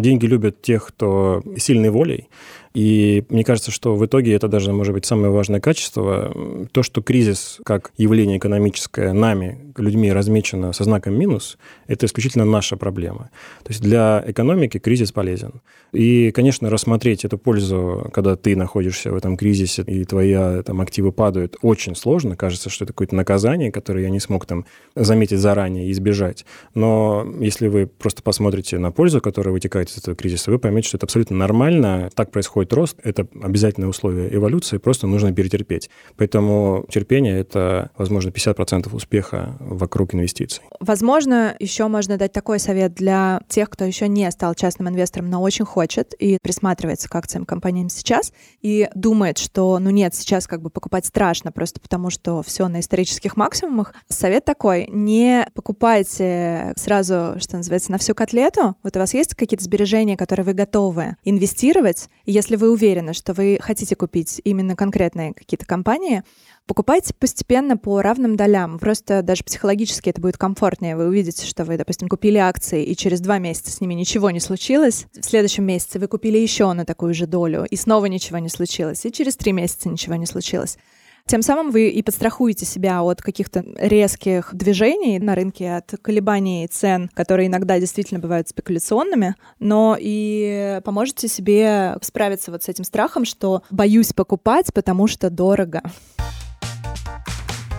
Деньги 0.00 0.26
любят 0.26 0.60
тех, 0.62 0.86
кто 0.86 1.42
сильной 1.56 1.90
волей. 1.90 2.28
И 2.72 3.24
мне 3.28 3.42
кажется, 3.42 3.72
что 3.72 3.96
в 3.96 4.06
итоге 4.06 4.32
это 4.32 4.46
даже 4.46 4.72
может 4.72 4.94
быть 4.94 5.04
самое 5.04 5.32
важное 5.32 5.60
качество. 5.60 6.32
То, 6.72 6.82
что 6.82 7.02
кризис 7.02 7.58
как 7.64 7.90
явление 7.96 8.38
экономическое 8.38 9.12
нами, 9.12 9.72
людьми, 9.76 10.12
размечено 10.12 10.72
со 10.72 10.84
знаком 10.84 11.18
минус, 11.18 11.58
это 11.88 12.06
исключительно 12.06 12.44
наша 12.44 12.76
проблема. 12.76 13.30
То 13.64 13.70
есть 13.70 13.82
для 13.82 14.22
экономики 14.26 14.78
кризис 14.78 15.10
полезен. 15.10 15.62
И, 15.92 16.30
конечно, 16.30 16.70
рассмотреть 16.70 17.24
эту 17.24 17.38
пользу, 17.38 18.08
когда 18.12 18.36
ты 18.36 18.54
находишься 18.54 19.10
в 19.10 19.16
этом 19.16 19.36
кризисе, 19.36 19.82
и 19.82 20.04
твои 20.04 20.62
там, 20.62 20.80
активы 20.80 21.10
падают, 21.10 21.56
очень 21.62 21.96
сложно. 21.96 22.36
Кажется, 22.36 22.70
что 22.70 22.84
это 22.84 22.92
какое-то 22.92 23.16
наказание, 23.16 23.72
которое 23.72 24.04
я 24.04 24.10
не 24.10 24.20
смог 24.20 24.46
там 24.46 24.64
заметить 24.94 25.38
заранее 25.38 25.88
и 25.88 25.92
избежать. 25.92 26.46
Но 26.74 27.26
если 27.40 27.66
вы 27.66 27.88
просто 27.88 28.22
посмотрите 28.22 28.78
на 28.78 28.92
пользу, 28.92 29.20
которая 29.20 29.52
вытекает 29.52 29.90
из 29.90 29.98
этого 29.98 30.14
кризиса, 30.14 30.52
вы 30.52 30.60
поймете, 30.60 30.86
что 30.88 30.98
это 30.98 31.06
абсолютно 31.06 31.36
нормально. 31.36 32.10
Так 32.14 32.30
происходит 32.30 32.59
происходит 32.60 32.72
рост, 32.72 32.96
это 33.02 33.26
обязательное 33.42 33.88
условие 33.88 34.34
эволюции, 34.34 34.78
просто 34.78 35.06
нужно 35.06 35.32
перетерпеть. 35.32 35.90
Поэтому 36.16 36.84
терпение— 36.90 37.38
это, 37.40 37.90
возможно, 37.96 38.30
50% 38.30 38.94
успеха 38.94 39.56
вокруг 39.60 40.14
инвестиций. 40.14 40.62
Возможно, 40.80 41.54
еще 41.58 41.88
можно 41.88 42.16
дать 42.16 42.32
такой 42.32 42.58
совет 42.58 42.94
для 42.94 43.40
тех, 43.48 43.70
кто 43.70 43.84
еще 43.84 44.08
не 44.08 44.30
стал 44.30 44.54
частным 44.54 44.88
инвестором, 44.88 45.30
но 45.30 45.42
очень 45.42 45.64
хочет 45.64 46.14
и 46.18 46.38
присматривается 46.42 47.08
к 47.08 47.14
акциям 47.14 47.44
компаниям 47.44 47.88
сейчас 47.88 48.32
и 48.62 48.88
думает, 48.94 49.38
что, 49.38 49.78
ну 49.78 49.90
нет, 49.90 50.14
сейчас 50.14 50.46
как 50.46 50.60
бы 50.60 50.70
покупать 50.70 51.06
страшно, 51.06 51.52
просто 51.52 51.80
потому 51.80 52.10
что 52.10 52.42
все 52.42 52.68
на 52.68 52.80
исторических 52.80 53.36
максимумах. 53.36 53.94
Совет 54.08 54.44
такой, 54.44 54.86
не 54.90 55.46
покупайте 55.54 56.72
сразу, 56.76 57.34
что 57.38 57.56
называется, 57.56 57.92
на 57.92 57.98
всю 57.98 58.14
котлету. 58.14 58.76
Вот 58.82 58.96
у 58.96 58.98
вас 58.98 59.14
есть 59.14 59.34
какие-то 59.34 59.64
сбережения, 59.64 60.16
которые 60.16 60.44
вы 60.44 60.52
готовы 60.52 61.16
инвестировать, 61.24 62.08
и 62.24 62.32
если 62.32 62.49
вы 62.56 62.70
уверены, 62.70 63.12
что 63.12 63.32
вы 63.32 63.58
хотите 63.60 63.96
купить 63.96 64.40
именно 64.44 64.76
конкретные 64.76 65.32
какие-то 65.34 65.66
компании, 65.66 66.22
покупайте 66.66 67.14
постепенно 67.14 67.76
по 67.76 68.00
равным 68.02 68.36
долям. 68.36 68.78
Просто 68.78 69.22
даже 69.22 69.44
психологически 69.44 70.10
это 70.10 70.20
будет 70.20 70.38
комфортнее. 70.38 70.96
Вы 70.96 71.08
увидите, 71.08 71.46
что 71.46 71.64
вы, 71.64 71.76
допустим, 71.76 72.08
купили 72.08 72.38
акции, 72.38 72.84
и 72.84 72.96
через 72.96 73.20
два 73.20 73.38
месяца 73.38 73.70
с 73.70 73.80
ними 73.80 73.94
ничего 73.94 74.30
не 74.30 74.40
случилось. 74.40 75.06
В 75.14 75.24
следующем 75.24 75.64
месяце 75.64 75.98
вы 75.98 76.08
купили 76.08 76.38
еще 76.38 76.72
на 76.72 76.84
такую 76.84 77.14
же 77.14 77.26
долю, 77.26 77.66
и 77.68 77.76
снова 77.76 78.06
ничего 78.06 78.38
не 78.38 78.48
случилось. 78.48 79.04
И 79.04 79.12
через 79.12 79.36
три 79.36 79.52
месяца 79.52 79.88
ничего 79.88 80.14
не 80.16 80.26
случилось. 80.26 80.78
Тем 81.26 81.42
самым 81.42 81.70
вы 81.70 81.88
и 81.88 82.02
подстрахуете 82.02 82.66
себя 82.66 83.02
от 83.02 83.22
каких-то 83.22 83.64
резких 83.76 84.50
движений 84.52 85.18
на 85.18 85.34
рынке, 85.34 85.76
от 85.76 85.94
колебаний 86.02 86.66
цен, 86.66 87.10
которые 87.14 87.48
иногда 87.48 87.78
действительно 87.78 88.20
бывают 88.20 88.48
спекуляционными, 88.48 89.34
но 89.58 89.96
и 89.98 90.80
поможете 90.84 91.28
себе 91.28 91.96
справиться 92.02 92.50
вот 92.50 92.62
с 92.64 92.68
этим 92.68 92.84
страхом, 92.84 93.24
что 93.24 93.62
боюсь 93.70 94.12
покупать, 94.12 94.72
потому 94.74 95.06
что 95.06 95.30
дорого. 95.30 95.82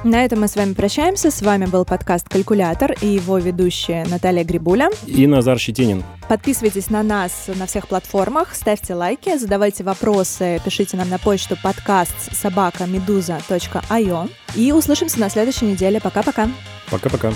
На 0.04 0.26
этом 0.26 0.42
мы 0.42 0.48
с 0.48 0.56
вами 0.56 0.74
прощаемся. 0.74 1.30
С 1.30 1.44
вами 1.44 1.66
был 1.66 1.86
подкаст 1.86 2.28
«Калькулятор» 2.28 2.96
и 3.02 3.08
его 3.08 3.38
ведущая 3.38 4.04
Наталья 4.06 4.44
Грибуля. 4.44 4.90
И 5.06 5.28
Назар 5.28 5.60
Щетинин. 5.60 6.04
Подписывайтесь 6.28 6.90
на 6.90 7.04
нас 7.04 7.48
на 7.56 7.68
всех 7.68 7.88
платформах, 7.88 8.56
ставьте 8.56 8.96
лайки, 8.96 9.38
задавайте 9.38 9.84
вопросы, 9.84 10.60
пишите 10.66 10.98
нам 10.98 11.08
на 11.10 11.20
почту 11.20 11.56
подкаст 11.62 12.36
собака 12.36 12.86
медуза.io. 12.88 14.30
И 14.56 14.72
услышимся 14.72 15.20
на 15.20 15.30
следующей 15.30 15.66
неделе. 15.66 16.02
Пока-пока. 16.02 16.50
Пока-пока. 16.90 17.32